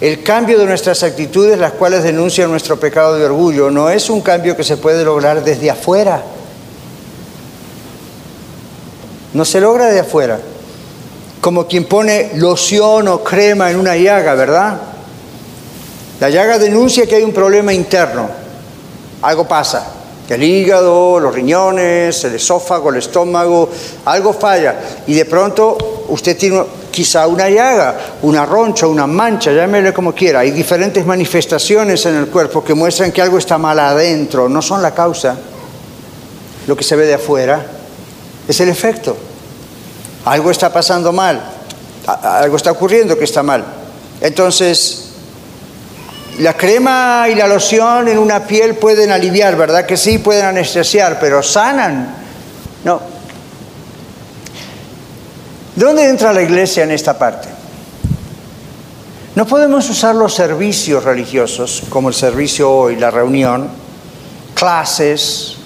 El 0.00 0.22
cambio 0.22 0.58
de 0.58 0.64
nuestras 0.64 1.02
actitudes, 1.02 1.58
las 1.58 1.72
cuales 1.72 2.02
denuncian 2.02 2.50
nuestro 2.50 2.80
pecado 2.80 3.18
de 3.18 3.26
orgullo, 3.26 3.70
no 3.70 3.90
es 3.90 4.08
un 4.08 4.22
cambio 4.22 4.56
que 4.56 4.64
se 4.64 4.78
puede 4.78 5.04
lograr 5.04 5.44
desde 5.44 5.70
afuera. 5.70 6.22
No 9.34 9.44
se 9.44 9.60
logra 9.60 9.88
de 9.88 10.00
afuera. 10.00 10.40
Como 11.42 11.66
quien 11.66 11.84
pone 11.84 12.30
loción 12.36 13.08
o 13.08 13.22
crema 13.22 13.70
en 13.70 13.76
una 13.76 13.94
llaga, 13.94 14.32
¿verdad? 14.34 14.80
La 16.18 16.30
llaga 16.30 16.58
denuncia 16.58 17.06
que 17.06 17.16
hay 17.16 17.24
un 17.24 17.34
problema 17.34 17.74
interno. 17.74 18.26
Algo 19.20 19.46
pasa 19.46 20.01
el 20.32 20.42
hígado, 20.42 21.20
los 21.20 21.34
riñones, 21.34 22.24
el 22.24 22.34
esófago, 22.34 22.90
el 22.90 22.96
estómago, 22.96 23.68
algo 24.04 24.32
falla 24.32 24.80
y 25.06 25.14
de 25.14 25.24
pronto 25.24 26.04
usted 26.08 26.36
tiene 26.36 26.64
quizá 26.90 27.26
una 27.26 27.48
llaga, 27.48 27.98
una 28.22 28.46
roncha, 28.46 28.86
una 28.86 29.06
mancha, 29.06 29.50
llámele 29.52 29.92
como 29.92 30.14
quiera. 30.14 30.40
Hay 30.40 30.50
diferentes 30.50 31.04
manifestaciones 31.04 32.04
en 32.06 32.16
el 32.16 32.28
cuerpo 32.28 32.62
que 32.62 32.74
muestran 32.74 33.12
que 33.12 33.22
algo 33.22 33.38
está 33.38 33.58
mal 33.58 33.78
adentro, 33.78 34.48
no 34.48 34.62
son 34.62 34.82
la 34.82 34.92
causa. 34.92 35.36
Lo 36.66 36.76
que 36.76 36.84
se 36.84 36.94
ve 36.94 37.06
de 37.06 37.14
afuera 37.14 37.66
es 38.46 38.60
el 38.60 38.68
efecto. 38.68 39.16
Algo 40.24 40.50
está 40.50 40.72
pasando 40.72 41.12
mal, 41.12 41.42
algo 42.06 42.56
está 42.56 42.70
ocurriendo 42.70 43.18
que 43.18 43.24
está 43.24 43.42
mal. 43.42 43.64
Entonces, 44.20 45.11
la 46.38 46.54
crema 46.56 47.26
y 47.30 47.34
la 47.34 47.46
loción 47.46 48.08
en 48.08 48.18
una 48.18 48.46
piel 48.46 48.76
pueden 48.76 49.10
aliviar, 49.10 49.56
¿verdad 49.56 49.84
que 49.84 49.96
sí? 49.96 50.18
Pueden 50.18 50.46
anestesiar, 50.46 51.18
pero 51.20 51.42
sanan. 51.42 52.14
No. 52.84 53.00
¿Dónde 55.76 56.08
entra 56.08 56.32
la 56.32 56.42
iglesia 56.42 56.84
en 56.84 56.90
esta 56.90 57.18
parte? 57.18 57.48
No 59.34 59.46
podemos 59.46 59.88
usar 59.88 60.14
los 60.14 60.34
servicios 60.34 61.04
religiosos, 61.04 61.82
como 61.88 62.08
el 62.08 62.14
servicio 62.14 62.70
hoy, 62.70 62.96
la 62.96 63.10
reunión, 63.10 63.68
clases, 64.54 65.56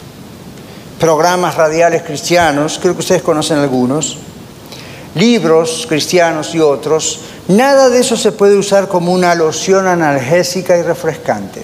programas 1.01 1.57
radiales 1.57 2.03
cristianos, 2.03 2.79
creo 2.81 2.95
que 2.95 3.01
ustedes 3.01 3.23
conocen 3.23 3.59
algunos, 3.59 4.19
libros 5.17 5.87
cristianos 5.89 6.55
y 6.55 6.61
otros, 6.61 7.21
nada 7.49 7.89
de 7.89 8.01
eso 8.01 8.17
se 8.17 8.33
puede 8.33 8.57
usar 8.57 8.87
como 8.87 9.13
una 9.13 9.35
loción 9.35 9.87
analgésica 9.87 10.77
y 10.77 10.83
refrescante. 10.83 11.63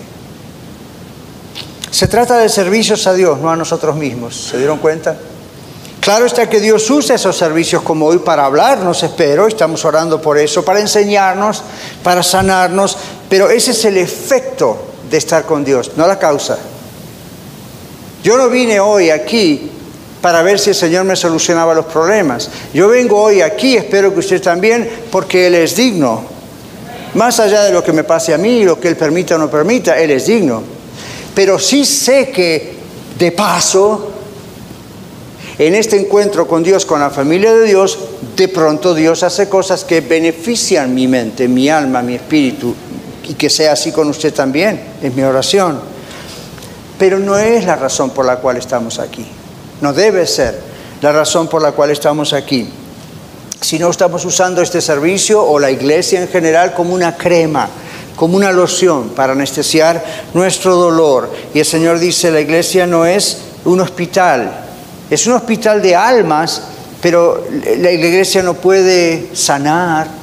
Se 1.91 2.09
trata 2.09 2.39
de 2.39 2.49
servicios 2.49 3.07
a 3.07 3.13
Dios, 3.13 3.39
no 3.39 3.51
a 3.51 3.57
nosotros 3.57 3.95
mismos. 3.95 4.49
¿Se 4.51 4.57
dieron 4.57 4.79
cuenta? 4.79 5.17
Claro 6.01 6.25
está 6.25 6.49
que 6.49 6.61
Dios 6.61 6.91
usa 6.91 7.15
esos 7.15 7.37
servicios 7.37 7.83
como 7.83 8.07
hoy 8.07 8.19
para 8.19 8.47
hablarnos, 8.47 9.03
espero, 9.03 9.47
estamos 9.47 9.85
orando 9.85 10.21
por 10.21 10.37
eso, 10.39 10.65
para 10.65 10.81
enseñarnos, 10.81 11.63
para 12.03 12.23
sanarnos, 12.23 12.97
pero 13.29 13.51
ese 13.51 13.71
es 13.71 13.85
el 13.85 13.99
efecto 13.99 14.79
de 15.09 15.19
estar 15.19 15.45
con 15.45 15.63
Dios, 15.63 15.93
no 15.97 16.09
la 16.09 16.19
causa. 16.19 16.59
Yo 18.25 18.37
no 18.37 18.49
vine 18.49 18.81
hoy 18.81 19.11
aquí 19.11 19.71
para 20.23 20.41
ver 20.43 20.59
si 20.59 20.71
el 20.71 20.77
Señor 20.77 21.05
me 21.05 21.17
solucionaba 21.17 21.75
los 21.75 21.87
problemas. 21.87 22.49
Yo 22.73 22.89
vengo 22.89 23.21
hoy 23.21 23.43
aquí, 23.43 23.77
espero 23.77 24.15
que 24.15 24.21
usted 24.21 24.41
también, 24.41 24.89
porque 25.11 25.49
Él 25.49 25.57
es 25.57 25.75
digno. 25.75 26.23
Más 27.15 27.41
allá 27.41 27.65
de 27.65 27.73
lo 27.73 27.83
que 27.83 27.93
me 27.93 28.05
pase 28.05 28.33
a 28.33 28.39
mí, 28.39 28.65
lo 28.65 28.81
que 28.81 28.89
Él 28.89 28.97
permita 28.97 29.35
o 29.35 29.39
no 29.39 29.51
permita, 29.51 29.99
Él 29.99 30.13
es 30.13 30.27
digno. 30.27 30.63
Pero 31.35 31.59
sí 31.59 31.85
sé 31.85 32.31
que 32.31 32.73
de 33.19 33.33
paso, 33.33 34.13
en 35.59 35.75
este 35.75 35.99
encuentro 35.99 36.47
con 36.47 36.63
Dios, 36.63 36.87
con 36.87 37.01
la 37.01 37.11
familia 37.11 37.53
de 37.53 37.65
Dios, 37.65 37.99
de 38.37 38.47
pronto 38.47 38.95
Dios 38.95 39.25
hace 39.25 39.49
cosas 39.49 39.85
que 39.85 40.01
benefician 40.03 40.95
mi 40.95 41.09
mente, 41.09 41.49
mi 41.49 41.69
alma, 41.69 42.01
mi 42.01 42.15
espíritu, 42.15 42.75
y 43.29 43.35
que 43.35 43.51
sea 43.51 43.73
así 43.73 43.91
con 43.91 44.09
usted 44.09 44.33
también, 44.33 44.81
es 45.03 45.13
mi 45.13 45.23
oración. 45.23 45.81
Pero 46.97 47.19
no 47.19 47.37
es 47.37 47.65
la 47.65 47.75
razón 47.75 48.11
por 48.11 48.25
la 48.25 48.37
cual 48.37 48.57
estamos 48.57 49.01
aquí 49.01 49.27
no 49.83 49.93
debe 49.93 50.27
ser 50.27 50.59
la 51.03 51.13
razón 51.13 51.49
por 51.49 51.61
la 51.61 51.73
cual 51.73 51.91
estamos 51.91 52.33
aquí. 52.33 52.67
Si 53.61 53.79
no 53.79 53.91
estamos 53.91 54.25
usando 54.25 54.63
este 54.63 54.81
servicio 54.81 55.45
o 55.45 55.59
la 55.59 55.71
iglesia 55.71 56.23
en 56.23 56.29
general 56.29 56.73
como 56.73 56.95
una 56.95 57.17
crema 57.17 57.69
como 58.17 58.37
una 58.37 58.53
loción 58.53 59.11
para 59.11 59.33
anestesiar 59.33 60.05
nuestro 60.35 60.77
dolor. 60.77 61.31
Y 61.55 61.61
el 61.61 61.65
Señor 61.65 61.99
dice, 61.99 62.31
la 62.31 62.41
iglesia 62.41 62.87
no 62.87 63.07
es 63.07 63.39
un 63.65 63.81
hospital, 63.81 64.65
es 65.11 65.27
un 65.27 65.35
hospital 65.35 65.83
de 65.83 65.97
almas, 65.97 66.63
pero 67.01 67.45
la 67.79 67.91
iglesia 67.91 68.43
no 68.43 68.55
puede 68.55 69.35
sanar. 69.35 70.22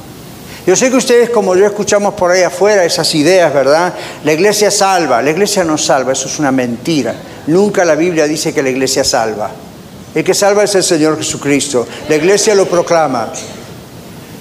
Yo 0.69 0.75
sé 0.75 0.91
que 0.91 0.97
ustedes, 0.97 1.31
como 1.31 1.55
yo, 1.55 1.65
escuchamos 1.65 2.13
por 2.13 2.29
ahí 2.29 2.43
afuera 2.43 2.85
esas 2.85 3.15
ideas, 3.15 3.51
¿verdad? 3.51 3.91
La 4.23 4.33
iglesia 4.33 4.69
salva, 4.69 5.19
la 5.19 5.31
iglesia 5.31 5.63
no 5.63 5.79
salva, 5.79 6.11
eso 6.11 6.27
es 6.27 6.37
una 6.37 6.51
mentira. 6.51 7.15
Nunca 7.47 7.83
la 7.83 7.95
Biblia 7.95 8.27
dice 8.27 8.53
que 8.53 8.61
la 8.61 8.69
iglesia 8.69 9.03
salva. 9.03 9.49
El 10.13 10.23
que 10.23 10.35
salva 10.35 10.63
es 10.63 10.75
el 10.75 10.83
Señor 10.83 11.17
Jesucristo. 11.17 11.87
La 12.07 12.17
iglesia 12.17 12.53
lo 12.53 12.67
proclama. 12.67 13.33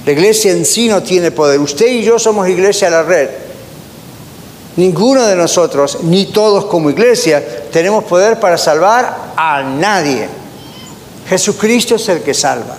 La 0.04 0.12
iglesia 0.12 0.52
en 0.52 0.66
sí 0.66 0.86
no 0.86 1.02
tiene 1.02 1.30
poder. 1.30 1.58
Usted 1.60 1.86
y 1.86 2.02
yo 2.02 2.18
somos 2.18 2.46
iglesia 2.46 2.88
a 2.88 2.90
la 2.90 3.02
red. 3.04 3.30
Ninguno 4.76 5.26
de 5.26 5.34
nosotros, 5.34 6.00
ni 6.02 6.26
todos 6.26 6.66
como 6.66 6.90
iglesia, 6.90 7.42
tenemos 7.72 8.04
poder 8.04 8.38
para 8.38 8.58
salvar 8.58 9.32
a 9.34 9.62
nadie. 9.62 10.28
Jesucristo 11.26 11.94
es 11.94 12.06
el 12.10 12.20
que 12.20 12.34
salva. 12.34 12.76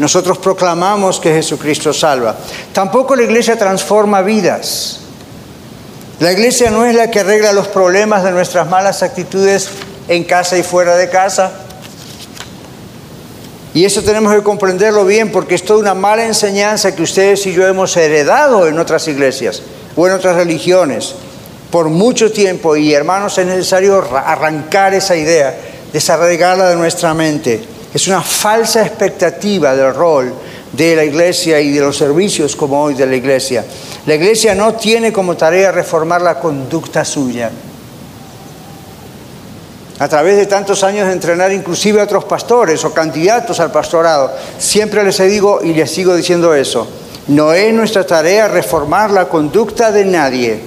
Nosotros 0.00 0.38
proclamamos 0.38 1.20
que 1.20 1.30
Jesucristo 1.30 1.92
salva. 1.92 2.34
Tampoco 2.72 3.14
la 3.14 3.24
iglesia 3.24 3.58
transforma 3.58 4.22
vidas. 4.22 5.00
La 6.20 6.32
iglesia 6.32 6.70
no 6.70 6.86
es 6.86 6.94
la 6.94 7.10
que 7.10 7.20
arregla 7.20 7.52
los 7.52 7.68
problemas 7.68 8.24
de 8.24 8.30
nuestras 8.30 8.66
malas 8.70 9.02
actitudes 9.02 9.68
en 10.08 10.24
casa 10.24 10.56
y 10.56 10.62
fuera 10.62 10.96
de 10.96 11.10
casa. 11.10 11.52
Y 13.74 13.84
eso 13.84 14.02
tenemos 14.02 14.34
que 14.34 14.42
comprenderlo 14.42 15.04
bien 15.04 15.30
porque 15.30 15.54
es 15.54 15.64
toda 15.64 15.80
una 15.80 15.94
mala 15.94 16.24
enseñanza 16.24 16.96
que 16.96 17.02
ustedes 17.02 17.46
y 17.46 17.52
yo 17.52 17.66
hemos 17.68 17.94
heredado 17.94 18.66
en 18.68 18.78
otras 18.78 19.06
iglesias 19.06 19.62
o 19.96 20.06
en 20.06 20.14
otras 20.14 20.34
religiones 20.34 21.14
por 21.70 21.90
mucho 21.90 22.32
tiempo. 22.32 22.74
Y 22.74 22.94
hermanos, 22.94 23.36
es 23.36 23.44
necesario 23.44 24.02
arrancar 24.16 24.94
esa 24.94 25.14
idea, 25.14 25.54
desarraigarla 25.92 26.70
de 26.70 26.76
nuestra 26.76 27.12
mente. 27.12 27.79
Es 27.92 28.06
una 28.06 28.22
falsa 28.22 28.82
expectativa 28.82 29.74
del 29.74 29.94
rol 29.94 30.32
de 30.72 30.96
la 30.96 31.04
iglesia 31.04 31.60
y 31.60 31.72
de 31.72 31.80
los 31.80 31.96
servicios 31.96 32.54
como 32.54 32.82
hoy 32.82 32.94
de 32.94 33.06
la 33.06 33.16
iglesia. 33.16 33.64
La 34.06 34.14
iglesia 34.14 34.54
no 34.54 34.74
tiene 34.74 35.12
como 35.12 35.36
tarea 35.36 35.72
reformar 35.72 36.22
la 36.22 36.38
conducta 36.38 37.04
suya 37.04 37.50
a 40.00 40.08
través 40.08 40.38
de 40.38 40.46
tantos 40.46 40.82
años 40.82 41.06
de 41.06 41.12
entrenar 41.12 41.52
inclusive 41.52 42.00
a 42.00 42.04
otros 42.04 42.24
pastores 42.24 42.82
o 42.86 42.94
candidatos 42.94 43.60
al 43.60 43.70
pastorado, 43.70 44.32
siempre 44.58 45.04
les 45.04 45.18
digo 45.18 45.60
y 45.62 45.74
les 45.74 45.90
sigo 45.90 46.16
diciendo 46.16 46.54
eso. 46.54 46.88
No 47.28 47.52
es 47.52 47.72
nuestra 47.74 48.06
tarea 48.06 48.48
reformar 48.48 49.10
la 49.10 49.28
conducta 49.28 49.92
de 49.92 50.06
nadie. 50.06 50.58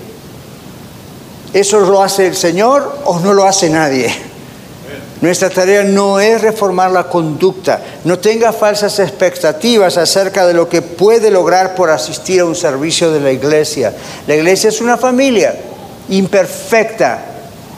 ¿Eso 1.51 1.79
lo 1.79 2.03
hace 2.03 2.27
el 2.27 2.35
Señor 2.35 2.99
o 3.05 3.19
no 3.21 3.33
lo 3.33 3.45
hace 3.45 3.71
nadie? 3.71 4.32
Nuestra 5.23 5.49
tarea 5.49 5.85
no 5.85 6.19
es 6.19 6.41
reformar 6.41 6.91
la 6.91 7.07
conducta. 7.07 7.81
No 8.03 8.19
tenga 8.19 8.51
falsas 8.51 8.99
expectativas 8.99 9.95
acerca 9.95 10.45
de 10.45 10.53
lo 10.53 10.67
que 10.67 10.81
puede 10.81 11.31
lograr 11.31 11.75
por 11.75 11.89
asistir 11.89 12.41
a 12.41 12.45
un 12.45 12.55
servicio 12.55 13.09
de 13.09 13.21
la 13.21 13.31
iglesia. 13.31 13.93
La 14.27 14.35
iglesia 14.35 14.67
es 14.67 14.81
una 14.81 14.97
familia 14.97 15.55
imperfecta, 16.09 17.23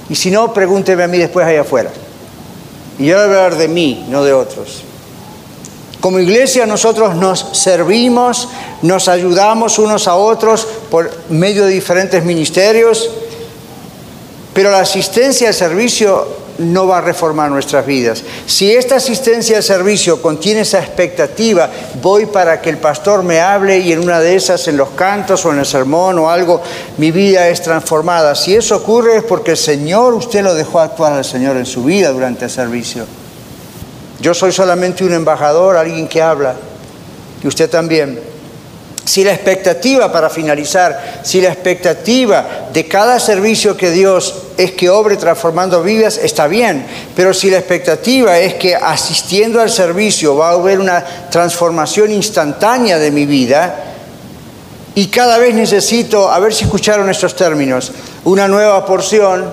y 0.09 0.15
si 0.15 0.31
no, 0.31 0.51
pregúnteme 0.55 1.03
a 1.03 1.07
mí 1.07 1.19
después 1.19 1.45
allá 1.45 1.61
afuera. 1.61 1.91
Y 2.97 3.05
yo 3.05 3.15
voy 3.15 3.21
a 3.21 3.25
hablar 3.25 3.57
de 3.59 3.67
mí, 3.67 4.07
no 4.09 4.23
de 4.23 4.33
otros. 4.33 4.81
Como 6.01 6.17
iglesia 6.17 6.65
nosotros 6.65 7.13
nos 7.13 7.41
servimos, 7.51 8.49
nos 8.81 9.07
ayudamos 9.07 9.77
unos 9.77 10.07
a 10.07 10.15
otros 10.15 10.67
por 10.89 11.11
medio 11.29 11.65
de 11.65 11.73
diferentes 11.73 12.25
ministerios, 12.25 13.07
pero 14.51 14.71
la 14.71 14.79
asistencia 14.79 15.49
al 15.49 15.53
servicio 15.53 16.44
no 16.57 16.87
va 16.87 16.99
a 16.99 17.01
reformar 17.01 17.51
nuestras 17.51 17.85
vidas. 17.85 18.23
Si 18.45 18.71
esta 18.71 18.95
asistencia 18.95 19.57
al 19.57 19.63
servicio 19.63 20.21
contiene 20.21 20.61
esa 20.61 20.79
expectativa, 20.79 21.69
voy 22.01 22.25
para 22.25 22.61
que 22.61 22.69
el 22.69 22.77
pastor 22.77 23.23
me 23.23 23.41
hable 23.41 23.79
y 23.79 23.91
en 23.91 23.99
una 23.99 24.19
de 24.19 24.35
esas, 24.35 24.67
en 24.67 24.77
los 24.77 24.89
cantos 24.89 25.45
o 25.45 25.51
en 25.51 25.59
el 25.59 25.65
sermón 25.65 26.19
o 26.19 26.29
algo, 26.29 26.61
mi 26.97 27.11
vida 27.11 27.49
es 27.49 27.61
transformada. 27.61 28.35
Si 28.35 28.55
eso 28.55 28.77
ocurre 28.77 29.17
es 29.17 29.23
porque 29.23 29.51
el 29.51 29.57
Señor, 29.57 30.13
usted 30.13 30.43
lo 30.43 30.53
dejó 30.53 30.79
actuar 30.79 31.13
al 31.13 31.25
Señor 31.25 31.57
en 31.57 31.65
su 31.65 31.83
vida 31.83 32.11
durante 32.11 32.45
el 32.45 32.51
servicio. 32.51 33.05
Yo 34.19 34.33
soy 34.33 34.51
solamente 34.51 35.03
un 35.03 35.13
embajador, 35.13 35.75
alguien 35.75 36.07
que 36.07 36.21
habla, 36.21 36.55
y 37.43 37.47
usted 37.47 37.69
también. 37.69 38.34
Si 39.05 39.23
la 39.23 39.33
expectativa, 39.33 40.11
para 40.11 40.31
finalizar, 40.31 41.21
si 41.23 41.39
la 41.39 41.49
expectativa 41.49 42.67
de 42.73 42.87
cada 42.87 43.19
servicio 43.19 43.77
que 43.77 43.91
Dios 43.91 44.33
es 44.57 44.71
que 44.71 44.89
obre 44.89 45.15
transformando 45.15 45.83
vidas, 45.83 46.17
está 46.17 46.47
bien, 46.47 46.85
pero 47.15 47.33
si 47.33 47.51
la 47.51 47.59
expectativa 47.59 48.39
es 48.39 48.55
que 48.55 48.75
asistiendo 48.75 49.61
al 49.61 49.69
servicio 49.69 50.35
va 50.35 50.49
a 50.49 50.53
haber 50.53 50.79
una 50.79 51.05
transformación 51.29 52.11
instantánea 52.11 52.97
de 52.97 53.11
mi 53.11 53.27
vida, 53.27 53.93
y 54.95 55.07
cada 55.07 55.37
vez 55.37 55.53
necesito, 55.53 56.31
a 56.31 56.39
ver 56.39 56.53
si 56.53 56.63
escucharon 56.63 57.09
estos 57.09 57.35
términos, 57.35 57.91
una 58.23 58.47
nueva 58.47 58.85
porción, 58.85 59.45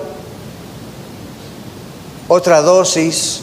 otra 2.29 2.61
dosis. 2.61 3.41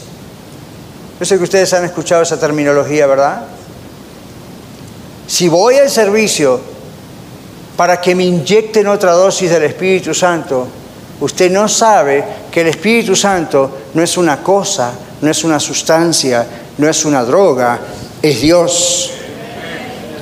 Yo 1.19 1.25
sé 1.25 1.37
que 1.37 1.43
ustedes 1.43 1.71
han 1.73 1.85
escuchado 1.85 2.23
esa 2.23 2.39
terminología, 2.39 3.05
¿verdad? 3.05 3.43
Si 5.31 5.47
voy 5.47 5.77
al 5.77 5.89
servicio 5.89 6.59
para 7.77 8.01
que 8.01 8.13
me 8.13 8.25
inyecten 8.25 8.85
otra 8.87 9.13
dosis 9.13 9.49
del 9.49 9.63
Espíritu 9.63 10.13
Santo, 10.13 10.67
usted 11.21 11.49
no 11.49 11.69
sabe 11.69 12.21
que 12.51 12.59
el 12.59 12.67
Espíritu 12.67 13.15
Santo 13.15 13.77
no 13.93 14.03
es 14.03 14.17
una 14.17 14.43
cosa, 14.43 14.91
no 15.21 15.31
es 15.31 15.41
una 15.45 15.57
sustancia, 15.57 16.45
no 16.77 16.89
es 16.89 17.05
una 17.05 17.23
droga, 17.23 17.79
es 18.21 18.41
Dios. 18.41 19.11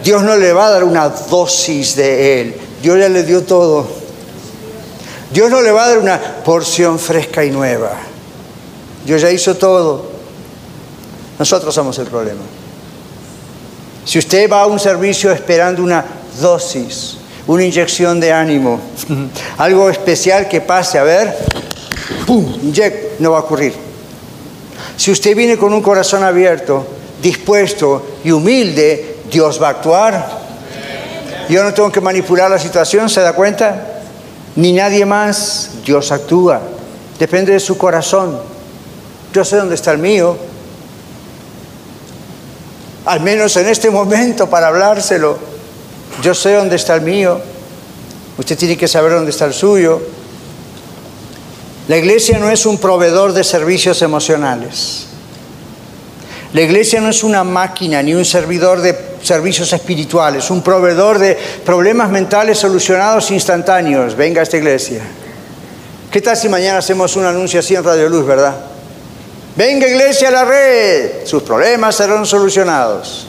Dios 0.03 0.21
no 0.21 0.37
le 0.37 0.53
va 0.53 0.67
a 0.67 0.69
dar 0.69 0.83
una 0.83 1.09
dosis 1.09 1.95
de 1.95 2.41
Él, 2.41 2.55
Dios 2.79 2.99
ya 2.99 3.09
le 3.09 3.23
dio 3.23 3.41
todo. 3.41 3.87
Dios 5.33 5.49
no 5.49 5.63
le 5.63 5.71
va 5.71 5.85
a 5.85 5.89
dar 5.89 5.97
una 5.97 6.21
porción 6.45 6.99
fresca 6.99 7.43
y 7.43 7.49
nueva. 7.49 7.97
Dios 9.07 9.23
ya 9.23 9.31
hizo 9.31 9.57
todo. 9.57 10.05
Nosotros 11.39 11.73
somos 11.73 11.97
el 11.97 12.05
problema. 12.05 12.58
Si 14.09 14.17
usted 14.17 14.49
va 14.51 14.61
a 14.61 14.65
un 14.65 14.79
servicio 14.79 15.31
esperando 15.31 15.83
una 15.83 16.03
dosis, 16.41 17.17
una 17.45 17.63
inyección 17.63 18.19
de 18.19 18.33
ánimo, 18.33 18.79
algo 19.59 19.87
especial 19.87 20.47
que 20.47 20.61
pase, 20.61 20.97
a 20.97 21.03
ver, 21.03 21.37
¡pum! 22.25 22.43
Inyect, 22.63 23.19
no 23.19 23.33
va 23.33 23.37
a 23.37 23.41
ocurrir. 23.41 23.75
Si 24.97 25.11
usted 25.11 25.35
viene 25.35 25.59
con 25.59 25.71
un 25.73 25.83
corazón 25.83 26.23
abierto, 26.23 26.87
dispuesto 27.21 28.17
y 28.23 28.31
humilde, 28.31 29.17
Dios 29.29 29.61
va 29.61 29.67
a 29.67 29.71
actuar. 29.73 30.39
Yo 31.47 31.63
no 31.63 31.71
tengo 31.75 31.91
que 31.91 32.01
manipular 32.01 32.49
la 32.49 32.57
situación, 32.57 33.11
¿se 33.11 33.21
da 33.21 33.33
cuenta? 33.33 34.01
Ni 34.55 34.73
nadie 34.73 35.05
más, 35.05 35.69
Dios 35.85 36.11
actúa. 36.11 36.59
Depende 37.19 37.53
de 37.53 37.59
su 37.59 37.77
corazón. 37.77 38.39
Yo 39.31 39.45
sé 39.45 39.57
dónde 39.57 39.75
está 39.75 39.91
el 39.91 39.99
mío 39.99 40.48
al 43.05 43.21
menos 43.21 43.55
en 43.57 43.67
este 43.67 43.89
momento 43.89 44.49
para 44.49 44.67
hablárselo. 44.67 45.37
Yo 46.21 46.33
sé 46.33 46.53
dónde 46.53 46.75
está 46.75 46.95
el 46.95 47.01
mío, 47.01 47.39
usted 48.37 48.57
tiene 48.57 48.77
que 48.77 48.87
saber 48.87 49.13
dónde 49.13 49.31
está 49.31 49.45
el 49.45 49.53
suyo. 49.53 50.01
La 51.87 51.97
iglesia 51.97 52.37
no 52.37 52.49
es 52.49 52.65
un 52.65 52.77
proveedor 52.77 53.33
de 53.33 53.43
servicios 53.43 54.01
emocionales. 54.01 55.07
La 56.53 56.61
iglesia 56.61 56.99
no 56.99 57.09
es 57.09 57.23
una 57.23 57.43
máquina 57.43 58.01
ni 58.01 58.13
un 58.13 58.25
servidor 58.25 58.81
de 58.81 58.97
servicios 59.21 59.71
espirituales, 59.71 60.49
un 60.49 60.61
proveedor 60.61 61.19
de 61.19 61.37
problemas 61.63 62.09
mentales 62.09 62.57
solucionados 62.57 63.31
instantáneos. 63.31 64.15
Venga 64.15 64.41
a 64.41 64.43
esta 64.43 64.57
iglesia. 64.57 65.01
¿Qué 66.11 66.21
tal 66.21 66.35
si 66.35 66.49
mañana 66.49 66.79
hacemos 66.79 67.15
un 67.15 67.25
anuncio 67.25 67.59
así 67.59 67.75
en 67.75 67.83
Radio 67.83 68.09
Luz, 68.09 68.25
verdad? 68.25 68.68
Venga 69.59 69.89
iglesia 69.89 70.29
a 70.29 70.31
la 70.31 70.45
red, 70.45 71.25
sus 71.25 71.43
problemas 71.43 71.93
serán 71.93 72.25
solucionados. 72.25 73.27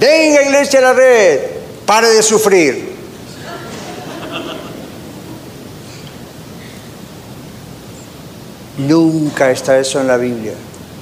Venga 0.00 0.42
iglesia 0.42 0.80
a 0.80 0.82
la 0.82 0.92
red, 0.94 1.40
pare 1.86 2.08
de 2.08 2.24
sufrir. 2.24 2.96
Nunca 8.78 9.52
está 9.52 9.78
eso 9.78 10.00
en 10.00 10.08
la 10.08 10.16
Biblia. 10.16 10.54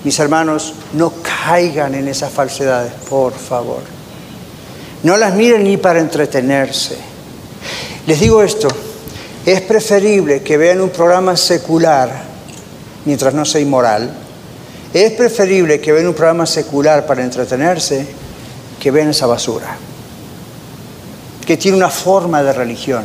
Mis 0.04 0.18
hermanos, 0.18 0.74
no 0.92 1.14
caigan 1.46 1.94
en 1.94 2.08
esas 2.08 2.30
falsedades, 2.30 2.92
por 3.08 3.32
favor. 3.32 3.80
No 5.02 5.16
las 5.16 5.32
miren 5.32 5.64
ni 5.64 5.78
para 5.78 5.98
entretenerse. 5.98 6.98
Les 8.06 8.20
digo 8.20 8.42
esto, 8.42 8.68
es 9.44 9.60
preferible 9.62 10.42
que 10.42 10.56
vean 10.56 10.80
un 10.80 10.90
programa 10.90 11.36
secular 11.36 12.10
mientras 13.04 13.34
no 13.34 13.44
sea 13.44 13.60
inmoral. 13.60 14.10
Es 14.94 15.12
preferible 15.12 15.80
que 15.80 15.92
vean 15.92 16.06
un 16.06 16.14
programa 16.14 16.46
secular 16.46 17.06
para 17.06 17.24
entretenerse 17.24 18.06
que 18.78 18.90
ven 18.90 19.08
esa 19.08 19.26
basura, 19.26 19.76
que 21.46 21.56
tiene 21.56 21.76
una 21.76 21.88
forma 21.88 22.42
de 22.42 22.52
religión, 22.52 23.04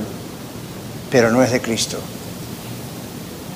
pero 1.09 1.31
no 1.31 1.41
es 1.41 1.51
de 1.51 1.61
Cristo. 1.61 1.97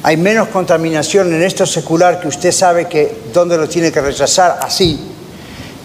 Hay 0.04 0.18
menos 0.18 0.48
contaminación 0.48 1.32
en 1.34 1.44
esto 1.44 1.66
secular 1.66 2.20
que 2.20 2.28
usted 2.28 2.52
sabe 2.52 2.88
que 2.88 3.16
dónde 3.32 3.58
lo 3.58 3.70
tiene 3.70 3.92
que 3.92 4.02
rechazar 4.02 4.60
así, 4.62 5.00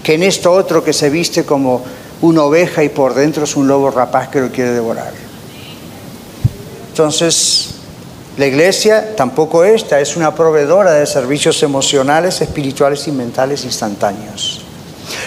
que 0.02 0.14
en 0.14 0.22
esto 0.22 0.52
otro 0.52 0.82
que 0.82 0.94
se 0.94 1.10
viste 1.10 1.44
como 1.44 1.84
una 2.22 2.44
oveja 2.44 2.82
y 2.82 2.88
por 2.88 3.12
dentro 3.12 3.44
es 3.44 3.56
un 3.56 3.68
lobo 3.68 3.90
rapaz 3.90 4.28
que 4.28 4.40
lo 4.40 4.50
quiere 4.50 4.70
devorar. 4.70 5.25
Entonces, 6.96 7.74
la 8.38 8.46
iglesia, 8.46 9.14
tampoco 9.14 9.64
esta, 9.64 10.00
es 10.00 10.16
una 10.16 10.34
proveedora 10.34 10.92
de 10.92 11.04
servicios 11.04 11.62
emocionales, 11.62 12.40
espirituales 12.40 13.06
y 13.06 13.12
mentales 13.12 13.66
instantáneos. 13.66 14.64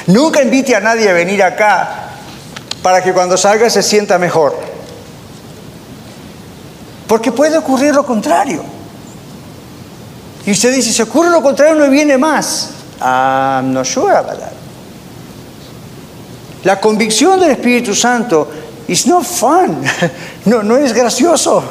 Nunca 0.08 0.42
invite 0.42 0.76
a 0.76 0.80
nadie 0.80 1.08
a 1.08 1.14
venir 1.14 1.44
acá 1.44 2.10
para 2.82 3.04
que 3.04 3.14
cuando 3.14 3.38
salga 3.38 3.70
se 3.70 3.84
sienta 3.84 4.18
mejor. 4.18 4.58
Porque 7.08 7.32
puede 7.32 7.60
ocurrir 7.60 7.94
lo 7.94 8.04
contrario. 8.04 8.64
Y 10.48 10.50
usted 10.50 10.74
dice, 10.74 10.92
si 10.92 11.04
ocurre 11.04 11.30
lo 11.30 11.44
contrario, 11.44 11.76
no 11.76 11.88
viene 11.92 12.18
más. 12.18 12.72
Ah, 13.00 13.62
no 13.64 13.86
sure 13.86 14.16
La 16.64 16.80
convicción 16.82 17.40
del 17.40 17.52
Espíritu 17.52 17.94
Santo 17.94 18.50
is 18.88 19.06
no 19.06 19.22
fun. 19.22 19.84
No, 20.50 20.64
no 20.64 20.78
es 20.78 20.94
gracioso. 20.94 21.62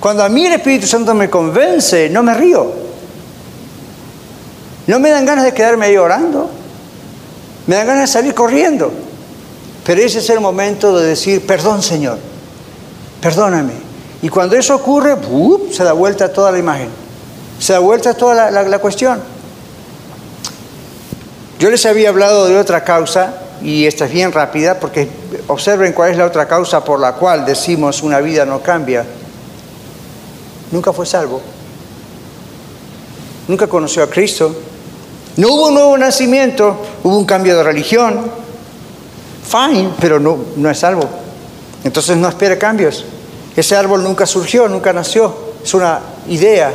Cuando 0.00 0.24
a 0.24 0.30
mí 0.30 0.46
el 0.46 0.54
Espíritu 0.54 0.86
Santo 0.86 1.14
me 1.14 1.28
convence, 1.28 2.08
no 2.08 2.22
me 2.22 2.32
río. 2.32 2.72
No 4.86 4.98
me 4.98 5.10
dan 5.10 5.26
ganas 5.26 5.44
de 5.44 5.52
quedarme 5.52 5.84
ahí 5.84 5.98
orando. 5.98 6.48
Me 7.66 7.76
dan 7.76 7.86
ganas 7.86 8.02
de 8.04 8.06
salir 8.06 8.34
corriendo. 8.34 8.90
Pero 9.84 10.00
ese 10.00 10.20
es 10.20 10.30
el 10.30 10.40
momento 10.40 10.98
de 10.98 11.08
decir, 11.08 11.46
perdón 11.46 11.82
Señor, 11.82 12.18
perdóname. 13.20 13.74
Y 14.22 14.30
cuando 14.30 14.56
eso 14.56 14.74
ocurre, 14.74 15.14
se 15.72 15.84
da 15.84 15.92
vuelta 15.92 16.32
toda 16.32 16.50
la 16.50 16.58
imagen. 16.58 16.88
Se 17.58 17.74
da 17.74 17.80
vuelta 17.80 18.14
toda 18.14 18.50
la, 18.50 18.62
la 18.62 18.78
cuestión. 18.78 19.20
Yo 21.58 21.70
les 21.70 21.84
había 21.84 22.08
hablado 22.08 22.46
de 22.46 22.58
otra 22.58 22.82
causa, 22.82 23.34
y 23.62 23.86
esta 23.86 24.06
es 24.06 24.12
bien 24.12 24.32
rápida, 24.32 24.78
porque 24.78 25.08
observen 25.48 25.92
cuál 25.92 26.12
es 26.12 26.16
la 26.16 26.26
otra 26.26 26.48
causa 26.48 26.82
por 26.82 26.98
la 26.98 27.12
cual 27.14 27.44
decimos 27.44 28.02
una 28.02 28.20
vida 28.20 28.44
no 28.46 28.60
cambia. 28.60 29.04
Nunca 30.70 30.92
fue 30.92 31.04
salvo. 31.04 31.40
Nunca 33.48 33.66
conoció 33.66 34.02
a 34.02 34.08
Cristo. 34.08 34.54
No 35.36 35.48
hubo 35.48 35.68
un 35.68 35.74
nuevo 35.74 35.98
nacimiento, 35.98 36.76
hubo 37.02 37.18
un 37.18 37.24
cambio 37.24 37.56
de 37.56 37.62
religión. 37.62 38.30
Fine, 39.46 39.90
pero 40.00 40.20
no, 40.20 40.38
no 40.56 40.70
es 40.70 40.78
salvo. 40.78 41.02
Entonces 41.84 42.16
no 42.16 42.28
espera 42.28 42.58
cambios. 42.58 43.04
Ese 43.56 43.76
árbol 43.76 44.02
nunca 44.02 44.26
surgió, 44.26 44.68
nunca 44.68 44.92
nació. 44.92 45.34
Es 45.62 45.74
una 45.74 46.00
idea. 46.28 46.72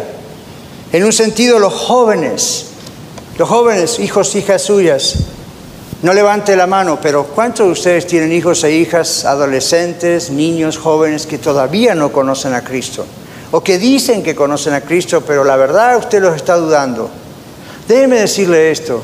En 0.91 1.03
un 1.03 1.13
sentido, 1.13 1.57
los 1.59 1.73
jóvenes, 1.73 2.67
los 3.37 3.47
jóvenes, 3.49 3.99
hijos, 3.99 4.35
hijas 4.35 4.61
suyas, 4.61 5.15
no 6.05 6.13
levante 6.13 6.55
la 6.55 6.67
mano, 6.67 6.99
pero 7.01 7.23
¿cuántos 7.23 7.65
de 7.65 7.71
ustedes 7.71 8.05
tienen 8.05 8.31
hijos 8.31 8.63
e 8.63 8.71
hijas, 8.71 9.25
adolescentes, 9.25 10.29
niños, 10.29 10.77
jóvenes 10.77 11.25
que 11.25 11.39
todavía 11.39 11.95
no 11.95 12.11
conocen 12.11 12.53
a 12.53 12.63
Cristo? 12.63 13.07
O 13.49 13.61
que 13.61 13.79
dicen 13.79 14.21
que 14.21 14.35
conocen 14.35 14.75
a 14.75 14.81
Cristo, 14.81 15.21
pero 15.25 15.43
la 15.43 15.55
verdad 15.55 15.97
usted 15.97 16.21
los 16.21 16.35
está 16.35 16.57
dudando. 16.57 17.09
Déjeme 17.87 18.19
decirle 18.19 18.69
esto. 18.69 19.01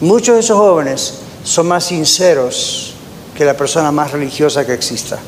Muchos 0.00 0.34
de 0.34 0.40
esos 0.40 0.58
jóvenes 0.58 1.14
son 1.44 1.68
más 1.68 1.84
sinceros 1.84 2.94
que 3.36 3.44
la 3.44 3.56
persona 3.56 3.92
más 3.92 4.10
religiosa 4.10 4.66
que 4.66 4.74
exista. 4.74 5.20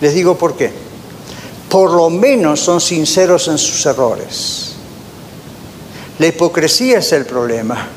Les 0.00 0.14
digo 0.14 0.38
por 0.38 0.56
qué. 0.56 0.72
Por 1.68 1.92
lo 1.92 2.08
menos 2.08 2.60
son 2.60 2.80
sinceros 2.80 3.48
en 3.48 3.58
sus 3.58 3.84
errores. 3.84 4.72
La 6.20 6.26
hipocresía 6.26 7.00
es 7.00 7.12
el 7.12 7.26
problema. 7.26 7.95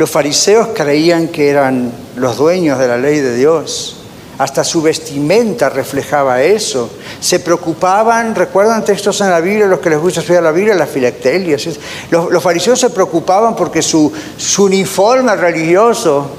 Los 0.00 0.08
fariseos 0.08 0.68
creían 0.74 1.28
que 1.28 1.50
eran 1.50 1.92
los 2.16 2.38
dueños 2.38 2.78
de 2.78 2.88
la 2.88 2.96
ley 2.96 3.18
de 3.18 3.36
Dios. 3.36 3.96
Hasta 4.38 4.64
su 4.64 4.80
vestimenta 4.80 5.68
reflejaba 5.68 6.40
eso. 6.40 6.88
Se 7.20 7.40
preocupaban, 7.40 8.34
recuerdan 8.34 8.82
textos 8.82 9.20
en 9.20 9.28
la 9.28 9.40
Biblia, 9.40 9.66
los 9.66 9.80
que 9.80 9.90
les 9.90 9.98
gusta 9.98 10.20
estudiar 10.20 10.42
la 10.42 10.52
Biblia, 10.52 10.74
las 10.74 10.88
filactelias. 10.88 11.68
Los, 12.10 12.42
fariseos 12.42 12.80
se 12.80 12.88
preocupaban 12.88 13.54
porque 13.54 13.82
su, 13.82 14.10
su 14.38 14.64
uniforme 14.64 15.36
religioso, 15.36 16.30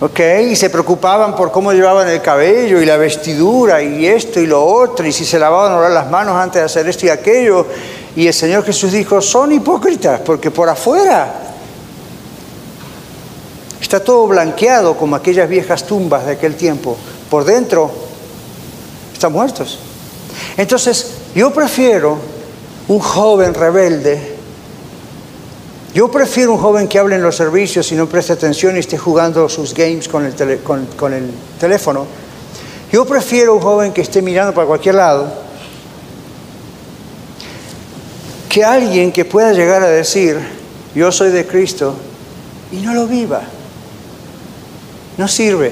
¿ok? 0.00 0.20
Y 0.48 0.56
se 0.56 0.70
preocupaban 0.70 1.36
por 1.36 1.52
cómo 1.52 1.74
llevaban 1.74 2.08
el 2.08 2.22
cabello 2.22 2.80
y 2.80 2.86
la 2.86 2.96
vestidura 2.96 3.82
y 3.82 4.06
esto 4.06 4.40
y 4.40 4.46
lo 4.46 4.64
otro, 4.64 5.06
y 5.06 5.12
si 5.12 5.26
se 5.26 5.38
lavaban 5.38 5.72
orar 5.72 5.90
las 5.90 6.10
manos 6.10 6.36
antes 6.36 6.62
de 6.62 6.64
hacer 6.64 6.88
esto 6.88 7.04
y 7.04 7.10
aquello. 7.10 7.66
Y 8.16 8.28
el 8.28 8.32
Señor 8.32 8.64
Jesús 8.64 8.92
dijo, 8.92 9.20
son 9.20 9.52
hipócritas, 9.52 10.22
porque 10.24 10.50
por 10.50 10.70
afuera 10.70 11.48
Está 13.90 14.04
todo 14.04 14.28
blanqueado 14.28 14.96
como 14.96 15.16
aquellas 15.16 15.48
viejas 15.48 15.84
tumbas 15.84 16.24
de 16.24 16.34
aquel 16.34 16.54
tiempo. 16.54 16.96
Por 17.28 17.42
dentro 17.42 17.90
están 19.12 19.32
muertos. 19.32 19.80
Entonces, 20.56 21.14
yo 21.34 21.52
prefiero 21.52 22.16
un 22.86 23.00
joven 23.00 23.52
rebelde. 23.52 24.36
Yo 25.92 26.08
prefiero 26.08 26.52
un 26.52 26.58
joven 26.58 26.86
que 26.86 27.00
hable 27.00 27.16
en 27.16 27.22
los 27.22 27.34
servicios 27.34 27.90
y 27.90 27.96
no 27.96 28.06
preste 28.06 28.32
atención 28.32 28.76
y 28.76 28.78
esté 28.78 28.96
jugando 28.96 29.48
sus 29.48 29.74
games 29.74 30.06
con 30.06 30.24
el, 30.24 31.32
teléfono. 31.58 32.06
Yo 32.92 33.04
prefiero 33.04 33.56
un 33.56 33.60
joven 33.60 33.92
que 33.92 34.02
esté 34.02 34.22
mirando 34.22 34.54
para 34.54 34.68
cualquier 34.68 34.94
lado 34.94 35.26
que 38.48 38.62
alguien 38.62 39.10
que 39.10 39.24
pueda 39.24 39.52
llegar 39.52 39.82
a 39.82 39.88
decir, 39.88 40.38
yo 40.94 41.10
soy 41.10 41.32
de 41.32 41.44
Cristo 41.44 41.96
y 42.70 42.76
no 42.76 42.94
lo 42.94 43.08
viva. 43.08 43.42
No 45.20 45.28
sirve. 45.28 45.70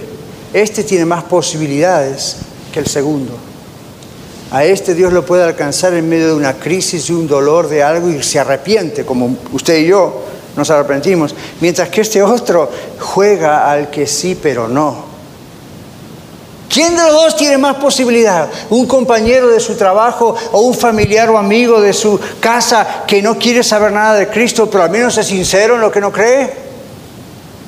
Este 0.53 0.85
tiene 0.85 1.07
más 1.07 1.25
posibilidades 1.25 2.37
que 2.71 2.81
el 2.81 2.87
segundo. 2.87 3.33
A 4.51 4.63
este 4.67 4.95
Dios 4.95 5.11
lo 5.11 5.25
puede 5.25 5.43
alcanzar 5.43 5.95
en 5.95 6.07
medio 6.07 6.27
de 6.27 6.35
una 6.35 6.53
crisis, 6.53 7.07
de 7.07 7.15
un 7.15 7.27
dolor, 7.27 7.67
de 7.67 7.83
algo 7.83 8.11
y 8.11 8.23
se 8.23 8.39
arrepiente, 8.39 9.07
como 9.07 9.39
usted 9.55 9.79
y 9.79 9.87
yo 9.87 10.23
nos 10.55 10.69
arrepentimos. 10.69 11.35
Mientras 11.63 11.89
que 11.89 12.03
este 12.03 12.23
otro 12.23 12.71
juega 13.01 13.71
al 13.71 13.89
que 13.89 14.07
sí, 14.07 14.39
pero 14.41 14.69
no. 14.69 15.07
¿Quién 16.69 16.95
de 16.95 17.05
los 17.05 17.13
dos 17.13 17.37
tiene 17.37 17.57
más 17.57 17.77
posibilidad? 17.77 18.51
¿Un 18.69 18.87
compañero 18.87 19.49
de 19.49 19.61
su 19.61 19.77
trabajo 19.77 20.37
o 20.53 20.61
un 20.61 20.75
familiar 20.75 21.31
o 21.31 21.39
amigo 21.39 21.81
de 21.81 21.95
su 21.95 22.21
casa 22.39 23.05
que 23.07 23.23
no 23.23 23.39
quiere 23.39 23.63
saber 23.63 23.93
nada 23.93 24.17
de 24.17 24.29
Cristo, 24.29 24.69
pero 24.69 24.85
al 24.85 24.91
menos 24.91 25.17
es 25.17 25.27
sincero 25.27 25.77
en 25.77 25.81
lo 25.81 25.91
que 25.91 26.03
no 26.03 26.13
cree? 26.13 26.68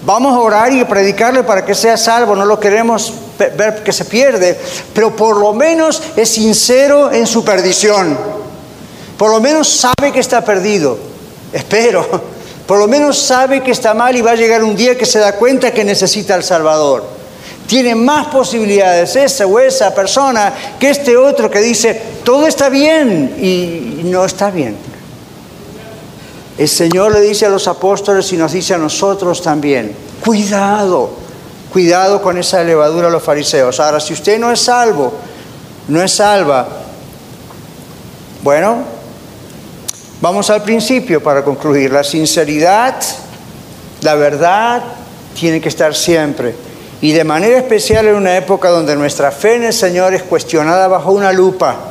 Vamos 0.03 0.35
a 0.35 0.41
orar 0.41 0.73
y 0.73 0.83
predicarle 0.85 1.43
para 1.43 1.65
que 1.65 1.75
sea 1.75 1.97
salvo, 1.97 2.35
no 2.35 2.47
lo 2.47 2.59
queremos 2.59 3.13
ver 3.39 3.83
que 3.83 3.93
se 3.93 4.07
pierde, 4.07 4.59
pero 4.95 5.15
por 5.15 5.37
lo 5.37 5.53
menos 5.53 6.03
es 6.17 6.29
sincero 6.31 7.13
en 7.13 7.27
su 7.27 7.45
perdición. 7.45 8.17
Por 9.19 9.31
lo 9.31 9.41
menos 9.41 9.69
sabe 9.69 10.13
que 10.13 10.21
está 10.21 10.43
perdido, 10.43 10.99
espero. 11.53 12.41
Por 12.67 12.79
lo 12.79 12.87
menos 12.87 13.19
sabe 13.19 13.65
que 13.65 13.73
está 13.73 13.95
mal 13.95 14.17
y 14.17 14.23
va 14.23 14.31
a 14.31 14.37
llegar 14.37 14.63
un 14.63 14.77
día 14.77 14.97
que 14.97 15.05
se 15.05 15.19
da 15.19 15.33
cuenta 15.33 15.73
que 15.73 15.83
necesita 15.83 16.37
al 16.37 16.45
Salvador. 16.45 17.05
Tiene 17.67 17.97
más 17.97 18.29
posibilidades 18.29 19.17
esa 19.17 19.45
o 19.45 19.59
esa 19.59 19.93
persona 19.93 20.55
que 20.79 20.91
este 20.91 21.17
otro 21.17 21.51
que 21.51 21.59
dice, 21.59 22.01
todo 22.23 22.47
está 22.47 22.69
bien 22.69 23.35
y 23.41 24.03
no 24.05 24.25
está 24.25 24.51
bien. 24.51 24.90
El 26.61 26.69
Señor 26.69 27.13
le 27.13 27.23
dice 27.23 27.47
a 27.47 27.49
los 27.49 27.67
apóstoles 27.69 28.31
y 28.35 28.37
nos 28.37 28.53
dice 28.53 28.75
a 28.75 28.77
nosotros 28.77 29.41
también, 29.41 29.97
cuidado, 30.23 31.09
cuidado 31.73 32.21
con 32.21 32.37
esa 32.37 32.63
levadura 32.63 33.09
a 33.09 33.11
los 33.11 33.23
fariseos. 33.23 33.81
Ahora, 33.81 33.99
si 33.99 34.13
usted 34.13 34.39
no 34.39 34.53
es 34.53 34.61
salvo, 34.61 35.11
no 35.89 36.03
es 36.03 36.13
salva, 36.13 36.69
bueno, 38.43 38.77
vamos 40.21 40.51
al 40.51 40.63
principio 40.63 41.23
para 41.23 41.43
concluir. 41.43 41.93
La 41.93 42.05
sinceridad, 42.05 42.95
la 44.03 44.15
verdad, 44.17 44.83
tiene 45.33 45.63
que 45.63 45.71
estar 45.71 45.95
siempre. 45.95 46.55
Y 47.01 47.13
de 47.13 47.25
manera 47.25 47.57
especial 47.57 48.07
en 48.07 48.17
una 48.17 48.37
época 48.37 48.69
donde 48.69 48.97
nuestra 48.97 49.31
fe 49.31 49.55
en 49.55 49.65
el 49.65 49.73
Señor 49.73 50.13
es 50.13 50.25
cuestionada 50.25 50.89
bajo 50.89 51.11
una 51.11 51.33
lupa 51.33 51.90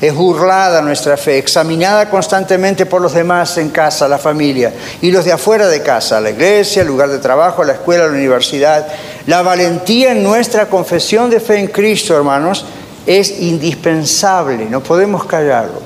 es 0.00 0.14
burlada 0.14 0.80
nuestra 0.80 1.16
fe, 1.16 1.36
examinada 1.36 2.08
constantemente 2.08 2.86
por 2.86 3.02
los 3.02 3.12
demás 3.12 3.58
en 3.58 3.68
casa, 3.68 4.08
la 4.08 4.18
familia, 4.18 4.72
y 5.02 5.10
los 5.10 5.26
de 5.26 5.32
afuera 5.32 5.68
de 5.68 5.82
casa, 5.82 6.20
la 6.20 6.30
iglesia, 6.30 6.82
el 6.82 6.88
lugar 6.88 7.10
de 7.10 7.18
trabajo, 7.18 7.64
la 7.64 7.74
escuela, 7.74 8.06
la 8.06 8.12
universidad. 8.12 8.86
La 9.26 9.42
valentía 9.42 10.12
en 10.12 10.22
nuestra 10.22 10.66
confesión 10.66 11.28
de 11.28 11.38
fe 11.38 11.58
en 11.58 11.66
Cristo, 11.66 12.16
hermanos, 12.16 12.64
es 13.06 13.40
indispensable, 13.40 14.64
no 14.66 14.82
podemos 14.82 15.24
callarlo. 15.24 15.82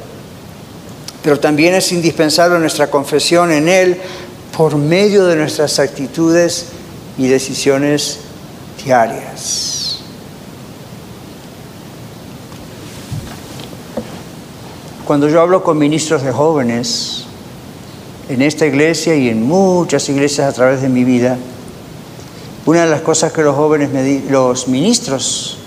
Pero 1.23 1.41
también 1.41 1.75
es 1.75 1.91
indispensable 1.91 2.59
nuestra 2.59 2.89
confesión 2.89 3.51
en 3.51 3.69
Él 3.69 4.01
por 4.57 4.77
medio 4.77 5.27
de 5.27 5.35
nuestras 5.35 5.81
actitudes 5.81 6.67
y 7.19 7.27
decisiones 7.27 8.19
diarias. 8.85 9.84
Cuando 15.07 15.29
yo 15.29 15.43
hablo 15.43 15.63
con 15.63 15.77
ministros 15.77 16.23
de 16.23 16.33
jóvenes 16.33 17.27
en 18.31 18.41
esta 18.41 18.65
iglesia 18.65 19.15
y 19.15 19.29
en 19.29 19.47
muchas 19.47 20.09
iglesias 20.09 20.49
a 20.49 20.53
través 20.55 20.81
de 20.81 20.89
mi 20.89 21.05
vida, 21.05 21.37
una 22.65 22.85
de 22.85 22.91
las 22.91 23.03
cosas 23.03 23.31
que 23.31 23.43
los 23.43 23.55
jóvenes, 23.55 23.91
los 24.31 24.67
ministros, 24.67 25.59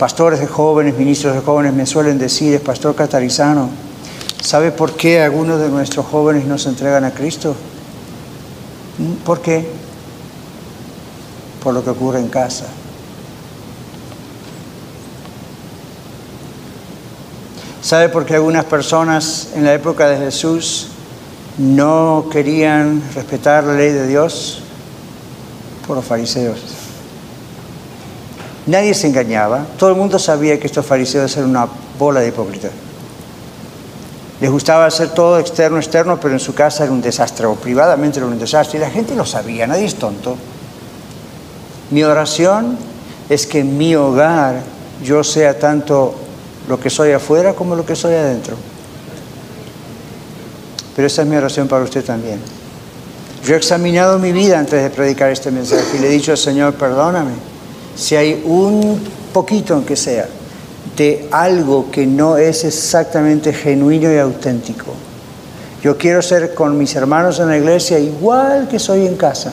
pastores 0.00 0.40
de 0.40 0.48
jóvenes, 0.48 0.98
ministros 0.98 1.34
de 1.34 1.42
jóvenes 1.42 1.72
me 1.74 1.86
suelen 1.86 2.18
decir 2.18 2.54
es, 2.54 2.60
Pastor 2.60 2.96
Catarizano, 2.96 3.70
¿sabe 4.42 4.72
por 4.72 4.96
qué 4.96 5.22
algunos 5.22 5.60
de 5.60 5.68
nuestros 5.68 6.04
jóvenes 6.04 6.44
no 6.44 6.58
se 6.58 6.70
entregan 6.70 7.04
a 7.04 7.12
Cristo? 7.12 7.54
¿Mm? 8.98 9.24
¿Por 9.24 9.40
qué? 9.40 9.64
Por 11.62 11.72
lo 11.72 11.84
que 11.84 11.90
ocurre 11.90 12.18
en 12.18 12.26
casa. 12.26 12.66
¿Sabe 17.92 18.08
por 18.08 18.24
qué 18.24 18.36
algunas 18.36 18.64
personas 18.64 19.48
en 19.54 19.64
la 19.64 19.74
época 19.74 20.08
de 20.08 20.16
Jesús 20.16 20.88
no 21.58 22.24
querían 22.32 23.02
respetar 23.14 23.64
la 23.64 23.74
ley 23.74 23.90
de 23.90 24.06
Dios? 24.06 24.62
por 25.86 25.96
los 25.96 26.04
fariseos. 26.06 26.58
Nadie 28.64 28.94
se 28.94 29.08
engañaba, 29.08 29.66
todo 29.76 29.90
el 29.90 29.96
mundo 29.96 30.18
sabía 30.18 30.58
que 30.58 30.68
estos 30.68 30.86
fariseos 30.86 31.36
eran 31.36 31.50
una 31.50 31.68
bola 31.98 32.20
de 32.20 32.28
hipócritas. 32.28 32.70
Les 34.40 34.50
gustaba 34.50 34.86
hacer 34.86 35.10
todo 35.10 35.38
externo, 35.38 35.76
externo, 35.76 36.18
pero 36.18 36.32
en 36.32 36.40
su 36.40 36.54
casa 36.54 36.84
era 36.84 36.92
un 36.94 37.02
desastre, 37.02 37.44
o 37.44 37.56
privadamente 37.56 38.20
era 38.20 38.26
un 38.26 38.38
desastre, 38.38 38.78
y 38.78 38.80
la 38.80 38.88
gente 38.88 39.14
lo 39.14 39.26
sabía, 39.26 39.66
nadie 39.66 39.84
es 39.84 39.96
tonto. 39.96 40.38
Mi 41.90 42.04
oración 42.04 42.78
es 43.28 43.46
que 43.46 43.58
en 43.58 43.76
mi 43.76 43.94
hogar 43.94 44.62
yo 45.04 45.22
sea 45.22 45.58
tanto 45.58 46.21
lo 46.68 46.78
que 46.78 46.90
soy 46.90 47.12
afuera 47.12 47.54
como 47.54 47.76
lo 47.76 47.84
que 47.84 47.96
soy 47.96 48.14
adentro. 48.14 48.56
Pero 50.94 51.06
esa 51.06 51.22
es 51.22 51.28
mi 51.28 51.36
oración 51.36 51.68
para 51.68 51.84
usted 51.84 52.04
también. 52.04 52.40
Yo 53.44 53.54
he 53.54 53.56
examinado 53.56 54.18
mi 54.18 54.32
vida 54.32 54.58
antes 54.58 54.82
de 54.82 54.90
predicar 54.90 55.30
este 55.30 55.50
mensaje 55.50 55.96
y 55.96 55.98
le 55.98 56.08
he 56.08 56.10
dicho 56.10 56.30
al 56.30 56.38
Señor, 56.38 56.74
perdóname, 56.74 57.32
si 57.96 58.14
hay 58.14 58.42
un 58.44 59.02
poquito, 59.32 59.74
aunque 59.74 59.96
sea, 59.96 60.28
de 60.96 61.28
algo 61.32 61.90
que 61.90 62.06
no 62.06 62.36
es 62.36 62.64
exactamente 62.64 63.52
genuino 63.52 64.12
y 64.12 64.18
auténtico. 64.18 64.92
Yo 65.82 65.98
quiero 65.98 66.22
ser 66.22 66.54
con 66.54 66.78
mis 66.78 66.94
hermanos 66.94 67.40
en 67.40 67.48
la 67.48 67.56
iglesia 67.56 67.98
igual 67.98 68.68
que 68.68 68.78
soy 68.78 69.06
en 69.06 69.16
casa. 69.16 69.52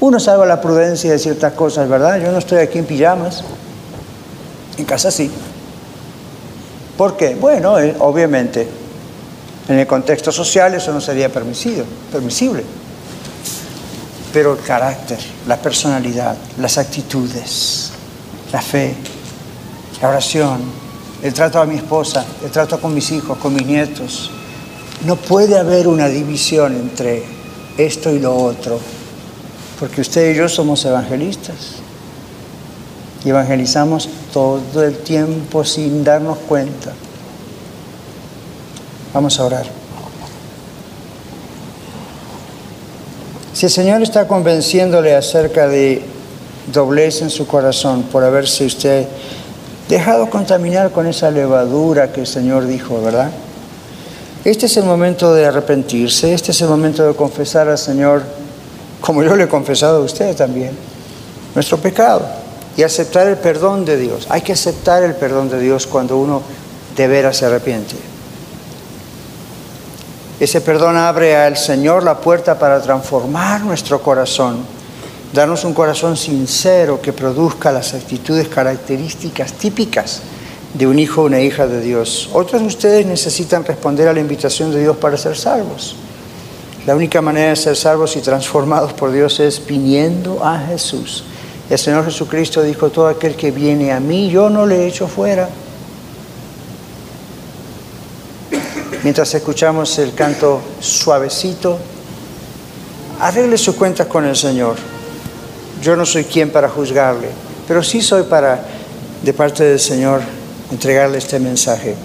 Uno 0.00 0.18
sabe 0.18 0.44
la 0.46 0.60
prudencia 0.60 1.12
de 1.12 1.18
ciertas 1.20 1.52
cosas, 1.52 1.88
¿verdad? 1.88 2.20
Yo 2.20 2.32
no 2.32 2.38
estoy 2.38 2.58
aquí 2.58 2.78
en 2.78 2.86
pijamas. 2.86 3.44
En 4.76 4.84
casa 4.84 5.12
sí. 5.12 5.30
¿Por 7.02 7.16
qué? 7.16 7.34
Bueno, 7.34 7.80
eh, 7.80 7.96
obviamente 7.98 8.64
en 9.68 9.76
el 9.76 9.88
contexto 9.88 10.30
social 10.30 10.72
eso 10.74 10.92
no 10.92 11.00
sería 11.00 11.28
permisible, 11.28 11.82
permisible. 12.12 12.62
Pero 14.32 14.52
el 14.52 14.60
carácter, 14.60 15.18
la 15.48 15.56
personalidad, 15.56 16.36
las 16.58 16.78
actitudes, 16.78 17.90
la 18.52 18.62
fe, 18.62 18.94
la 20.00 20.10
oración, 20.10 20.60
el 21.24 21.34
trato 21.34 21.60
a 21.60 21.66
mi 21.66 21.74
esposa, 21.74 22.24
el 22.44 22.52
trato 22.52 22.80
con 22.80 22.94
mis 22.94 23.10
hijos, 23.10 23.36
con 23.38 23.52
mis 23.52 23.66
nietos, 23.66 24.30
no 25.04 25.16
puede 25.16 25.58
haber 25.58 25.88
una 25.88 26.06
división 26.06 26.76
entre 26.76 27.24
esto 27.78 28.10
y 28.10 28.20
lo 28.20 28.36
otro, 28.36 28.78
porque 29.80 30.02
usted 30.02 30.30
y 30.30 30.36
yo 30.36 30.48
somos 30.48 30.84
evangelistas 30.84 31.56
y 33.24 33.30
evangelizamos 33.30 34.08
todo 34.32 34.82
el 34.82 34.96
tiempo 34.98 35.64
sin 35.64 36.02
darnos 36.02 36.38
cuenta. 36.38 36.92
Vamos 39.12 39.38
a 39.38 39.44
orar. 39.44 39.66
Si 43.52 43.66
el 43.66 43.72
Señor 43.72 44.02
está 44.02 44.26
convenciéndole 44.26 45.14
acerca 45.14 45.68
de 45.68 46.02
doblez 46.72 47.20
en 47.20 47.28
su 47.28 47.46
corazón 47.46 48.04
por 48.04 48.24
haberse 48.24 48.64
usted 48.64 49.06
dejado 49.88 50.30
contaminar 50.30 50.90
con 50.90 51.06
esa 51.06 51.30
levadura 51.30 52.12
que 52.12 52.20
el 52.20 52.26
Señor 52.26 52.66
dijo, 52.66 53.02
¿verdad? 53.02 53.30
Este 54.44 54.66
es 54.66 54.76
el 54.78 54.84
momento 54.84 55.34
de 55.34 55.44
arrepentirse, 55.44 56.32
este 56.32 56.52
es 56.52 56.60
el 56.62 56.68
momento 56.68 57.06
de 57.06 57.14
confesar 57.14 57.68
al 57.68 57.78
Señor, 57.78 58.22
como 59.02 59.22
yo 59.22 59.36
le 59.36 59.44
he 59.44 59.48
confesado 59.48 59.98
a 59.98 60.04
usted 60.04 60.34
también, 60.34 60.70
nuestro 61.54 61.76
pecado 61.76 62.41
y 62.76 62.82
aceptar 62.82 63.26
el 63.26 63.36
perdón 63.36 63.84
de 63.84 63.96
Dios. 63.96 64.26
Hay 64.30 64.42
que 64.42 64.52
aceptar 64.52 65.02
el 65.02 65.14
perdón 65.14 65.50
de 65.50 65.60
Dios 65.60 65.86
cuando 65.86 66.16
uno 66.16 66.42
de 66.96 67.06
veras 67.06 67.36
se 67.36 67.46
arrepiente. 67.46 67.96
Ese 70.40 70.60
perdón 70.60 70.96
abre 70.96 71.36
al 71.36 71.56
Señor 71.56 72.02
la 72.02 72.18
puerta 72.18 72.58
para 72.58 72.80
transformar 72.82 73.60
nuestro 73.60 74.02
corazón, 74.02 74.64
darnos 75.32 75.64
un 75.64 75.72
corazón 75.72 76.16
sincero 76.16 77.00
que 77.00 77.12
produzca 77.12 77.70
las 77.70 77.94
actitudes 77.94 78.48
características 78.48 79.52
típicas 79.52 80.22
de 80.74 80.86
un 80.86 80.98
hijo 80.98 81.22
o 81.22 81.26
una 81.26 81.40
hija 81.40 81.66
de 81.66 81.80
Dios. 81.80 82.30
Otros 82.32 82.62
de 82.62 82.66
ustedes 82.66 83.06
necesitan 83.06 83.64
responder 83.64 84.08
a 84.08 84.12
la 84.12 84.20
invitación 84.20 84.72
de 84.72 84.80
Dios 84.80 84.96
para 84.96 85.16
ser 85.16 85.36
salvos. 85.36 85.96
La 86.86 86.96
única 86.96 87.20
manera 87.20 87.50
de 87.50 87.56
ser 87.56 87.76
salvos 87.76 88.16
y 88.16 88.20
transformados 88.20 88.92
por 88.94 89.12
Dios 89.12 89.38
es 89.38 89.64
viniendo 89.64 90.44
a 90.44 90.58
Jesús. 90.58 91.24
El 91.72 91.78
Señor 91.78 92.04
Jesucristo 92.04 92.62
dijo, 92.62 92.90
todo 92.90 93.08
aquel 93.08 93.34
que 93.34 93.50
viene 93.50 93.92
a 93.92 93.98
mí, 93.98 94.28
yo 94.28 94.50
no 94.50 94.66
le 94.66 94.86
echo 94.86 95.08
fuera. 95.08 95.48
mientras 99.02 99.34
escuchamos 99.34 99.98
el 99.98 100.14
canto 100.14 100.60
suavecito, 100.80 101.78
arregle 103.20 103.56
sus 103.56 103.74
cuentas 103.74 104.06
con 104.06 104.26
el 104.26 104.36
Señor. 104.36 104.76
Yo 105.82 105.96
no 105.96 106.04
soy 106.06 106.24
quien 106.24 106.50
para 106.50 106.68
juzgarle, 106.68 107.28
pero 107.66 107.82
sí 107.82 108.02
soy 108.02 108.24
para, 108.24 108.62
de 109.22 109.32
parte 109.32 109.64
del 109.64 109.80
Señor, 109.80 110.20
entregarle 110.70 111.16
este 111.16 111.40
mensaje. 111.40 111.96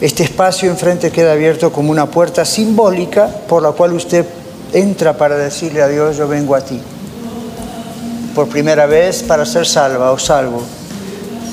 Este 0.00 0.22
espacio 0.22 0.70
enfrente 0.70 1.10
queda 1.10 1.32
abierto 1.32 1.72
como 1.72 1.90
una 1.90 2.06
puerta 2.06 2.44
simbólica 2.44 3.26
por 3.48 3.64
la 3.64 3.72
cual 3.72 3.94
usted 3.94 4.24
entra 4.72 5.18
para 5.18 5.36
decirle 5.36 5.82
a 5.82 5.88
Dios, 5.88 6.16
yo 6.16 6.28
vengo 6.28 6.54
a 6.54 6.60
ti. 6.60 6.80
Por 8.36 8.48
primera 8.48 8.84
vez 8.84 9.22
para 9.22 9.46
ser 9.46 9.66
salva 9.66 10.12
o 10.12 10.18
salvo, 10.18 10.62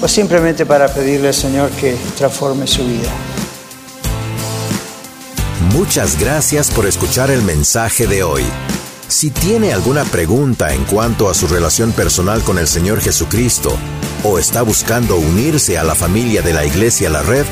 o 0.01 0.07
simplemente 0.09 0.65
para 0.65 0.89
pedirle 0.89 1.29
al 1.29 1.33
Señor 1.33 1.69
que 1.71 1.95
transforme 2.17 2.67
su 2.67 2.83
vida. 2.83 3.09
Muchas 5.71 6.19
gracias 6.19 6.69
por 6.69 6.85
escuchar 6.85 7.31
el 7.31 7.41
mensaje 7.41 8.05
de 8.05 8.23
hoy. 8.23 8.43
Si 9.07 9.31
tiene 9.31 9.71
alguna 9.71 10.03
pregunta 10.03 10.73
en 10.73 10.83
cuanto 10.83 11.29
a 11.29 11.33
su 11.33 11.47
relación 11.47 11.93
personal 11.93 12.41
con 12.41 12.59
el 12.59 12.67
Señor 12.67 12.99
Jesucristo 12.99 13.77
o 14.25 14.37
está 14.37 14.61
buscando 14.61 15.15
unirse 15.15 15.77
a 15.77 15.85
la 15.85 15.95
familia 15.95 16.41
de 16.41 16.53
la 16.53 16.65
Iglesia 16.65 17.09
La 17.09 17.21
Red, 17.21 17.45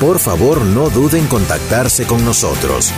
por 0.00 0.18
favor 0.18 0.62
no 0.62 0.90
duden 0.90 1.22
en 1.22 1.28
contactarse 1.28 2.04
con 2.04 2.24
nosotros. 2.24 2.92